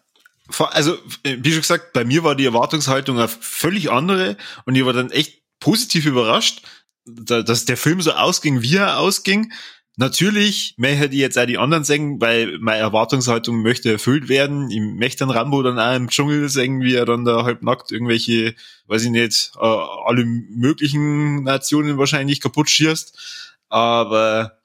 also 0.59 0.97
wie 1.23 1.51
schon 1.51 1.61
gesagt, 1.61 1.93
bei 1.93 2.05
mir 2.05 2.23
war 2.23 2.35
die 2.35 2.45
Erwartungshaltung 2.45 3.17
eine 3.17 3.27
völlig 3.27 3.91
andere 3.91 4.37
und 4.65 4.75
ich 4.75 4.85
war 4.85 4.93
dann 4.93 5.11
echt 5.11 5.41
positiv 5.59 6.05
überrascht, 6.05 6.61
dass 7.05 7.65
der 7.65 7.77
Film 7.77 8.01
so 8.01 8.11
ausging, 8.11 8.61
wie 8.61 8.75
er 8.75 8.99
ausging. 8.99 9.51
Natürlich 9.97 10.75
möchte 10.77 11.05
ich 11.05 11.19
jetzt 11.19 11.37
auch 11.37 11.45
die 11.45 11.57
anderen 11.57 11.85
sagen, 11.85 12.19
weil 12.19 12.57
meine 12.59 12.79
Erwartungshaltung 12.79 13.61
möchte 13.61 13.93
erfüllt 13.93 14.27
werden. 14.27 14.69
Ich 14.69 14.81
möchte 14.81 15.19
dann 15.19 15.29
Rambo 15.29 15.63
dann 15.63 15.79
auch 15.79 15.95
im 15.95 16.09
Dschungel 16.09 16.49
singen, 16.49 16.81
wie 16.81 16.95
er 16.95 17.05
dann 17.05 17.23
da 17.23 17.45
halb 17.45 17.63
nackt 17.63 17.93
irgendwelche, 17.93 18.55
weiß 18.87 19.05
ich 19.05 19.11
nicht, 19.11 19.51
äh, 19.55 19.65
alle 19.65 20.25
möglichen 20.25 21.43
Nationen 21.43 21.97
wahrscheinlich 21.97 22.41
kaputt 22.41 22.69
schießt. 22.69 23.57
Aber 23.69 24.59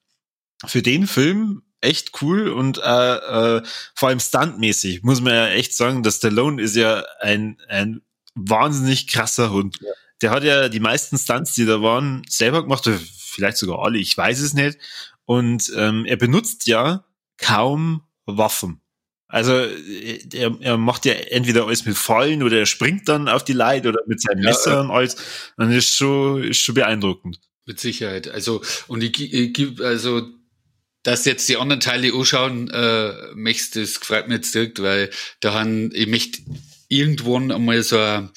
für 0.66 0.82
den 0.82 1.06
Film 1.06 1.62
echt 1.80 2.22
cool 2.22 2.48
und 2.48 2.78
äh, 2.78 3.56
äh, 3.56 3.62
vor 3.94 4.08
allem 4.08 4.20
stuntmäßig 4.20 5.02
muss 5.02 5.20
man 5.20 5.34
ja 5.34 5.48
echt 5.48 5.74
sagen, 5.74 6.02
dass 6.02 6.16
Stallone 6.16 6.60
ist 6.60 6.76
ja 6.76 7.04
ein, 7.20 7.58
ein 7.68 8.02
wahnsinnig 8.34 9.06
krasser 9.06 9.50
Hund. 9.50 9.78
Ja. 9.80 9.90
Der 10.22 10.30
hat 10.30 10.44
ja 10.44 10.68
die 10.68 10.80
meisten 10.80 11.16
Stunts, 11.16 11.54
die 11.54 11.64
da 11.64 11.80
waren, 11.80 12.22
selber 12.28 12.62
gemacht, 12.62 12.88
vielleicht 13.18 13.56
sogar 13.56 13.80
alle, 13.80 13.98
ich 13.98 14.16
weiß 14.16 14.40
es 14.40 14.54
nicht. 14.54 14.78
Und 15.24 15.72
ähm, 15.76 16.04
er 16.04 16.16
benutzt 16.16 16.66
ja 16.66 17.04
kaum 17.38 18.02
Waffen. 18.26 18.80
Also 19.28 19.52
er, 19.52 20.56
er 20.60 20.76
macht 20.76 21.06
ja 21.06 21.12
entweder 21.12 21.66
alles 21.66 21.86
mit 21.86 21.96
Fallen 21.96 22.42
oder 22.42 22.58
er 22.58 22.66
springt 22.66 23.08
dann 23.08 23.28
auf 23.28 23.44
die 23.44 23.52
Leid 23.52 23.86
oder 23.86 24.00
mit 24.06 24.20
seinem 24.20 24.42
Messer 24.42 24.72
ja, 24.72 24.80
und 24.80 24.90
alles. 24.90 25.16
Dann 25.56 25.70
ist 25.70 25.94
schon, 25.94 26.42
ist 26.42 26.60
schon 26.60 26.74
beeindruckend. 26.74 27.40
Mit 27.64 27.78
Sicherheit. 27.78 28.28
Also, 28.28 28.60
und 28.88 29.02
ich, 29.02 29.32
ich 29.32 29.52
gebe, 29.52 29.86
also 29.86 30.28
dass 31.02 31.24
jetzt 31.24 31.48
die 31.48 31.56
anderen 31.56 31.80
Teile 31.80 32.12
anschauen, 32.12 32.70
äh, 32.70 33.12
möchtest, 33.34 33.76
das 33.76 34.00
gefreut 34.00 34.28
mich 34.28 34.38
jetzt 34.38 34.54
direkt, 34.54 34.82
weil 34.82 35.10
da 35.40 35.54
haben, 35.54 35.90
ich 35.94 36.06
möchte 36.06 36.42
irgendwann 36.88 37.52
einmal 37.52 37.82
so 37.82 37.98
ein 37.98 38.30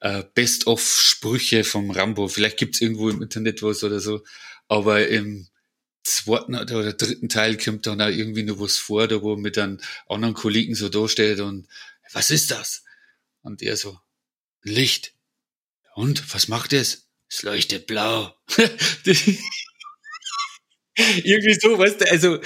äh, 0.00 0.22
Best-of-Sprüche 0.34 1.64
vom 1.64 1.90
Rambo. 1.90 2.28
Vielleicht 2.28 2.56
gibt's 2.56 2.80
irgendwo 2.80 3.10
im 3.10 3.22
Internet 3.22 3.62
was 3.62 3.84
oder 3.84 4.00
so. 4.00 4.22
Aber 4.68 5.06
im 5.08 5.48
zweiten 6.04 6.54
oder 6.54 6.92
dritten 6.92 7.28
Teil 7.28 7.58
kommt 7.58 7.86
dann 7.86 8.00
auch 8.00 8.08
irgendwie 8.08 8.44
noch 8.44 8.60
was 8.60 8.78
vor, 8.78 9.08
da 9.08 9.22
wo 9.22 9.36
mit 9.36 9.58
einem 9.58 9.80
anderen 10.08 10.34
Kollegen 10.34 10.74
so 10.74 10.88
da 10.88 11.08
steht 11.08 11.40
und 11.40 11.66
was 12.12 12.30
ist 12.30 12.52
das? 12.52 12.84
Und 13.42 13.62
er 13.62 13.76
so, 13.76 13.98
Licht. 14.62 15.14
Und 15.94 16.32
was 16.32 16.48
macht 16.48 16.72
es? 16.72 17.08
Es 17.28 17.42
leuchtet 17.42 17.86
blau. 17.86 18.34
Irgendwie 20.96 21.58
so, 21.60 21.78
weißt 21.78 22.00
du, 22.00 22.10
also 22.10 22.38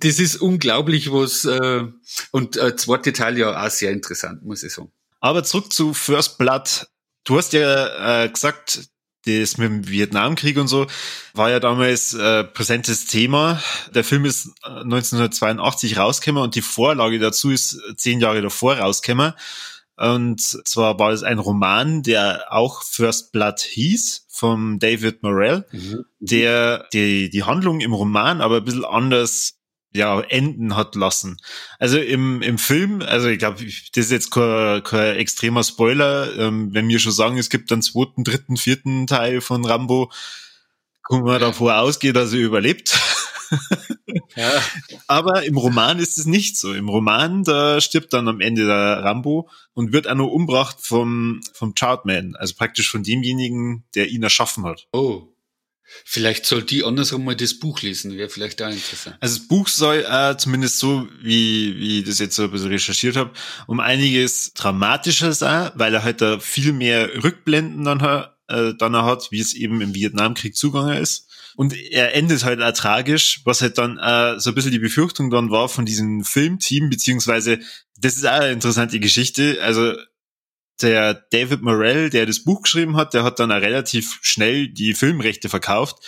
das 0.00 0.18
ist 0.18 0.36
unglaublich, 0.36 1.10
was 1.12 1.44
äh, 1.44 1.84
und 2.30 2.56
äh, 2.56 2.76
zweite 2.76 3.12
Teil 3.12 3.38
ja 3.38 3.64
auch 3.64 3.70
sehr 3.70 3.90
interessant, 3.90 4.44
muss 4.44 4.62
ich 4.62 4.72
sagen. 4.72 4.92
Aber 5.20 5.44
zurück 5.44 5.72
zu 5.72 5.94
First 5.94 6.38
Blood. 6.38 6.86
Du 7.24 7.38
hast 7.38 7.52
ja 7.52 8.24
äh, 8.24 8.28
gesagt, 8.28 8.90
das 9.26 9.58
mit 9.58 9.68
dem 9.68 9.88
Vietnamkrieg 9.88 10.56
und 10.56 10.68
so 10.68 10.86
war 11.34 11.50
ja 11.50 11.60
damals 11.60 12.14
äh, 12.14 12.44
präsentes 12.44 13.06
Thema. 13.06 13.62
Der 13.94 14.04
Film 14.04 14.24
ist 14.24 14.50
1982 14.62 15.92
äh, 15.92 15.98
rausgekommen 15.98 16.42
und 16.42 16.54
die 16.54 16.62
Vorlage 16.62 17.18
dazu 17.18 17.50
ist 17.50 17.78
zehn 17.96 18.20
Jahre 18.20 18.40
davor 18.40 18.78
rausgekommen. 18.78 19.34
Und 20.00 20.40
zwar 20.40 20.98
war 20.98 21.10
es 21.10 21.22
ein 21.22 21.38
Roman, 21.38 22.02
der 22.02 22.46
auch 22.48 22.82
First 22.82 23.32
Blood 23.32 23.60
hieß, 23.60 24.26
vom 24.30 24.78
David 24.78 25.22
Morell, 25.22 25.66
mhm. 25.72 26.06
der 26.20 26.86
die, 26.94 27.28
die 27.28 27.42
Handlung 27.42 27.80
im 27.80 27.92
Roman 27.92 28.40
aber 28.40 28.56
ein 28.56 28.64
bisschen 28.64 28.86
anders 28.86 29.60
ja, 29.92 30.20
enden 30.20 30.74
hat 30.74 30.94
lassen. 30.94 31.36
Also 31.78 31.98
im, 31.98 32.40
im 32.40 32.56
Film, 32.56 33.02
also 33.02 33.28
ich 33.28 33.38
glaube, 33.38 33.62
das 33.62 34.04
ist 34.04 34.10
jetzt 34.10 34.30
kein, 34.30 34.82
kein 34.84 35.16
extremer 35.16 35.64
Spoiler, 35.64 36.34
ähm, 36.38 36.72
wenn 36.72 36.88
wir 36.88 36.98
schon 36.98 37.12
sagen, 37.12 37.36
es 37.36 37.50
gibt 37.50 37.70
einen 37.70 37.82
zweiten, 37.82 38.24
dritten, 38.24 38.56
vierten 38.56 39.06
Teil 39.06 39.42
von 39.42 39.64
Rambo, 39.66 40.10
kann 41.06 41.24
man 41.24 41.40
davor 41.40 41.76
ausgehen, 41.76 42.14
dass 42.14 42.32
er 42.32 42.38
überlebt. 42.38 42.98
Ja. 44.36 44.62
Aber 45.06 45.44
im 45.44 45.56
Roman 45.56 45.98
ist 45.98 46.18
es 46.18 46.26
nicht 46.26 46.56
so. 46.58 46.72
Im 46.72 46.88
Roman, 46.88 47.44
da 47.44 47.80
stirbt 47.80 48.12
dann 48.12 48.28
am 48.28 48.40
Ende 48.40 48.66
der 48.66 49.02
Rambo 49.04 49.48
und 49.74 49.92
wird 49.92 50.08
auch 50.08 50.14
nur 50.14 50.32
umbracht 50.32 50.78
vom, 50.80 51.40
vom 51.52 51.74
Chartman, 51.74 52.36
also 52.36 52.54
praktisch 52.54 52.90
von 52.90 53.02
demjenigen, 53.02 53.84
der 53.94 54.08
ihn 54.08 54.22
erschaffen 54.22 54.64
hat. 54.64 54.88
Oh. 54.92 55.28
Vielleicht 56.04 56.46
soll 56.46 56.62
die 56.62 56.84
andersrum 56.84 57.24
mal 57.24 57.34
das 57.34 57.58
Buch 57.58 57.82
lesen, 57.82 58.16
wäre 58.16 58.28
vielleicht 58.28 58.60
da 58.60 58.70
interessant. 58.70 59.16
Also 59.20 59.38
das 59.38 59.48
Buch 59.48 59.68
soll 59.68 60.06
äh, 60.08 60.36
zumindest 60.36 60.78
so, 60.78 61.08
wie, 61.20 61.76
wie 61.76 61.98
ich 62.00 62.04
das 62.04 62.20
jetzt 62.20 62.36
so 62.36 62.44
ein 62.44 62.50
bisschen 62.52 62.68
recherchiert 62.68 63.16
habe, 63.16 63.32
um 63.66 63.80
einiges 63.80 64.52
dramatischer 64.54 65.32
sein, 65.32 65.72
weil 65.74 65.92
er 65.92 66.04
halt 66.04 66.20
da 66.20 66.38
viel 66.38 66.72
mehr 66.72 67.22
Rückblenden 67.22 67.84
dann, 67.84 68.26
äh, 68.48 68.74
dann 68.78 68.96
hat, 68.96 69.32
wie 69.32 69.40
es 69.40 69.52
eben 69.54 69.80
im 69.80 69.94
Vietnamkrieg 69.94 70.54
zugange 70.54 70.98
ist. 70.98 71.26
Und 71.56 71.76
er 71.76 72.14
endet 72.14 72.44
halt 72.44 72.62
auch 72.62 72.72
tragisch, 72.72 73.40
was 73.44 73.62
halt 73.62 73.78
dann 73.78 73.98
äh, 73.98 74.38
so 74.38 74.50
ein 74.50 74.54
bisschen 74.54 74.72
die 74.72 74.78
Befürchtung 74.78 75.30
dann 75.30 75.50
war 75.50 75.68
von 75.68 75.84
diesem 75.84 76.24
Filmteam, 76.24 76.90
beziehungsweise 76.90 77.60
das 77.98 78.16
ist 78.16 78.26
auch 78.26 78.32
eine 78.32 78.52
interessante 78.52 79.00
Geschichte. 79.00 79.58
Also 79.62 79.94
der 80.82 81.14
David 81.14 81.62
Morell, 81.62 82.10
der 82.10 82.26
das 82.26 82.44
Buch 82.44 82.62
geschrieben 82.62 82.96
hat, 82.96 83.14
der 83.14 83.24
hat 83.24 83.38
dann 83.38 83.52
auch 83.52 83.60
relativ 83.60 84.18
schnell 84.22 84.68
die 84.68 84.94
Filmrechte 84.94 85.48
verkauft. 85.48 85.98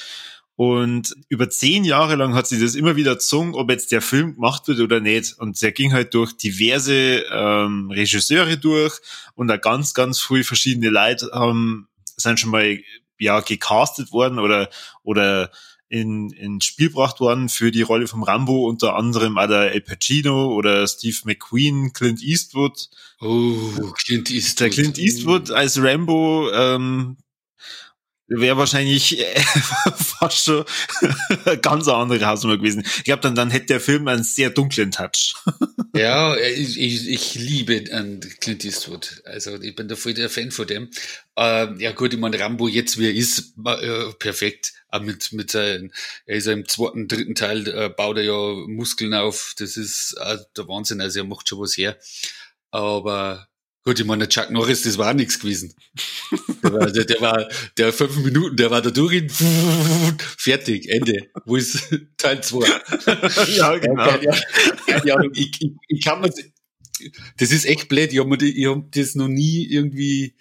Und 0.54 1.14
über 1.28 1.48
zehn 1.48 1.84
Jahre 1.84 2.14
lang 2.14 2.34
hat 2.34 2.46
sie 2.46 2.60
das 2.60 2.74
immer 2.74 2.94
wieder 2.94 3.14
gezogen, 3.14 3.54
ob 3.54 3.70
jetzt 3.70 3.90
der 3.90 4.02
Film 4.02 4.34
gemacht 4.34 4.68
wird 4.68 4.80
oder 4.80 5.00
nicht. 5.00 5.38
Und 5.38 5.60
der 5.62 5.72
ging 5.72 5.92
halt 5.92 6.14
durch 6.14 6.34
diverse 6.34 7.24
ähm, 7.30 7.90
Regisseure 7.90 8.58
durch 8.58 9.00
und 9.34 9.48
da 9.48 9.56
ganz, 9.56 9.94
ganz 9.94 10.20
früh 10.20 10.44
verschiedene 10.44 10.90
Leute 10.90 11.30
haben, 11.32 11.88
sind 12.16 12.38
schon 12.38 12.50
mal 12.50 12.78
ja 13.22 13.40
gecastet 13.40 14.12
worden 14.12 14.38
oder 14.38 14.68
oder 15.02 15.50
in, 15.92 16.30
ins 16.30 16.64
Spiel 16.64 16.88
gebracht 16.88 17.20
worden 17.20 17.50
für 17.50 17.70
die 17.70 17.82
Rolle 17.82 18.08
vom 18.08 18.22
Rambo, 18.22 18.66
unter 18.66 18.96
anderem 18.96 19.34
der 19.34 19.72
El 19.72 19.82
Pacino 19.82 20.54
oder 20.54 20.86
Steve 20.86 21.18
McQueen, 21.24 21.92
Clint 21.92 22.22
Eastwood. 22.22 22.88
Oh, 23.20 23.92
Clint 24.02 24.30
Eastwood. 24.30 24.60
Der 24.60 24.70
Clint 24.70 24.98
Eastwood 24.98 25.50
als 25.50 25.82
Rambo, 25.82 26.50
ähm, 26.50 27.18
wäre 28.40 28.56
wahrscheinlich 28.56 29.18
äh, 29.18 29.40
fast 29.96 30.44
schon 30.44 30.64
ganz 31.62 31.88
andere 31.88 32.26
Hausnummer 32.26 32.56
gewesen. 32.56 32.82
Ich 32.98 33.04
glaube, 33.04 33.22
dann, 33.22 33.34
dann 33.34 33.50
hätte 33.50 33.66
der 33.66 33.80
Film 33.80 34.08
einen 34.08 34.24
sehr 34.24 34.50
dunklen 34.50 34.90
Touch. 34.90 35.34
ja, 35.96 36.36
ich, 36.36 36.78
ich, 36.78 37.08
ich 37.08 37.34
liebe 37.34 37.84
an 37.92 38.20
Clint 38.40 38.64
Eastwood. 38.64 39.22
Also 39.24 39.60
ich 39.60 39.74
bin 39.74 39.88
da 39.88 39.96
voll 39.96 40.14
der 40.14 40.30
Fan 40.30 40.50
von 40.50 40.66
dem. 40.66 40.90
Ähm, 41.36 41.80
ja 41.80 41.92
gut, 41.92 42.12
ich 42.12 42.20
meine, 42.20 42.38
Rambo 42.38 42.68
jetzt, 42.68 42.98
wie 42.98 43.06
er 43.06 43.14
ist, 43.14 43.54
äh, 43.64 44.12
perfekt. 44.18 44.72
Aber 44.88 45.04
mit, 45.04 45.32
mit 45.32 45.50
seinen, 45.50 45.92
er 46.26 46.36
ist 46.36 46.46
ja 46.46 46.52
im 46.52 46.68
zweiten, 46.68 47.08
dritten 47.08 47.34
Teil, 47.34 47.66
äh, 47.68 47.88
baut 47.88 48.18
er 48.18 48.24
ja 48.24 48.54
Muskeln 48.66 49.14
auf. 49.14 49.54
Das 49.58 49.76
ist 49.76 50.16
äh, 50.20 50.38
der 50.56 50.68
Wahnsinn. 50.68 51.00
Also 51.00 51.20
er 51.20 51.24
macht 51.24 51.48
schon 51.48 51.60
was 51.60 51.76
her. 51.76 51.98
Aber 52.70 53.48
Gut, 53.84 53.98
ich 53.98 54.06
meine, 54.06 54.28
Chuck 54.28 54.50
Norris, 54.50 54.82
das 54.82 54.96
war 54.96 55.12
nichts 55.12 55.40
gewesen. 55.40 55.74
Der 56.62 56.72
war, 56.72 56.90
der, 56.90 57.04
der 57.04 57.20
war, 57.20 57.48
der 57.76 57.92
fünf 57.92 58.16
Minuten, 58.18 58.56
der 58.56 58.70
war 58.70 58.80
da 58.80 58.90
durch, 58.90 59.24
fertig, 60.38 60.88
Ende. 60.88 61.30
Wo 61.44 61.56
ist 61.56 61.92
Teil 62.16 62.42
zwei? 62.44 62.66
ja, 63.56 63.76
genau. 63.78 64.20
Ja, 65.04 65.14
Ahnung, 65.16 65.32
ich, 65.34 65.50
ich, 65.60 65.72
ich 65.88 66.00
kann 66.04 66.20
mir, 66.20 66.32
das 67.38 67.50
ist 67.50 67.64
echt 67.64 67.88
blöd. 67.88 68.12
Ich 68.12 68.20
habe 68.20 68.36
hab 68.36 68.92
das 68.92 69.16
noch 69.16 69.28
nie 69.28 69.66
irgendwie 69.66 70.36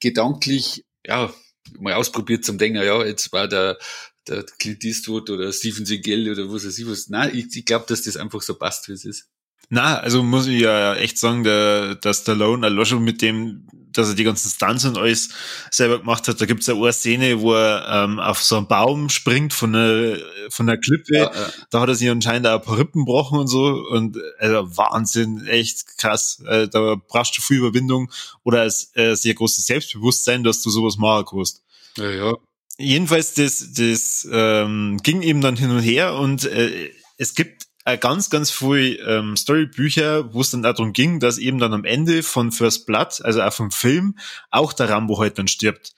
gedanklich, 0.00 0.86
ja, 1.04 1.34
mal 1.78 1.94
ausprobiert 1.94 2.46
zum 2.46 2.56
Denken, 2.56 2.82
ja, 2.82 3.04
jetzt 3.04 3.30
war 3.32 3.46
der, 3.46 3.78
der 4.26 4.44
Clint 4.58 4.84
Eastwood 4.84 5.28
oder 5.28 5.52
Steven 5.52 5.84
Seagal 5.84 6.30
oder 6.30 6.50
was 6.50 6.66
weiß 6.66 6.78
ich 6.78 6.86
was. 6.86 7.08
Nein, 7.08 7.36
ich, 7.36 7.54
ich 7.54 7.64
glaube, 7.66 7.84
dass 7.88 8.02
das 8.02 8.16
einfach 8.16 8.40
so 8.40 8.54
passt, 8.54 8.88
wie 8.88 8.92
es 8.92 9.04
ist. 9.04 9.28
Na, 9.68 9.98
also 9.98 10.22
muss 10.22 10.46
ich 10.46 10.60
ja 10.60 10.94
echt 10.94 11.18
sagen, 11.18 11.42
der, 11.42 11.96
der 11.96 12.14
Stallone, 12.14 12.66
also 12.66 12.84
schon 12.84 13.04
mit 13.04 13.20
dem, 13.20 13.66
dass 13.92 14.08
er 14.08 14.14
die 14.14 14.22
ganzen 14.22 14.48
Stunts 14.48 14.84
und 14.84 14.96
alles 14.96 15.30
selber 15.70 15.98
gemacht 15.98 16.28
hat, 16.28 16.40
da 16.40 16.46
gibt's 16.46 16.68
ja 16.68 16.74
eine 16.74 16.92
Szene, 16.92 17.40
wo 17.40 17.54
er 17.54 18.04
ähm, 18.04 18.20
auf 18.20 18.42
so 18.42 18.58
einen 18.58 18.68
Baum 18.68 19.08
springt 19.08 19.52
von 19.52 19.72
der, 19.72 20.18
von 20.50 20.66
der 20.66 20.78
Klippe. 20.78 21.16
Ja, 21.16 21.32
ja. 21.34 21.50
Da 21.70 21.80
hat 21.80 21.88
er 21.88 21.96
sich 21.96 22.08
anscheinend 22.08 22.46
auch 22.46 22.60
ein 22.60 22.62
paar 22.62 22.78
Rippen 22.78 23.04
gebrochen 23.04 23.40
und 23.40 23.48
so. 23.48 23.64
Und 23.90 24.18
also 24.38 24.76
Wahnsinn, 24.76 25.46
echt 25.46 25.98
krass. 25.98 26.42
Äh, 26.46 26.68
da 26.68 26.96
brauchst 27.08 27.36
du 27.36 27.42
viel 27.42 27.58
Überwindung 27.58 28.12
oder 28.44 28.62
ein 28.62 28.72
äh, 28.94 29.16
sehr 29.16 29.34
großes 29.34 29.66
Selbstbewusstsein, 29.66 30.44
dass 30.44 30.62
du 30.62 30.70
sowas 30.70 30.96
machen 30.96 31.24
kannst. 31.28 31.62
Ja, 31.96 32.10
ja. 32.10 32.34
jedenfalls, 32.78 33.34
das, 33.34 33.72
das 33.72 34.28
ähm, 34.30 34.98
ging 35.02 35.22
eben 35.22 35.40
dann 35.40 35.56
hin 35.56 35.70
und 35.70 35.80
her 35.80 36.14
und 36.14 36.44
äh, 36.44 36.90
es 37.18 37.34
gibt 37.34 37.65
äh, 37.86 37.98
ganz, 37.98 38.30
ganz 38.30 38.50
viele 38.50 38.96
ähm, 38.96 39.36
Storybücher, 39.36 40.34
wo 40.34 40.40
es 40.40 40.50
dann 40.50 40.62
darum 40.62 40.92
ging, 40.92 41.20
dass 41.20 41.38
eben 41.38 41.58
dann 41.58 41.72
am 41.72 41.84
Ende 41.84 42.24
von 42.24 42.50
First 42.50 42.84
Blood, 42.84 43.20
also 43.22 43.40
auch 43.42 43.52
vom 43.52 43.70
Film, 43.70 44.18
auch 44.50 44.72
der 44.72 44.90
Rambo 44.90 45.20
halt 45.20 45.38
dann 45.38 45.46
stirbt. 45.46 45.94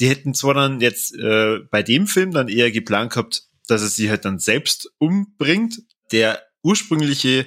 Die 0.00 0.08
hätten 0.08 0.32
zwar 0.32 0.54
dann 0.54 0.80
jetzt 0.80 1.14
äh, 1.14 1.58
bei 1.70 1.82
dem 1.82 2.06
Film 2.06 2.32
dann 2.32 2.48
eher 2.48 2.70
geplant 2.70 3.12
gehabt, 3.12 3.44
dass 3.68 3.82
er 3.82 3.88
sie 3.88 4.08
halt 4.08 4.24
dann 4.24 4.38
selbst 4.38 4.90
umbringt. 4.96 5.82
Der 6.10 6.42
ursprüngliche 6.62 7.46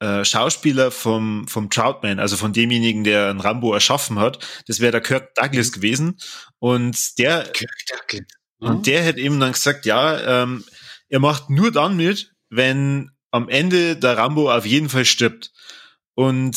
äh, 0.00 0.24
Schauspieler 0.24 0.90
vom, 0.90 1.46
vom 1.46 1.70
Troutman, 1.70 2.18
also 2.18 2.36
von 2.36 2.52
demjenigen, 2.52 3.04
der 3.04 3.30
einen 3.30 3.40
Rambo 3.40 3.72
erschaffen 3.72 4.18
hat, 4.18 4.44
das 4.66 4.80
wäre 4.80 4.92
der 4.92 5.00
Kirk 5.00 5.34
Douglas 5.36 5.70
gewesen. 5.70 6.18
Und 6.58 7.18
der, 7.18 7.44
Kirk 7.44 7.70
Douglas. 7.88 8.26
Und 8.58 8.88
der 8.88 9.04
hätte 9.04 9.20
eben 9.20 9.38
dann 9.38 9.52
gesagt, 9.52 9.86
ja, 9.86 10.42
ähm, 10.42 10.64
er 11.08 11.20
macht 11.20 11.50
nur 11.50 11.70
dann 11.70 11.96
mit, 11.96 12.32
wenn 12.50 13.12
am 13.30 13.48
Ende 13.48 13.96
der 13.96 14.16
Rambo 14.16 14.52
auf 14.52 14.66
jeden 14.66 14.88
Fall 14.88 15.04
stirbt. 15.04 15.52
Und 16.14 16.56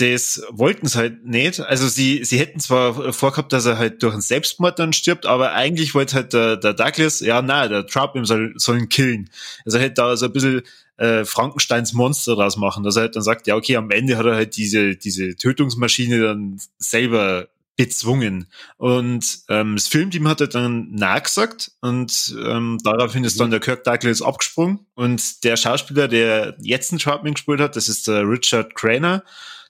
das 0.00 0.42
wollten 0.50 0.86
sie 0.86 0.96
halt 0.96 1.26
nicht. 1.26 1.60
Also 1.60 1.88
sie, 1.88 2.24
sie 2.24 2.38
hätten 2.38 2.60
zwar 2.60 3.12
vorgehabt, 3.12 3.52
dass 3.52 3.66
er 3.66 3.76
halt 3.76 4.02
durch 4.02 4.12
einen 4.12 4.22
Selbstmord 4.22 4.78
dann 4.78 4.92
stirbt, 4.92 5.26
aber 5.26 5.52
eigentlich 5.52 5.94
wollte 5.94 6.16
halt 6.16 6.32
der, 6.32 6.56
der 6.56 6.72
Douglas, 6.72 7.20
ja, 7.20 7.42
na, 7.42 7.68
der 7.68 7.86
Troutman 7.86 8.24
soll, 8.24 8.54
soll 8.56 8.78
ihn 8.78 8.88
killen. 8.88 9.30
Also 9.64 9.78
er 9.78 9.84
hätte 9.84 9.94
da 9.94 10.16
so 10.16 10.26
ein 10.26 10.32
bisschen 10.32 10.62
äh, 10.96 11.24
Frankensteins 11.24 11.92
Monster 11.92 12.34
draus 12.34 12.56
machen, 12.56 12.82
dass 12.82 12.96
er 12.96 13.02
halt 13.02 13.16
dann 13.16 13.22
sagt, 13.22 13.46
ja, 13.46 13.56
okay, 13.56 13.76
am 13.76 13.90
Ende 13.90 14.16
hat 14.16 14.26
er 14.26 14.34
halt 14.34 14.56
diese, 14.56 14.96
diese 14.96 15.36
Tötungsmaschine 15.36 16.20
dann 16.20 16.60
selber 16.78 17.48
bezwungen. 17.80 18.46
Und 18.76 19.38
ähm, 19.48 19.74
das 19.74 19.88
Filmteam 19.88 20.28
hat 20.28 20.42
er 20.42 20.48
dann 20.48 20.90
nachgesagt 20.90 21.72
und 21.80 22.36
ähm, 22.44 22.78
daraufhin 22.84 23.24
ist 23.24 23.40
dann 23.40 23.46
mhm. 23.46 23.52
der 23.52 23.60
Kirk 23.60 23.84
Douglas 23.84 24.20
abgesprungen 24.20 24.80
und 24.96 25.44
der 25.44 25.56
Schauspieler, 25.56 26.06
der 26.06 26.56
jetzt 26.60 26.92
einen 26.92 26.98
Troutman 26.98 27.32
gespielt 27.32 27.58
hat, 27.58 27.76
das 27.76 27.88
ist 27.88 28.06
der 28.06 28.28
Richard 28.28 28.74
Craner, 28.74 29.24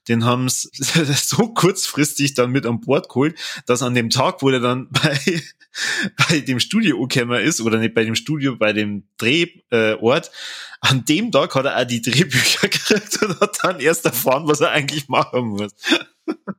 den 0.07 0.25
haben 0.25 0.49
sie 0.49 0.69
so 1.15 1.49
kurzfristig 1.49 2.33
dann 2.33 2.51
mit 2.51 2.65
an 2.65 2.81
Bord 2.81 3.09
geholt, 3.09 3.37
dass 3.65 3.83
an 3.83 3.93
dem 3.93 4.09
Tag, 4.09 4.41
wo 4.41 4.49
er 4.49 4.59
dann 4.59 4.89
bei, 4.91 5.19
bei 6.29 6.39
dem 6.39 6.59
Studio 6.59 7.05
gekommen 7.07 7.41
ist, 7.41 7.61
oder 7.61 7.77
nicht 7.77 7.93
bei 7.93 8.03
dem 8.03 8.15
Studio, 8.15 8.55
bei 8.55 8.73
dem 8.73 9.03
Drehort, 9.17 10.31
an 10.81 11.05
dem 11.05 11.31
Tag 11.31 11.53
hat 11.53 11.65
er 11.65 11.77
auch 11.77 11.85
die 11.85 12.01
Drehbücher 12.01 12.67
gekriegt 12.67 13.21
und 13.21 13.39
hat 13.39 13.57
dann 13.61 13.79
erst 13.79 14.05
erfahren, 14.05 14.47
was 14.47 14.61
er 14.61 14.71
eigentlich 14.71 15.07
machen 15.07 15.49
muss. 15.49 15.71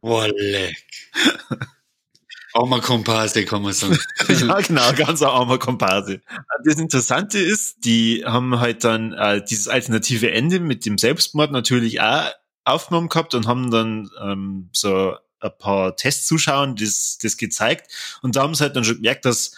Wolle. 0.01 0.73
Armer 2.55 2.81
Komparse, 2.81 3.45
kann 3.45 3.63
man 3.63 3.73
sagen. 3.73 3.99
ja, 4.29 4.61
genau, 4.61 4.93
ganz 4.93 5.23
ein 5.23 5.29
armer 5.29 5.59
Komparse. 5.59 6.21
Das 6.65 6.77
Interessante 6.77 7.39
ist, 7.39 7.85
die 7.85 8.25
haben 8.27 8.61
halt 8.61 8.85
dann 8.85 9.15
äh, 9.15 9.43
dieses 9.43 9.69
alternative 9.69 10.31
Ende 10.31 10.61
mit 10.61 10.85
dem 10.85 10.99
Selbstmord 10.99 11.51
natürlich 11.51 12.01
auch 12.01 12.31
aufgenommen 12.65 13.09
gehabt 13.09 13.35
und 13.35 13.47
haben 13.47 13.71
dann 13.71 14.11
ähm, 14.21 14.69
so 14.73 15.17
ein 15.41 15.51
paar 15.59 15.97
Testzuschauern 15.97 16.77
das, 16.77 17.19
das 17.21 17.37
gezeigt. 17.37 17.91
Und 18.23 18.37
da 18.37 18.43
haben 18.43 18.55
sie 18.55 18.63
halt 18.63 18.77
dann 18.77 18.85
schon 18.85 18.97
gemerkt, 18.97 19.25
dass, 19.25 19.57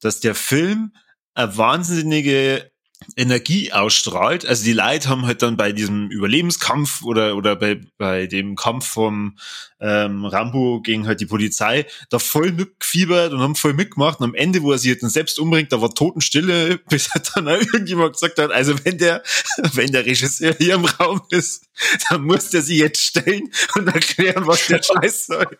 dass 0.00 0.20
der 0.20 0.34
Film 0.34 0.92
eine 1.34 1.56
wahnsinnige 1.56 2.71
Energie 3.16 3.72
ausstrahlt. 3.72 4.46
Also 4.46 4.64
die 4.64 4.72
Leute 4.72 5.08
haben 5.08 5.26
halt 5.26 5.42
dann 5.42 5.56
bei 5.56 5.72
diesem 5.72 6.10
Überlebenskampf 6.10 7.02
oder, 7.02 7.36
oder 7.36 7.56
bei, 7.56 7.80
bei 7.98 8.26
dem 8.26 8.56
Kampf 8.56 8.86
vom 8.86 9.36
ähm, 9.80 10.24
Rambo 10.24 10.80
gegen 10.80 11.06
halt 11.06 11.20
die 11.20 11.26
Polizei 11.26 11.86
da 12.10 12.18
voll 12.18 12.52
mitgefiebert 12.52 13.32
und 13.32 13.40
haben 13.40 13.56
voll 13.56 13.74
mitgemacht. 13.74 14.20
Und 14.20 14.26
am 14.26 14.34
Ende, 14.34 14.62
wo 14.62 14.72
er 14.72 14.78
sich 14.78 14.90
halt 14.90 15.02
dann 15.02 15.10
selbst 15.10 15.38
umbringt, 15.38 15.72
da 15.72 15.80
war 15.80 15.94
Totenstille, 15.94 16.78
bis 16.88 17.10
dann 17.34 17.48
irgendjemand 17.48 18.14
gesagt 18.14 18.38
hat, 18.38 18.50
also 18.50 18.74
wenn 18.84 18.98
der, 18.98 19.22
wenn 19.72 19.92
der 19.92 20.06
Regisseur 20.06 20.54
hier 20.58 20.74
im 20.74 20.84
Raum 20.84 21.20
ist, 21.30 21.66
dann 22.08 22.24
muss 22.24 22.50
der 22.50 22.62
sich 22.62 22.78
jetzt 22.78 23.02
stellen 23.02 23.50
und 23.74 23.88
erklären, 23.88 24.46
was 24.46 24.66
der 24.66 24.82
Scheiß 24.82 25.26
soll. 25.26 25.58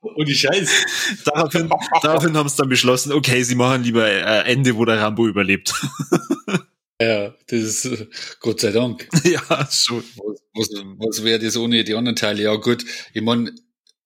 Und 0.00 0.28
die 0.28 0.34
Scheiß. 0.34 0.70
Daraufhin, 1.24 1.70
daraufhin 2.02 2.36
haben 2.36 2.48
sie 2.48 2.56
dann 2.56 2.68
beschlossen, 2.68 3.12
okay, 3.12 3.42
sie 3.42 3.56
machen 3.56 3.82
lieber 3.82 4.06
äh, 4.06 4.50
Ende, 4.50 4.76
wo 4.76 4.84
der 4.84 5.00
Rambo 5.00 5.26
überlebt. 5.26 5.74
Ja, 7.00 7.32
das 7.46 7.60
ist 7.60 7.84
äh, 7.84 8.08
Gott 8.40 8.60
sei 8.60 8.72
Dank. 8.72 9.08
Ja, 9.24 9.68
schon. 9.70 10.02
Was, 10.16 10.40
was, 10.54 10.84
was 10.98 11.22
wäre 11.22 11.38
das 11.38 11.56
ohne 11.56 11.84
die 11.84 11.94
anderen 11.94 12.16
Teile? 12.16 12.42
Ja, 12.42 12.56
gut, 12.56 12.84
ich 13.14 13.22
meine, 13.22 13.54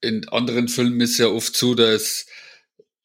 in 0.03 0.29
anderen 0.29 0.69
Filmen 0.69 1.01
ist 1.01 1.17
ja 1.17 1.29
oft 1.29 1.57
so, 1.57 1.75
dass 1.75 2.27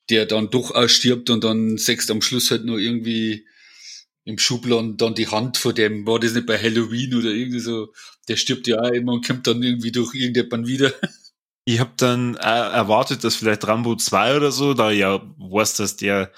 der 0.09 0.25
dann 0.25 0.49
durchaus 0.49 0.91
stirbt 0.91 1.29
und 1.29 1.43
dann 1.43 1.77
sechst 1.77 2.11
am 2.11 2.21
Schluss 2.21 2.51
halt 2.51 2.65
nur 2.65 2.79
irgendwie 2.79 3.45
im 4.25 4.37
Schubladen 4.37 4.97
dann 4.97 5.15
die 5.15 5.27
Hand 5.27 5.55
vor 5.55 5.71
dem, 5.71 6.05
war 6.05 6.19
das 6.19 6.33
nicht 6.33 6.47
bei 6.47 6.57
Halloween 6.57 7.15
oder 7.15 7.29
irgendwie 7.29 7.59
so, 7.59 7.93
der 8.27 8.35
stirbt 8.35 8.67
ja 8.67 8.81
auch 8.81 8.91
immer 8.91 9.13
und 9.13 9.25
kommt 9.25 9.47
dann 9.47 9.63
irgendwie 9.63 9.93
durch 9.93 10.13
irgendjemand 10.13 10.67
wieder. 10.67 10.93
Ich 11.67 11.81
habe 11.81 11.91
dann 11.97 12.35
äh, 12.35 12.47
erwartet, 12.47 13.25
dass 13.25 13.35
vielleicht 13.35 13.67
Rambo 13.67 13.97
2 13.97 14.37
oder 14.37 14.53
so, 14.53 14.73
da 14.73 14.89
ja 14.89 15.21
weiß, 15.37 15.73
dass 15.73 15.97
der 15.97 16.31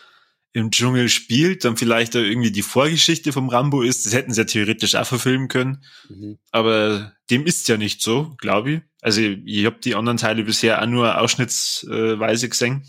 im 0.53 0.71
Dschungel 0.71 1.07
spielt, 1.07 1.63
dann 1.63 1.77
vielleicht 1.77 2.15
da 2.15 2.19
irgendwie 2.19 2.49
die 2.49 2.63
Vorgeschichte 2.63 3.31
vom 3.31 3.47
Rambo 3.47 3.83
ist. 3.83 4.07
Das 4.07 4.13
hätten 4.13 4.33
sie 4.33 4.41
ja 4.41 4.45
theoretisch 4.45 4.95
auch 4.95 5.05
verfilmen 5.05 5.47
können. 5.47 5.83
Mhm. 6.09 6.39
Aber 6.49 7.13
dem 7.29 7.45
ist 7.45 7.67
ja 7.67 7.77
nicht 7.77 8.01
so, 8.01 8.35
glaube 8.39 8.71
ich. 8.71 8.81
Also 9.01 9.21
ich 9.21 9.65
habe 9.67 9.77
die 9.83 9.93
anderen 9.93 10.17
Teile 10.17 10.43
bisher 10.43 10.81
auch 10.81 10.87
nur 10.87 11.21
ausschnittsweise 11.21 12.49
gesehen. 12.49 12.87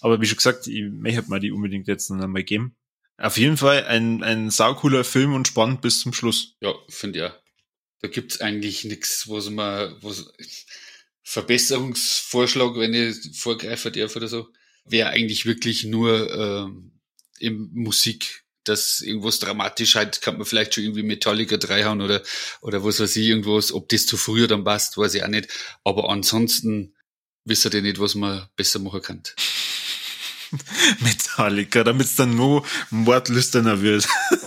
Aber 0.00 0.20
wie 0.20 0.26
schon 0.26 0.38
gesagt, 0.38 0.66
ich 0.66 0.82
möchte 0.90 1.30
mal 1.30 1.38
die 1.38 1.52
unbedingt 1.52 1.86
jetzt 1.86 2.10
noch 2.10 2.24
einmal 2.24 2.42
geben. 2.42 2.74
Auf 3.18 3.38
jeden 3.38 3.56
Fall 3.56 3.84
ein, 3.84 4.24
ein 4.24 4.50
saucooler 4.50 5.04
Film 5.04 5.32
und 5.32 5.46
spannend 5.46 5.80
bis 5.80 6.00
zum 6.00 6.12
Schluss. 6.12 6.56
Ja, 6.60 6.74
finde 6.88 7.20
ja. 7.20 7.36
Da 8.00 8.08
gibt's 8.08 8.40
eigentlich 8.40 8.84
nichts, 8.84 9.28
wo 9.28 9.38
man, 9.48 9.94
wo 10.00 10.12
Verbesserungsvorschlag, 11.28 12.76
wenn 12.76 12.94
ich 12.94 13.36
vorgreifen 13.36 13.92
darf 13.92 14.14
oder 14.14 14.28
so, 14.28 14.46
wäre 14.84 15.10
eigentlich 15.10 15.44
wirklich 15.44 15.82
nur 15.82 16.32
ähm, 16.32 16.92
im 17.40 17.68
Musik, 17.74 18.44
dass 18.62 19.00
irgendwas 19.00 19.40
dramatisch 19.40 19.96
halt, 19.96 20.22
kann 20.22 20.36
man 20.36 20.46
vielleicht 20.46 20.74
schon 20.74 20.84
irgendwie 20.84 21.02
Metallica 21.02 21.56
dreihauen 21.56 22.00
oder, 22.00 22.22
oder 22.60 22.84
was 22.84 23.00
weiß 23.00 23.16
ich, 23.16 23.26
irgendwas, 23.26 23.72
ob 23.72 23.88
das 23.88 24.06
zu 24.06 24.16
früher 24.16 24.46
dann 24.46 24.62
passt, 24.62 24.98
weiß 24.98 25.14
ich 25.14 25.24
auch 25.24 25.28
nicht. 25.28 25.48
Aber 25.82 26.10
ansonsten 26.10 26.94
wisst 27.44 27.64
ihr 27.74 27.82
nicht, 27.82 27.98
was 27.98 28.14
man 28.14 28.46
besser 28.54 28.78
machen 28.78 29.02
kann. 29.02 29.22
Metallica, 31.00 31.82
damit 31.82 32.06
es 32.06 32.14
dann 32.14 32.36
nur 32.36 32.64
mordlüsterner 32.90 33.82
wird. 33.82 34.06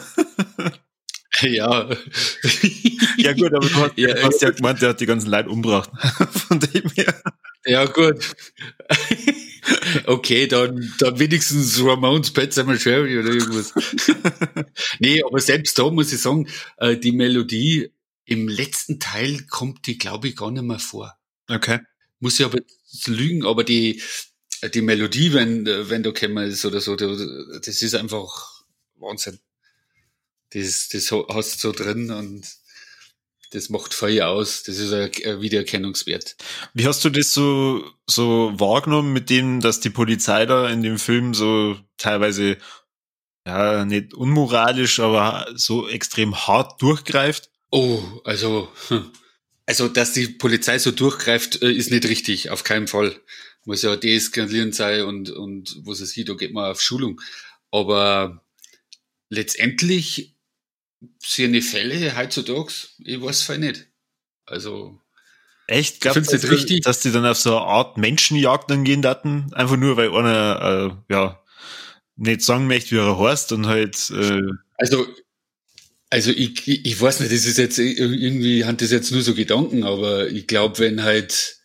Ja. 1.43 1.89
ja 3.17 3.33
gut, 3.33 3.53
aber 3.53 3.67
du 3.67 3.75
hast 3.75 3.97
ja, 3.97 4.13
du 4.13 4.23
hast 4.23 4.41
ja 4.41 4.49
gemeint, 4.51 4.81
der 4.81 4.89
hat 4.89 4.99
die 4.99 5.05
ganzen 5.05 5.29
Leute 5.29 5.49
umgebracht. 5.49 5.89
Von 6.31 6.59
dem 6.59 6.89
her. 6.91 7.21
Ja 7.65 7.85
gut. 7.85 8.35
Okay, 10.05 10.47
dann, 10.47 10.93
dann 10.99 11.19
wenigstens 11.19 11.83
Ramones 11.83 12.31
Pet 12.31 12.53
Cemetery 12.53 13.19
oder 13.19 13.29
irgendwas. 13.29 13.73
nee, 14.99 15.21
aber 15.23 15.39
selbst 15.39 15.77
da 15.77 15.89
muss 15.89 16.11
ich 16.11 16.21
sagen, 16.21 16.47
äh, 16.77 16.97
die 16.97 17.11
Melodie 17.11 17.91
im 18.25 18.47
letzten 18.47 18.99
Teil 18.99 19.45
kommt 19.49 19.85
die, 19.87 19.97
glaube 19.97 20.29
ich, 20.29 20.35
gar 20.35 20.51
nicht 20.51 20.63
mehr 20.63 20.79
vor. 20.79 21.17
Okay. 21.47 21.79
Muss 22.19 22.39
ich 22.39 22.45
aber 22.45 22.59
lügen, 23.05 23.45
aber 23.45 23.63
die, 23.63 24.01
die 24.73 24.81
Melodie, 24.81 25.33
wenn, 25.33 25.65
wenn 25.65 26.03
du 26.03 26.13
kämmer 26.13 26.45
ist 26.45 26.65
oder 26.65 26.81
so, 26.81 26.95
das 26.95 27.81
ist 27.81 27.95
einfach 27.95 28.63
Wahnsinn. 28.95 29.39
Das, 30.51 30.89
das 30.89 31.11
hast 31.11 31.63
du 31.63 31.67
so 31.67 31.71
drin 31.71 32.11
und 32.11 32.45
das 33.51 33.69
macht 33.69 33.93
Feuer 33.93 34.27
aus. 34.27 34.63
Das 34.63 34.77
ist 34.77 34.93
ein 34.93 35.41
Wiedererkennungswert. 35.41 36.35
Wie 36.73 36.85
hast 36.85 37.03
du 37.03 37.09
das 37.09 37.33
so, 37.33 37.83
so 38.07 38.53
wahrgenommen 38.55 39.11
mit 39.11 39.29
dem, 39.29 39.59
dass 39.61 39.79
die 39.79 39.89
Polizei 39.89 40.45
da 40.45 40.69
in 40.69 40.83
dem 40.83 40.99
Film 40.99 41.33
so 41.33 41.77
teilweise, 41.97 42.57
ja, 43.45 43.85
nicht 43.85 44.13
unmoralisch, 44.13 44.99
aber 44.99 45.47
so 45.55 45.87
extrem 45.87 46.35
hart 46.35 46.81
durchgreift? 46.81 47.49
Oh, 47.71 48.01
also, 48.23 48.69
hm. 48.87 49.11
also, 49.65 49.87
dass 49.87 50.13
die 50.13 50.27
Polizei 50.27 50.77
so 50.79 50.91
durchgreift, 50.91 51.61
äh, 51.61 51.71
ist 51.71 51.91
nicht 51.91 52.05
richtig. 52.05 52.51
Auf 52.51 52.63
keinen 52.63 52.87
Fall. 52.87 53.19
Muss 53.65 53.81
ja 53.81 53.95
deeskalierend 53.95 54.73
sein 54.73 55.03
und, 55.03 55.29
und, 55.29 55.77
was 55.83 55.99
es 55.99 56.11
sieht, 56.11 56.29
da 56.29 56.33
geht 56.33 56.53
man 56.53 56.71
auf 56.71 56.81
Schulung. 56.81 57.21
Aber 57.71 58.43
letztendlich 59.29 60.35
seine 61.19 61.61
Fälle 61.61 62.15
heutzutage, 62.17 62.73
ich 62.99 63.21
weiß 63.21 63.41
voll 63.43 63.59
nicht. 63.59 63.87
Also. 64.45 64.99
Echt? 65.67 66.01
Glaubst 66.01 66.33
du, 66.33 66.37
das 66.37 66.49
richtig? 66.49 66.81
dass 66.81 67.01
die 67.01 67.11
dann 67.11 67.25
auf 67.25 67.37
so 67.37 67.55
eine 67.57 67.65
Art 67.65 67.97
Menschenjagd 67.97 68.71
dann 68.71 68.83
gehen 68.83 69.01
daten? 69.01 69.53
Einfach 69.53 69.77
nur, 69.77 69.97
weil 69.97 70.09
einer, 70.09 70.97
äh, 71.09 71.13
ja, 71.13 71.43
nicht 72.15 72.41
sagen 72.41 72.67
möchte, 72.67 72.91
wie 72.91 72.99
er 72.99 73.19
heißt 73.19 73.51
und 73.51 73.67
halt, 73.67 74.09
äh 74.09 74.41
Also, 74.77 75.07
also 76.09 76.31
ich, 76.31 76.67
ich, 76.67 76.85
ich 76.85 76.99
weiß 76.99 77.19
nicht, 77.19 77.31
das 77.31 77.45
ist 77.45 77.57
jetzt 77.57 77.77
irgendwie, 77.77 78.65
haben 78.65 78.77
das 78.77 78.91
jetzt 78.91 79.11
nur 79.11 79.21
so 79.21 79.35
Gedanken, 79.35 79.83
aber 79.83 80.27
ich 80.29 80.47
glaube, 80.47 80.79
wenn 80.79 81.03
halt 81.03 81.58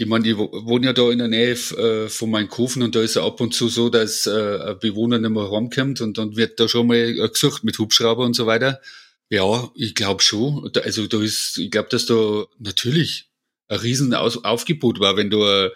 Ich 0.00 0.06
meine, 0.06 0.28
ich 0.28 0.36
wohne 0.36 0.86
ja 0.86 0.92
da 0.92 1.10
in 1.10 1.18
der 1.18 1.26
Nähe 1.26 1.54
äh, 1.54 2.08
von 2.08 2.30
meinem 2.30 2.48
Kofen 2.48 2.82
und 2.82 2.94
da 2.94 3.02
ist 3.02 3.16
es 3.16 3.16
ab 3.16 3.40
und 3.40 3.52
zu 3.52 3.68
so, 3.68 3.88
dass 3.88 4.26
äh, 4.26 4.30
ein 4.30 4.78
Bewohner 4.78 5.18
nicht 5.18 5.30
mehr 5.30 5.50
heimkommt 5.50 6.00
und 6.00 6.18
dann 6.18 6.36
wird 6.36 6.60
da 6.60 6.68
schon 6.68 6.86
mal 6.86 6.96
äh, 6.96 7.28
gesucht 7.28 7.64
mit 7.64 7.80
Hubschrauber 7.80 8.24
und 8.24 8.34
so 8.34 8.46
weiter. 8.46 8.80
Ja, 9.28 9.68
ich 9.74 9.96
glaube 9.96 10.22
schon. 10.22 10.70
Also 10.84 11.08
da 11.08 11.20
ist, 11.20 11.58
ich 11.58 11.72
glaube, 11.72 11.88
dass 11.90 12.06
da 12.06 12.44
natürlich 12.60 13.28
ein 13.66 13.80
riesen 13.80 14.14
Aufgebot 14.14 15.00
war, 15.00 15.16
wenn 15.16 15.30
du 15.30 15.42
ein 15.44 15.70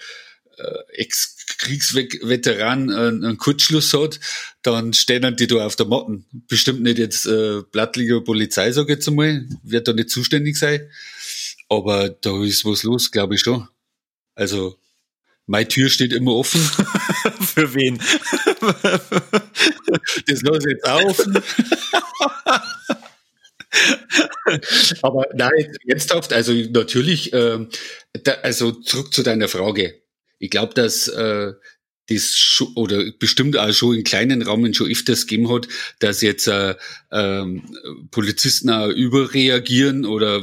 Ex-Kriegsveteran 0.92 2.90
einen 2.90 3.38
Kurzschluss 3.38 3.92
hat, 3.92 4.20
dann 4.62 4.92
stehen 4.94 5.36
die 5.36 5.46
da 5.48 5.66
auf 5.66 5.76
der 5.76 5.86
Matten. 5.86 6.24
Bestimmt 6.48 6.82
nicht 6.82 6.98
jetzt 6.98 7.26
äh, 7.26 7.62
Blattliga 7.72 8.20
Polizei, 8.20 8.70
sage 8.72 8.92
ich 8.92 8.98
jetzt 8.98 9.08
einmal, 9.08 9.46
wird 9.64 9.88
da 9.88 9.92
nicht 9.92 10.10
zuständig 10.10 10.56
sein. 10.56 10.88
Aber 11.68 12.08
da 12.08 12.42
ist 12.44 12.64
was 12.64 12.84
los, 12.84 13.10
glaube 13.10 13.34
ich 13.34 13.40
schon. 13.40 13.68
Also, 14.34 14.78
meine 15.46 15.68
Tür 15.68 15.88
steht 15.90 16.12
immer 16.12 16.34
offen. 16.36 16.60
Für 17.40 17.74
wen? 17.74 17.98
das 20.26 20.42
lasse 20.42 20.68
ich 20.68 20.76
jetzt 20.76 20.86
offen. 20.86 21.42
Aber 25.02 25.26
nein, 25.34 25.76
ernsthaft, 25.86 26.32
also 26.32 26.52
natürlich, 26.52 27.32
äh, 27.32 27.66
da, 28.24 28.32
also 28.42 28.72
zurück 28.72 29.12
zu 29.12 29.22
deiner 29.22 29.48
Frage. 29.48 30.00
Ich 30.38 30.50
glaube, 30.50 30.74
dass 30.74 31.08
äh, 31.08 31.52
das 32.08 32.36
schon, 32.36 32.68
oder 32.74 33.10
bestimmt 33.18 33.56
auch 33.56 33.72
schon 33.72 33.96
in 33.96 34.04
kleinen 34.04 34.42
Rahmen 34.42 34.74
schon 34.74 34.90
öfters 34.90 35.26
gegeben 35.26 35.50
hat, 35.52 35.68
dass 36.00 36.20
jetzt 36.20 36.48
äh, 36.48 36.74
äh, 37.10 37.44
Polizisten 38.10 38.70
auch 38.70 38.88
überreagieren 38.88 40.04
oder 40.04 40.42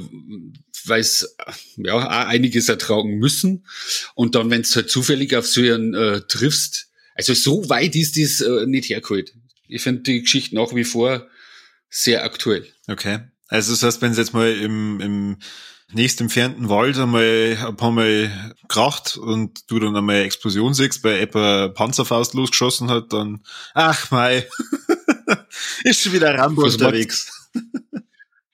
weiß 0.90 1.36
ja 1.78 1.94
auch 1.94 2.04
einiges 2.04 2.68
ertragen 2.68 3.18
müssen. 3.20 3.66
Und 4.16 4.36
dann 4.36 4.50
wenn 4.50 4.62
es 4.62 4.76
halt 4.76 4.90
zufällig 4.90 5.36
auf 5.36 5.48
so 5.48 5.62
einen 5.62 5.94
äh, 5.94 6.22
triffst 6.28 6.90
also 7.20 7.34
so 7.34 7.70
weit 7.70 7.98
ist 7.98 8.16
das 8.16 8.40
äh, 8.40 8.66
nicht 8.66 8.90
hergeholt. 8.90 9.34
Ich 9.68 9.82
finde 9.82 10.04
die 10.04 10.22
Geschichte 10.22 10.56
nach 10.56 10.74
wie 10.74 10.86
vor 10.86 11.28
sehr 11.90 12.24
aktuell. 12.24 12.66
Okay. 12.88 13.20
Also 13.50 13.74
das 13.74 13.84
heißt 13.84 14.02
wenn 14.02 14.14
es 14.14 14.18
jetzt 14.18 14.34
mal 14.34 14.50
im, 14.50 15.02
im 15.02 15.38
nächst 15.92 16.22
entfernten 16.22 16.70
Wald 16.70 16.98
einmal 16.98 17.58
ein 17.60 17.76
paar 17.76 17.92
Mal 17.92 18.56
kracht 18.70 19.18
und 19.18 19.70
du 19.70 19.80
dann 19.80 19.98
einmal 19.98 20.16
eine 20.16 20.24
Explosion 20.24 20.74
siehst, 20.74 21.02
bei 21.02 21.20
etwa 21.20 21.68
Panzerfaust 21.68 22.36
losgeschossen 22.36 22.90
hat, 22.90 23.12
dann 23.12 23.44
ach 23.74 24.12
mei, 24.12 24.48
ist 25.84 26.00
schon 26.00 26.14
wieder 26.14 26.34
Rambo 26.36 26.62
Was 26.62 26.76
unterwegs. 26.76 27.50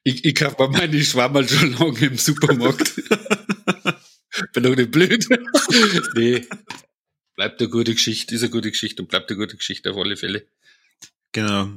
Ich, 0.07 0.23
ich 0.23 0.35
kaufe 0.35 0.55
bei 0.55 0.67
meine 0.67 1.03
Schwammerl 1.03 1.49
schon 1.49 1.73
lange 1.73 1.99
im 1.99 2.17
Supermarkt. 2.17 2.95
Bin 4.53 4.63
doch 4.63 4.75
nicht 4.75 4.91
blöd. 4.91 5.27
nee. 6.13 6.45
Bleibt 7.35 7.59
eine 7.59 7.69
gute 7.69 7.93
Geschichte, 7.93 8.35
ist 8.35 8.43
eine 8.43 8.51
gute 8.51 8.69
Geschichte 8.69 9.01
und 9.01 9.09
bleibt 9.09 9.31
eine 9.31 9.39
gute 9.39 9.57
Geschichte 9.57 9.91
auf 9.91 9.97
alle 9.97 10.15
Fälle. 10.15 10.45
Genau. 11.31 11.69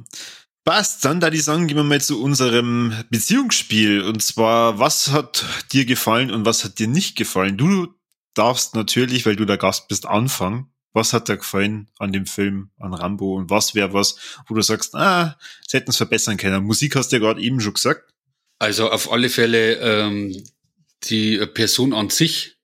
Passt, 0.63 1.03
dann 1.05 1.19
da 1.19 1.31
die 1.31 1.39
sagen, 1.39 1.65
gehen 1.65 1.77
wir 1.77 1.83
mal 1.83 2.01
zu 2.01 2.21
unserem 2.21 2.93
Beziehungsspiel. 3.09 4.03
Und 4.03 4.21
zwar, 4.21 4.77
was 4.77 5.09
hat 5.09 5.43
dir 5.71 5.85
gefallen 5.85 6.29
und 6.29 6.45
was 6.45 6.63
hat 6.63 6.77
dir 6.77 6.87
nicht 6.87 7.17
gefallen? 7.17 7.57
Du 7.57 7.95
darfst 8.35 8.75
natürlich, 8.75 9.25
weil 9.25 9.37
du 9.37 9.45
der 9.45 9.57
Gast 9.57 9.87
bist, 9.87 10.05
anfangen. 10.05 10.71
Was 10.93 11.13
hat 11.13 11.29
dir 11.29 11.37
gefallen 11.37 11.89
an 11.97 12.11
dem 12.11 12.27
Film, 12.27 12.69
an 12.77 12.93
Rambo? 12.93 13.33
Und 13.33 13.49
was 13.49 13.73
wäre 13.73 13.93
was, 13.93 14.17
wo 14.47 14.53
du 14.53 14.61
sagst, 14.61 14.93
ah, 14.93 15.35
sie 15.67 15.77
hätten 15.77 15.89
es 15.89 15.97
verbessern 15.97 16.37
können? 16.37 16.63
Musik 16.63 16.95
hast 16.95 17.11
du 17.11 17.15
ja 17.15 17.21
gerade 17.21 17.41
eben 17.41 17.59
schon 17.59 17.73
gesagt. 17.73 18.13
Also 18.59 18.91
auf 18.91 19.11
alle 19.11 19.29
Fälle 19.29 19.77
ähm, 19.77 20.43
die 21.03 21.37
Person 21.47 21.93
an 21.93 22.09
sich 22.09 22.57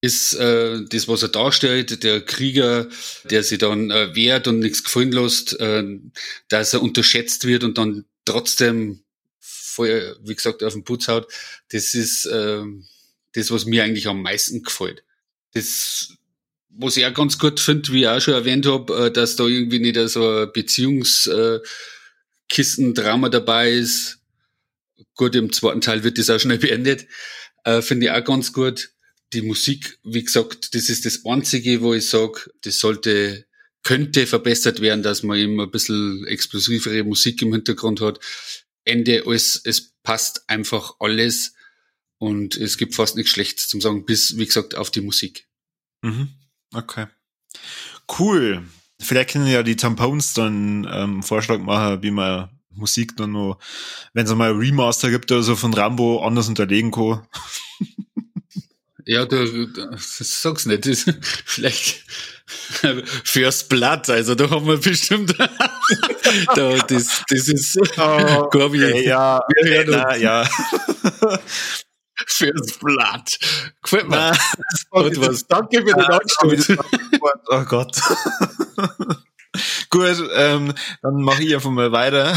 ist 0.00 0.34
äh, 0.34 0.84
das, 0.84 1.08
was 1.08 1.22
er 1.22 1.28
darstellt, 1.28 2.02
der 2.02 2.22
Krieger, 2.22 2.88
der 3.24 3.42
sich 3.42 3.58
dann 3.58 3.90
äh, 3.90 4.14
wehrt 4.14 4.48
und 4.48 4.58
nichts 4.58 4.84
gefallen 4.84 5.12
lässt, 5.12 5.58
äh, 5.60 5.84
dass 6.48 6.74
er 6.74 6.82
unterschätzt 6.82 7.46
wird 7.46 7.64
und 7.64 7.78
dann 7.78 8.04
trotzdem 8.24 9.02
voll, 9.40 10.16
wie 10.22 10.34
gesagt, 10.34 10.62
auf 10.62 10.74
den 10.74 10.84
Putz 10.84 11.08
haut, 11.08 11.26
das 11.70 11.94
ist 11.94 12.26
äh, 12.26 12.62
das, 13.32 13.50
was 13.50 13.64
mir 13.64 13.82
eigentlich 13.82 14.06
am 14.06 14.22
meisten 14.22 14.62
gefällt. 14.62 15.02
Das, 15.52 16.12
was 16.68 16.96
ich 16.96 17.06
auch 17.06 17.14
ganz 17.14 17.38
gut 17.38 17.60
finde, 17.60 17.92
wie 17.92 18.02
ich 18.02 18.08
auch 18.08 18.20
schon 18.20 18.34
erwähnt 18.34 18.66
habe, 18.66 19.06
äh, 19.06 19.10
dass 19.10 19.36
da 19.36 19.44
irgendwie 19.44 19.78
nicht 19.78 19.96
so 20.10 20.28
ein 20.28 20.52
Beziehungskistendrama 20.52 23.30
dabei 23.30 23.72
ist, 23.72 24.18
Gut, 25.16 25.34
im 25.34 25.52
zweiten 25.52 25.80
Teil 25.80 26.04
wird 26.04 26.18
das 26.18 26.30
auch 26.30 26.38
schnell 26.38 26.58
beendet. 26.58 27.06
Äh, 27.64 27.82
Finde 27.82 28.06
ich 28.06 28.12
auch 28.12 28.24
ganz 28.24 28.52
gut. 28.52 28.90
Die 29.32 29.42
Musik, 29.42 29.98
wie 30.04 30.22
gesagt, 30.22 30.74
das 30.74 30.88
ist 30.88 31.06
das 31.06 31.24
Einzige, 31.24 31.80
wo 31.82 31.94
ich 31.94 32.08
sage, 32.08 32.50
das 32.62 32.78
sollte, 32.78 33.46
könnte 33.82 34.26
verbessert 34.26 34.80
werden, 34.80 35.02
dass 35.02 35.22
man 35.22 35.38
eben 35.38 35.60
ein 35.60 35.70
bisschen 35.70 36.26
explosivere 36.26 37.04
Musik 37.04 37.42
im 37.42 37.52
Hintergrund 37.52 38.00
hat. 38.00 38.20
Ende 38.84 39.24
alles, 39.26 39.60
es 39.64 39.94
passt 40.02 40.48
einfach 40.48 40.96
alles 41.00 41.54
und 42.18 42.56
es 42.56 42.76
gibt 42.76 42.94
fast 42.94 43.16
nichts 43.16 43.32
Schlechtes 43.32 43.68
zum 43.68 43.80
Sagen, 43.80 44.04
bis, 44.04 44.36
wie 44.36 44.46
gesagt, 44.46 44.76
auf 44.76 44.90
die 44.90 45.00
Musik. 45.00 45.48
Mhm. 46.02 46.28
Okay. 46.72 47.06
Cool. 48.18 48.64
Vielleicht 49.00 49.30
können 49.30 49.46
ja 49.46 49.62
die 49.62 49.76
Tampons 49.76 50.34
dann 50.34 50.86
ähm, 50.90 51.22
Vorschlag 51.22 51.58
machen, 51.58 52.02
wie 52.02 52.10
man 52.10 52.53
Musik 52.76 53.16
dann 53.16 53.32
noch, 53.32 53.58
wenn 54.12 54.26
es 54.26 54.34
mal 54.34 54.52
Remaster 54.52 55.10
gibt 55.10 55.30
oder 55.32 55.42
so 55.42 55.56
von 55.56 55.74
Rambo 55.74 56.24
anders 56.24 56.48
unterlegen 56.48 56.90
kann. 56.90 57.26
Ja, 59.06 59.26
du, 59.26 59.66
du 59.66 59.96
sag's 59.98 60.66
nicht. 60.66 60.86
Das, 60.86 61.04
vielleicht 61.44 62.04
fürs 63.24 63.68
Blatt, 63.68 64.08
also 64.10 64.34
da 64.34 64.50
haben 64.50 64.66
wir 64.66 64.78
bestimmt 64.78 65.34
da, 66.54 66.76
das, 66.88 67.22
das 67.28 67.48
ist 67.48 67.78
oh, 67.98 68.48
okay, 68.52 69.06
ja, 69.06 69.40
wir 69.62 69.84
na, 69.86 70.16
ja. 70.16 70.48
fürs 72.26 72.78
Blatt. 72.78 73.38
Gefällt 73.82 74.08
mir. 74.08 74.32
Und 74.90 75.20
was. 75.20 75.46
Danke 75.46 75.78
für 75.78 75.94
den 75.94 76.04
Anstoß. 76.04 76.78
Oh 77.48 77.64
Gott. 77.64 78.00
Gut, 79.94 80.28
ähm, 80.34 80.74
dann 81.02 81.22
mache 81.22 81.44
ich 81.44 81.54
einfach 81.54 81.70
mal 81.70 81.92
weiter. 81.92 82.36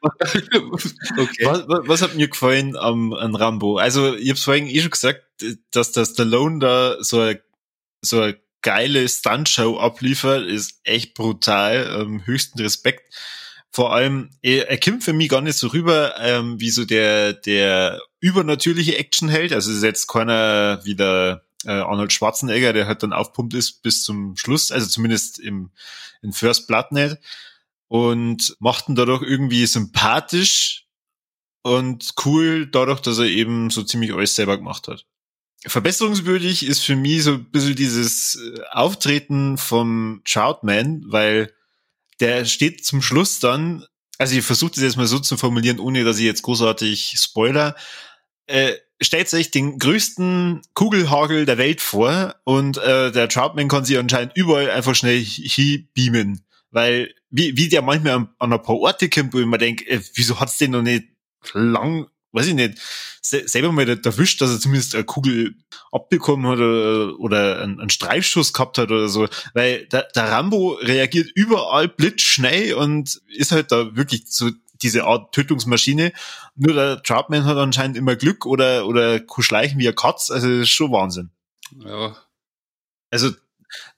okay. 0.00 1.44
Was, 1.44 1.62
was, 1.68 2.02
hat 2.02 2.16
mir 2.16 2.26
gefallen 2.26 2.76
am, 2.76 3.12
an 3.12 3.36
Rambo? 3.36 3.76
Also, 3.78 4.16
ich 4.16 4.30
habe 4.30 4.40
vorhin 4.40 4.66
eh 4.66 4.80
schon 4.80 4.90
gesagt, 4.90 5.22
dass 5.70 5.92
der 5.92 6.06
Stallone 6.06 6.58
da 6.58 6.96
so 6.98 7.20
eine, 7.20 7.40
so 8.02 8.20
eine 8.20 8.36
geile 8.62 9.08
Stuntshow 9.08 9.78
abliefert, 9.78 10.44
ist 10.44 10.80
echt 10.82 11.14
brutal. 11.14 12.00
Ähm, 12.00 12.26
höchsten 12.26 12.60
Respekt. 12.60 13.14
Vor 13.70 13.94
allem, 13.94 14.30
er, 14.42 14.68
er 14.70 14.80
kommt 14.80 15.04
für 15.04 15.12
mich 15.12 15.28
gar 15.28 15.40
nicht 15.40 15.56
so 15.56 15.68
rüber, 15.68 16.16
ähm, 16.18 16.58
wie 16.58 16.70
so 16.70 16.84
der, 16.84 17.32
der 17.32 18.00
übernatürliche 18.18 18.98
Actionheld. 18.98 19.52
Also, 19.52 19.70
es 19.70 19.76
ist 19.76 19.84
jetzt 19.84 20.08
keiner 20.08 20.80
wie 20.84 20.96
der 20.96 21.44
äh, 21.64 21.70
Arnold 21.70 22.12
Schwarzenegger, 22.12 22.72
der 22.72 22.86
halt 22.86 23.02
dann 23.02 23.12
aufpumpt 23.12 23.54
ist 23.54 23.82
bis 23.82 24.02
zum 24.02 24.36
Schluss, 24.36 24.70
also 24.70 24.86
zumindest 24.86 25.38
im 25.38 25.70
in 26.22 26.32
First 26.32 26.66
Blood 26.66 26.92
nicht 26.92 27.16
und 27.88 28.56
macht 28.60 28.88
ihn 28.88 28.94
dadurch 28.94 29.22
irgendwie 29.22 29.66
sympathisch 29.66 30.86
und 31.62 32.14
cool, 32.24 32.66
dadurch, 32.66 33.00
dass 33.00 33.18
er 33.18 33.26
eben 33.26 33.70
so 33.70 33.82
ziemlich 33.82 34.12
alles 34.12 34.34
selber 34.34 34.56
gemacht 34.56 34.88
hat. 34.88 35.06
Verbesserungswürdig 35.66 36.64
ist 36.64 36.84
für 36.84 36.96
mich 36.96 37.24
so 37.24 37.32
ein 37.32 37.50
bisschen 37.50 37.74
dieses 37.74 38.36
äh, 38.36 38.60
Auftreten 38.70 39.58
vom 39.58 40.22
Troutman, 40.24 41.02
weil 41.06 41.52
der 42.20 42.44
steht 42.44 42.84
zum 42.84 43.02
Schluss 43.02 43.40
dann, 43.40 43.84
also 44.18 44.36
ich 44.36 44.44
versuche 44.44 44.72
das 44.72 44.82
jetzt 44.82 44.96
mal 44.96 45.06
so 45.06 45.18
zu 45.18 45.36
formulieren, 45.36 45.80
ohne 45.80 46.04
dass 46.04 46.18
ich 46.18 46.24
jetzt 46.24 46.42
großartig 46.42 47.14
spoiler, 47.18 47.74
äh, 48.46 48.74
stellt 49.00 49.28
sich 49.28 49.50
den 49.50 49.78
größten 49.78 50.62
Kugelhagel 50.74 51.46
der 51.46 51.58
Welt 51.58 51.80
vor 51.80 52.34
und 52.44 52.78
äh, 52.78 53.12
der 53.12 53.28
Troutman 53.28 53.68
kann 53.68 53.84
sich 53.84 53.98
anscheinend 53.98 54.36
überall 54.36 54.70
einfach 54.70 54.94
schnell 54.94 55.24
beamen, 55.94 56.44
weil 56.70 57.14
wie, 57.30 57.56
wie 57.56 57.68
der 57.68 57.82
manchmal 57.82 58.14
an, 58.14 58.28
an 58.38 58.52
ein 58.52 58.62
paar 58.62 58.76
Orte 58.76 59.08
kommt, 59.08 59.34
wo 59.34 59.40
ich 59.40 59.46
mir 59.46 59.58
denke, 59.58 59.86
äh, 59.88 60.00
wieso 60.14 60.40
hat's 60.40 60.58
den 60.58 60.72
noch 60.72 60.82
nicht 60.82 61.04
lang, 61.52 62.06
weiß 62.32 62.48
ich 62.48 62.54
nicht, 62.54 62.78
selber 63.22 63.72
mal 63.72 63.88
erwischt, 63.88 64.40
dass 64.40 64.50
er 64.50 64.60
zumindest 64.60 64.94
eine 64.94 65.04
Kugel 65.04 65.54
abbekommen 65.92 66.50
hat 66.50 66.58
oder, 66.58 67.18
oder 67.20 67.62
einen, 67.62 67.80
einen 67.80 67.90
Streifschuss 67.90 68.52
gehabt 68.52 68.78
hat 68.78 68.90
oder 68.90 69.08
so, 69.08 69.28
weil 69.54 69.86
der, 69.86 70.08
der 70.14 70.24
Rambo 70.24 70.72
reagiert 70.80 71.30
überall 71.34 71.88
blitzschnell 71.88 72.74
und 72.74 73.20
ist 73.28 73.52
halt 73.52 73.72
da 73.72 73.94
wirklich 73.96 74.24
so 74.26 74.50
diese 74.82 75.04
Art 75.04 75.34
Tötungsmaschine. 75.34 76.12
Nur 76.54 76.74
der 76.74 77.02
Troutman 77.02 77.44
hat 77.44 77.56
anscheinend 77.56 77.96
immer 77.96 78.16
Glück 78.16 78.46
oder, 78.46 78.86
oder 78.86 79.20
schleichen 79.40 79.78
wie 79.78 79.88
ein 79.88 79.94
Katz. 79.94 80.30
Also 80.30 80.48
das 80.48 80.60
ist 80.60 80.70
schon 80.70 80.92
Wahnsinn. 80.92 81.30
Ja. 81.84 82.16
Also 83.10 83.32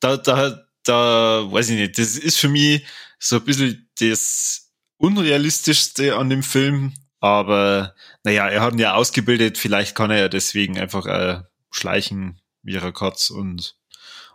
da, 0.01 0.17
da, 0.17 0.65
da, 0.85 1.47
weiß 1.51 1.71
ich 1.71 1.79
nicht, 1.79 1.99
das 1.99 2.17
ist 2.17 2.39
für 2.39 2.49
mich 2.49 2.85
so 3.19 3.37
ein 3.37 3.45
bisschen 3.45 3.89
das 3.99 4.73
Unrealistischste 4.97 6.17
an 6.17 6.31
dem 6.31 6.43
Film. 6.43 6.95
Aber 7.21 7.95
naja, 8.25 8.49
er 8.49 8.63
hat 8.63 8.73
ihn 8.73 8.79
ja 8.79 8.95
ausgebildet, 8.95 9.59
vielleicht 9.59 9.95
kann 9.95 10.11
er 10.11 10.19
ja 10.19 10.29
deswegen 10.29 10.79
einfach 10.79 11.07
ein 11.07 11.45
schleichen 11.71 12.41
wie 12.63 12.73
ihrer 12.73 12.93
Katz 12.93 13.31
und, 13.31 13.77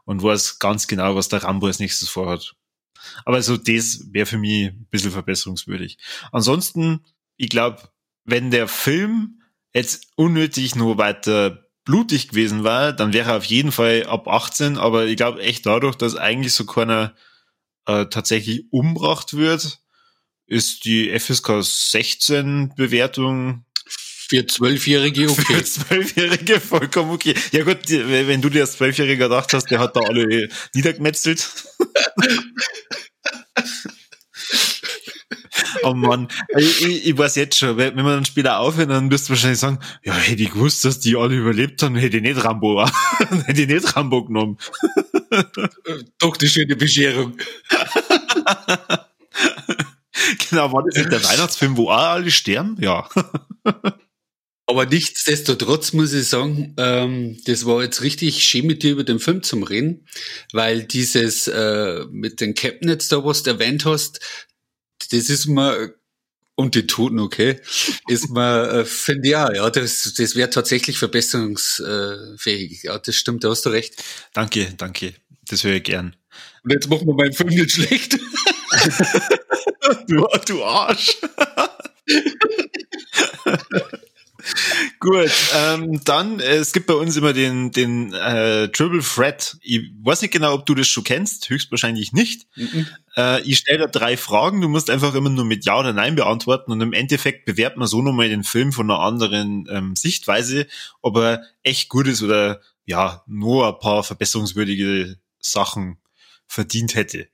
und 0.06 0.22
weiß 0.22 0.60
ganz 0.60 0.88
genau, 0.88 1.16
was 1.16 1.30
der 1.30 1.44
Rambo 1.44 1.68
als 1.68 1.80
nächstes 1.80 2.10
vorhat. 2.10 2.56
Aber 3.26 3.42
so 3.42 3.58
das 3.58 4.06
wäre 4.12 4.26
für 4.26 4.38
mich 4.38 4.68
ein 4.68 4.88
bisschen 4.90 5.12
verbesserungswürdig. 5.12 5.98
Ansonsten, 6.32 7.06
ich 7.38 7.50
glaube, 7.50 7.82
wenn 8.24 8.52
der 8.52 8.68
Film 8.68 9.42
jetzt 9.74 10.08
unnötig 10.16 10.76
nur 10.76 10.98
weiter 10.98 11.66
blutig 11.84 12.30
gewesen 12.30 12.64
war, 12.64 12.94
dann 12.94 13.14
wäre 13.14 13.32
er 13.32 13.38
auf 13.38 13.46
jeden 13.46 13.72
Fall 13.72 14.06
ab 14.08 14.28
18, 14.28 14.78
aber 14.78 15.06
ich 15.06 15.18
glaube 15.18 15.42
echt 15.42 15.66
dadurch, 15.66 15.96
dass 15.96 16.16
eigentlich 16.16 16.54
so 16.54 16.66
keiner 16.66 17.16
äh, 17.86 18.08
tatsächlich 18.08 18.66
umbracht 18.72 19.36
wird, 19.36 19.80
ist 20.48 20.86
die 20.86 21.18
FSK 21.18 21.62
16 21.62 22.74
Bewertung 22.76 23.66
für 24.28 24.46
Zwölfjährige 24.48 25.30
okay. 25.30 25.44
Für 25.44 25.64
Zwölfjährige 25.64 26.60
vollkommen 26.60 27.12
okay. 27.12 27.36
Ja 27.52 27.64
gut, 27.64 27.88
wenn 27.88 28.42
du 28.42 28.50
dir 28.50 28.62
als 28.62 28.74
Zwölfjähriger 28.74 29.28
gedacht 29.28 29.54
hast, 29.54 29.70
der 29.70 29.80
hat 29.80 29.96
da 29.96 30.02
alle 30.02 30.50
niedergemetzelt. 30.74 31.48
Oh 35.84 35.94
Mann, 35.94 36.28
ich, 36.58 36.86
ich, 36.86 37.08
ich, 37.08 37.18
weiß 37.18 37.36
jetzt 37.36 37.58
schon, 37.58 37.78
wenn 37.78 37.96
wir 37.96 38.04
dann 38.04 38.26
später 38.26 38.60
aufhören, 38.60 38.90
dann 38.90 39.10
wirst 39.12 39.28
du 39.28 39.32
wahrscheinlich 39.32 39.60
sagen, 39.60 39.80
ja, 40.04 40.14
hätte 40.14 40.44
ich 40.44 40.52
gewusst, 40.52 40.86
dass 40.86 41.00
die 41.00 41.16
alle 41.16 41.36
überlebt 41.36 41.82
haben, 41.84 41.96
hätte 41.96 42.18
ich 42.18 42.24
nicht 42.24 42.44
Rambo, 42.44 42.86
hätte 43.46 43.62
ich 43.62 43.68
nicht 43.68 43.96
Rambo 43.96 44.26
genommen. 44.26 44.58
Doch 46.20 46.38
die 46.38 46.48
schöne 46.48 46.76
Bescherung. 46.76 47.38
genau, 50.50 50.72
war 50.72 50.84
das 50.84 50.96
nicht 50.96 51.12
der 51.12 51.24
Weihnachtsfilm, 51.24 51.78
wo 51.78 51.90
auch 51.90 51.98
alle 51.98 52.32
sterben? 52.32 52.78
Ja. 52.80 53.08
Aber 54.68 54.88
nichtsdestotrotz 54.88 55.94
muss 55.94 56.14
ich 56.14 56.28
sagen, 56.28 56.74
ähm, 56.78 57.40
das 57.46 57.66
war 57.66 57.84
jetzt 57.84 58.02
richtig 58.02 58.44
schön 58.44 58.66
mit 58.66 58.82
dir 58.82 58.94
über 58.94 59.04
den 59.04 59.20
Film 59.20 59.44
zum 59.44 59.62
Reden, 59.62 60.08
weil 60.54 60.84
dieses 60.84 61.48
äh, 61.48 62.06
mit 62.10 62.42
den 62.42 62.56
Capnets 62.56 63.08
da, 63.08 63.24
was 63.24 63.44
du 63.44 63.52
erwähnt 63.52 63.86
hast, 63.86 64.20
das 65.12 65.30
ist 65.30 65.46
mir 65.46 65.94
und 66.56 66.74
die 66.74 66.88
Toten, 66.88 67.20
okay, 67.20 67.60
ist 68.08 68.30
mir, 68.30 68.72
äh, 68.72 68.86
finde 68.86 69.28
ja, 69.28 69.54
ja, 69.54 69.70
das, 69.70 70.14
das 70.18 70.36
wäre 70.36 70.50
tatsächlich 70.50 70.98
verbesserungsfähig. 70.98 72.84
Ja, 72.84 72.98
das 72.98 73.16
stimmt, 73.16 73.44
da 73.44 73.50
hast 73.50 73.66
du 73.66 73.70
recht. 73.70 74.02
Danke, 74.34 74.74
danke. 74.78 75.14
Das 75.48 75.64
höre 75.64 75.76
ich 75.76 75.84
gern. 75.84 76.16
Und 76.64 76.72
jetzt 76.72 76.90
machen 76.90 77.08
wir 77.08 77.14
meinen 77.14 77.34
Film 77.34 77.50
nicht 77.50 77.72
schlecht. 77.72 78.14
du, 80.08 80.26
du 80.48 80.64
Arsch. 80.64 81.18
Gut, 85.00 85.32
ähm, 85.54 86.02
dann, 86.04 86.40
äh, 86.40 86.56
es 86.56 86.72
gibt 86.72 86.88
bei 86.88 86.94
uns 86.94 87.16
immer 87.18 87.34
den, 87.34 87.72
den 87.72 88.14
äh, 88.14 88.70
Triple 88.70 89.02
Threat. 89.02 89.58
Ich 89.62 89.92
weiß 90.02 90.22
nicht 90.22 90.32
genau, 90.32 90.54
ob 90.54 90.66
du 90.66 90.76
das 90.76 90.88
schon 90.88 91.04
kennst, 91.04 91.50
höchstwahrscheinlich 91.50 92.14
nicht. 92.14 92.48
Mhm. 92.56 92.88
Äh, 93.16 93.42
ich 93.42 93.58
stelle 93.58 93.80
da 93.80 93.88
drei 93.88 94.18
Fragen, 94.18 94.62
du 94.62 94.70
musst 94.70 94.90
einfach 94.90 95.16
immer 95.16 95.30
nur 95.30 95.46
mit 95.46 95.66
Ja 95.66 95.80
oder 95.80 95.94
Nein 95.94 96.16
beantworten 96.16 96.72
und 96.72 96.82
im 96.82 96.94
Endeffekt 96.94 97.46
bewertet 97.46 97.78
man 97.78 97.88
so 97.88 98.02
nochmal 98.02 98.30
den 98.30 98.44
Film 98.44 98.72
von 98.72 98.90
einer 98.90 99.00
anderen 99.00 99.68
ähm, 99.70 99.96
Sichtweise, 99.96 100.68
ob 101.02 101.18
er 101.18 101.44
echt 101.64 101.90
gut 101.90 102.08
ist 102.08 102.22
oder 102.22 102.62
ja, 102.86 103.24
nur 103.28 103.68
ein 103.68 103.80
paar 103.80 104.04
verbesserungswürdige 104.04 105.18
Sachen 105.40 105.98
verdient 106.48 106.96
hätte. 106.96 107.28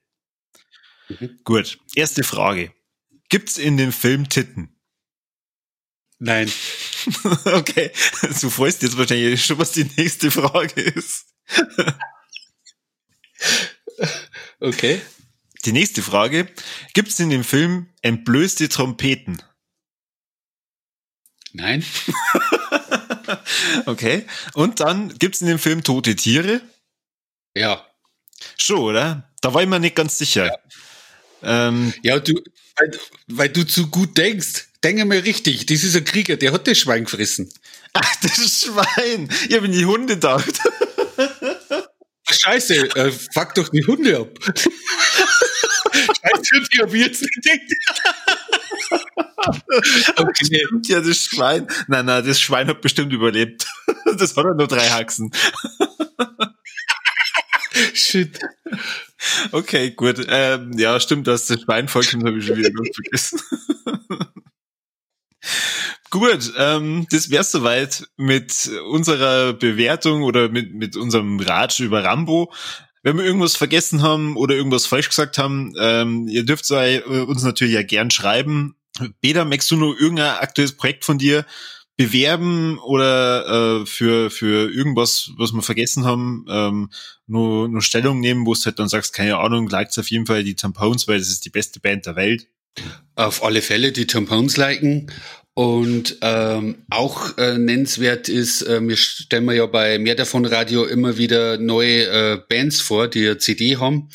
Mhm. 1.10 1.40
Gut, 1.44 1.80
erste 1.96 2.24
Frage. 2.24 2.72
Gibt's 3.30 3.58
in 3.58 3.78
dem 3.78 3.92
Film 3.92 4.30
Titten? 4.30 4.76
Nein. 6.20 6.52
okay, 7.46 7.92
du 8.42 8.50
freust 8.50 8.82
jetzt 8.82 8.98
wahrscheinlich 8.98 9.46
schon, 9.46 9.58
was 9.58 9.72
die 9.72 9.90
nächste 9.98 10.32
Frage 10.32 10.82
ist. 10.82 11.26
okay. 14.60 15.02
Die 15.66 15.72
nächste 15.72 16.02
Frage. 16.02 16.48
Gibt 16.94 17.10
es 17.10 17.20
in 17.20 17.30
dem 17.30 17.44
Film 17.44 17.90
entblößte 18.02 18.70
Trompeten? 18.70 19.42
Nein. 21.54 21.86
okay. 23.86 24.26
Und 24.54 24.80
dann 24.80 25.18
gibt 25.20 25.36
es 25.36 25.42
in 25.42 25.48
dem 25.48 25.60
Film 25.60 25.84
tote 25.84 26.16
Tiere? 26.16 26.62
Ja. 27.56 27.86
Schon, 28.58 28.80
oder? 28.80 29.30
Da 29.42 29.54
war 29.54 29.62
ich 29.62 29.68
mir 29.68 29.80
nicht 29.80 29.96
ganz 29.96 30.18
sicher. 30.18 30.46
Ja, 30.46 31.68
ähm, 31.68 31.94
ja 32.04 32.20
du, 32.20 32.42
weil, 32.78 32.92
weil 33.28 33.50
du 33.50 33.66
zu 33.66 33.88
gut 33.88 34.18
denkst. 34.18 34.68
Denke 34.84 35.06
mal 35.06 35.20
richtig, 35.20 35.68
das 35.68 35.84
ist 35.84 35.96
ein 35.96 36.06
Krieger, 36.06 36.38
der 36.38 36.52
hat 36.54 36.68
das 36.68 36.80
Schwein 36.80 37.04
gefressen. 37.04 37.52
Ach, 37.94 38.16
das 38.22 38.62
Schwein. 38.66 39.30
Ich 39.48 39.56
habe 39.56 39.68
in 39.68 39.74
die 39.74 39.86
Hunde 39.86 40.16
gedacht. 40.16 40.60
Scheiße, 42.30 42.96
äh, 42.96 43.12
fuck 43.34 43.54
doch 43.56 43.70
die 43.70 43.86
Hunde 43.86 44.18
ab. 44.18 44.40
Scheiße, 45.94 46.62
die 46.74 46.82
habe 46.82 46.98
ich 46.98 47.06
jetzt 47.06 47.22
nicht 47.22 47.36
gedacht. 47.44 47.92
okay. 50.18 50.66
Ja, 50.86 51.02
das 51.02 51.26
Schwein. 51.26 51.68
Nein, 51.88 52.06
nein, 52.06 52.26
das 52.26 52.40
Schwein 52.40 52.68
hat 52.68 52.82
bestimmt 52.82 53.14
überlebt. 53.14 53.66
Das 54.18 54.36
hat 54.36 54.46
ja 54.46 54.54
nur 54.54 54.68
drei 54.68 54.90
Haxen. 54.90 55.32
Shit. 57.94 58.40
Okay, 59.52 59.92
gut. 59.92 60.26
Ähm, 60.28 60.72
ja, 60.78 61.00
stimmt, 61.00 61.28
dass 61.28 61.48
das 61.48 61.62
Schwein 61.62 61.88
vollkommen 61.88 62.26
habe 62.26 62.40
ich 62.40 62.46
schon 62.46 62.58
wieder 62.58 62.72
ganz 62.72 62.90
vergessen. 62.96 63.40
Gut, 66.10 66.54
ähm, 66.58 67.08
das 67.10 67.30
wär's 67.30 67.52
soweit 67.52 68.08
mit 68.18 68.70
unserer 68.90 69.54
Bewertung 69.54 70.24
oder 70.24 70.50
mit, 70.50 70.74
mit 70.74 70.98
unserem 70.98 71.40
Ratsch 71.40 71.80
über 71.80 72.04
Rambo. 72.04 72.52
Wenn 73.02 73.18
wir 73.18 73.26
irgendwas 73.26 73.56
vergessen 73.56 74.02
haben 74.04 74.36
oder 74.36 74.56
irgendwas 74.56 74.86
falsch 74.86 75.10
gesagt 75.10 75.38
haben, 75.38 75.74
ähm, 75.80 76.28
ihr 76.28 76.44
dürft 76.46 76.70
uns 76.70 77.44
natürlich 77.44 77.74
ja 77.74 77.84
gern 77.84 78.12
schreiben. 78.12 78.76
Beda, 79.22 79.46
möchtest 79.46 79.72
du 79.72 79.78
noch 79.78 79.96
irgendein 79.98 80.38
aktuelles 80.38 80.76
Projekt 80.76 81.06
von 81.06 81.18
dir 81.18 81.46
bewerben 81.98 82.80
oder 82.80 83.82
äh, 83.82 83.86
für, 83.86 84.30
für 84.32 84.72
irgendwas, 84.72 85.32
was 85.38 85.54
wir 85.54 85.62
vergessen 85.62 86.06
haben, 86.06 86.46
ähm, 86.50 86.90
nur, 87.32 87.68
nur 87.68 87.82
Stellung 87.82 88.20
nehmen, 88.20 88.46
wo 88.46 88.54
du 88.54 88.60
halt 88.66 88.78
dann 88.78 88.90
sagst, 88.90 89.14
keine 89.14 89.38
Ahnung, 89.38 89.70
liked 89.70 89.98
auf 89.98 90.12
jeden 90.12 90.26
Fall 90.26 90.44
die 90.44 90.56
Tampons, 90.56 91.08
weil 91.08 91.20
das 91.20 91.30
ist 91.30 91.46
die 91.46 91.50
beste 91.50 91.80
Band 91.80 92.06
der 92.06 92.16
Welt. 92.16 92.48
Auf 93.16 93.44
alle 93.44 93.62
Fälle 93.62 93.92
die 93.92 94.08
Tampons 94.08 94.58
liken. 94.58 95.12
Und 95.54 96.18
ähm, 96.22 96.86
auch 96.90 97.38
äh, 97.38 97.58
nennenswert 97.58 98.30
ist, 98.30 98.62
äh, 98.62 98.80
wir 98.82 98.96
stellen 98.96 99.46
wir 99.46 99.54
ja 99.54 99.66
bei 99.66 100.00
Mehr 100.00 100.16
davon 100.16 100.46
Radio 100.46 100.86
immer 100.86 101.18
wieder 101.18 101.58
neue 101.58 102.06
äh, 102.06 102.40
Bands 102.48 102.80
vor, 102.80 103.08
die 103.10 103.26
eine 103.26 103.38
CD 103.38 103.78
haben 103.78 104.10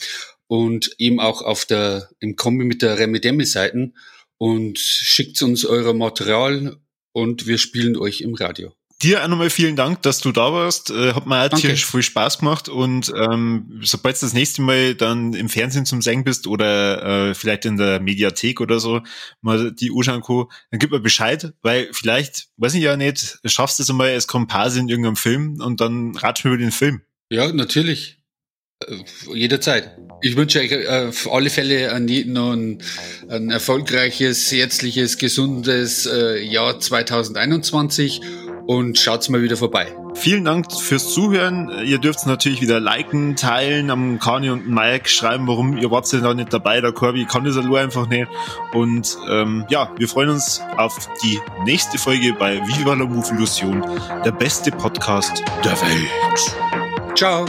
und 0.46 0.94
eben 0.98 1.20
auch 1.20 1.42
auf 1.42 1.66
der 1.66 2.08
im 2.20 2.36
Kombi 2.36 2.64
mit 2.64 2.80
der 2.80 2.98
Remedemi 2.98 3.44
Seiten 3.44 3.94
und 4.38 4.78
schickt 4.78 5.42
uns 5.42 5.66
euer 5.66 5.92
Material 5.92 6.78
und 7.12 7.46
wir 7.46 7.58
spielen 7.58 7.96
euch 7.96 8.22
im 8.22 8.34
Radio. 8.34 8.72
Dir 9.02 9.22
auch 9.22 9.28
nochmal 9.28 9.50
vielen 9.50 9.76
Dank, 9.76 10.00
dass 10.02 10.20
du 10.20 10.32
da 10.32 10.54
warst. 10.54 10.90
Äh, 10.90 11.12
hat 11.12 11.26
mir 11.26 11.44
auch 11.44 11.58
tierisch 11.58 11.84
viel 11.84 12.02
Spaß 12.02 12.38
gemacht 12.38 12.70
und 12.70 13.12
ähm, 13.14 13.78
sobald 13.82 14.16
du 14.16 14.24
das 14.24 14.32
nächste 14.32 14.62
Mal 14.62 14.94
dann 14.94 15.34
im 15.34 15.50
Fernsehen 15.50 15.84
zum 15.84 16.00
Singen 16.00 16.24
bist 16.24 16.46
oder 16.46 17.28
äh, 17.28 17.34
vielleicht 17.34 17.66
in 17.66 17.76
der 17.76 18.00
Mediathek 18.00 18.58
oder 18.58 18.80
so 18.80 19.02
mal 19.42 19.70
die 19.72 19.90
Ushanko, 19.90 20.50
dann 20.70 20.80
gib 20.80 20.92
mir 20.92 21.00
Bescheid, 21.00 21.52
weil 21.60 21.90
vielleicht, 21.92 22.48
weiß 22.56 22.72
ich 22.72 22.82
ja 22.82 22.96
nicht, 22.96 23.38
schaffst 23.44 23.78
du 23.78 23.82
es 23.82 23.90
einmal 23.90 24.12
als 24.12 24.28
Komparse 24.28 24.80
in 24.80 24.88
irgendeinem 24.88 25.16
Film 25.16 25.60
und 25.60 25.82
dann 25.82 26.16
ratsch 26.16 26.46
mir 26.46 26.52
über 26.52 26.58
den 26.58 26.72
Film. 26.72 27.02
Ja, 27.30 27.52
natürlich. 27.52 28.16
Äh, 28.82 28.96
jederzeit. 29.34 29.98
Ich 30.22 30.36
wünsche 30.36 30.60
euch 30.60 30.72
äh, 30.72 31.08
auf 31.08 31.30
alle 31.30 31.50
Fälle 31.50 31.92
an 31.92 32.08
jeden 32.08 32.38
ein, 32.38 32.82
ein 33.28 33.50
erfolgreiches, 33.50 34.50
herzliches, 34.50 35.18
gesundes 35.18 36.08
Jahr 36.40 36.80
2021 36.80 38.22
und 38.66 38.98
schaut's 38.98 39.28
mal 39.28 39.42
wieder 39.42 39.56
vorbei. 39.56 39.96
Vielen 40.14 40.44
Dank 40.44 40.72
fürs 40.72 41.12
Zuhören. 41.12 41.70
Ihr 41.84 41.98
dürft 41.98 42.26
natürlich 42.26 42.60
wieder 42.60 42.80
liken, 42.80 43.36
teilen, 43.36 43.90
am 43.90 44.18
Kani 44.18 44.50
und 44.50 44.68
Mike 44.68 45.08
schreiben, 45.08 45.46
warum 45.46 45.76
ihr 45.76 45.90
wart 45.90 46.10
da 46.12 46.34
nicht 46.34 46.52
dabei. 46.52 46.80
Der 46.80 46.92
Corby 46.92 47.26
kann 47.26 47.44
das 47.44 47.56
nur 47.56 47.78
einfach 47.78 48.08
nicht. 48.08 48.28
Und 48.72 49.16
ähm, 49.28 49.66
ja, 49.68 49.90
wir 49.96 50.08
freuen 50.08 50.30
uns 50.30 50.62
auf 50.76 51.08
die 51.22 51.38
nächste 51.64 51.98
Folge 51.98 52.32
bei 52.32 52.56
Viva 52.66 52.94
la 52.94 53.04
Move 53.04 53.34
Illusion, 53.34 53.84
der 54.24 54.32
beste 54.32 54.70
Podcast 54.70 55.42
der 55.64 55.72
Welt. 55.72 57.16
Ciao. 57.16 57.46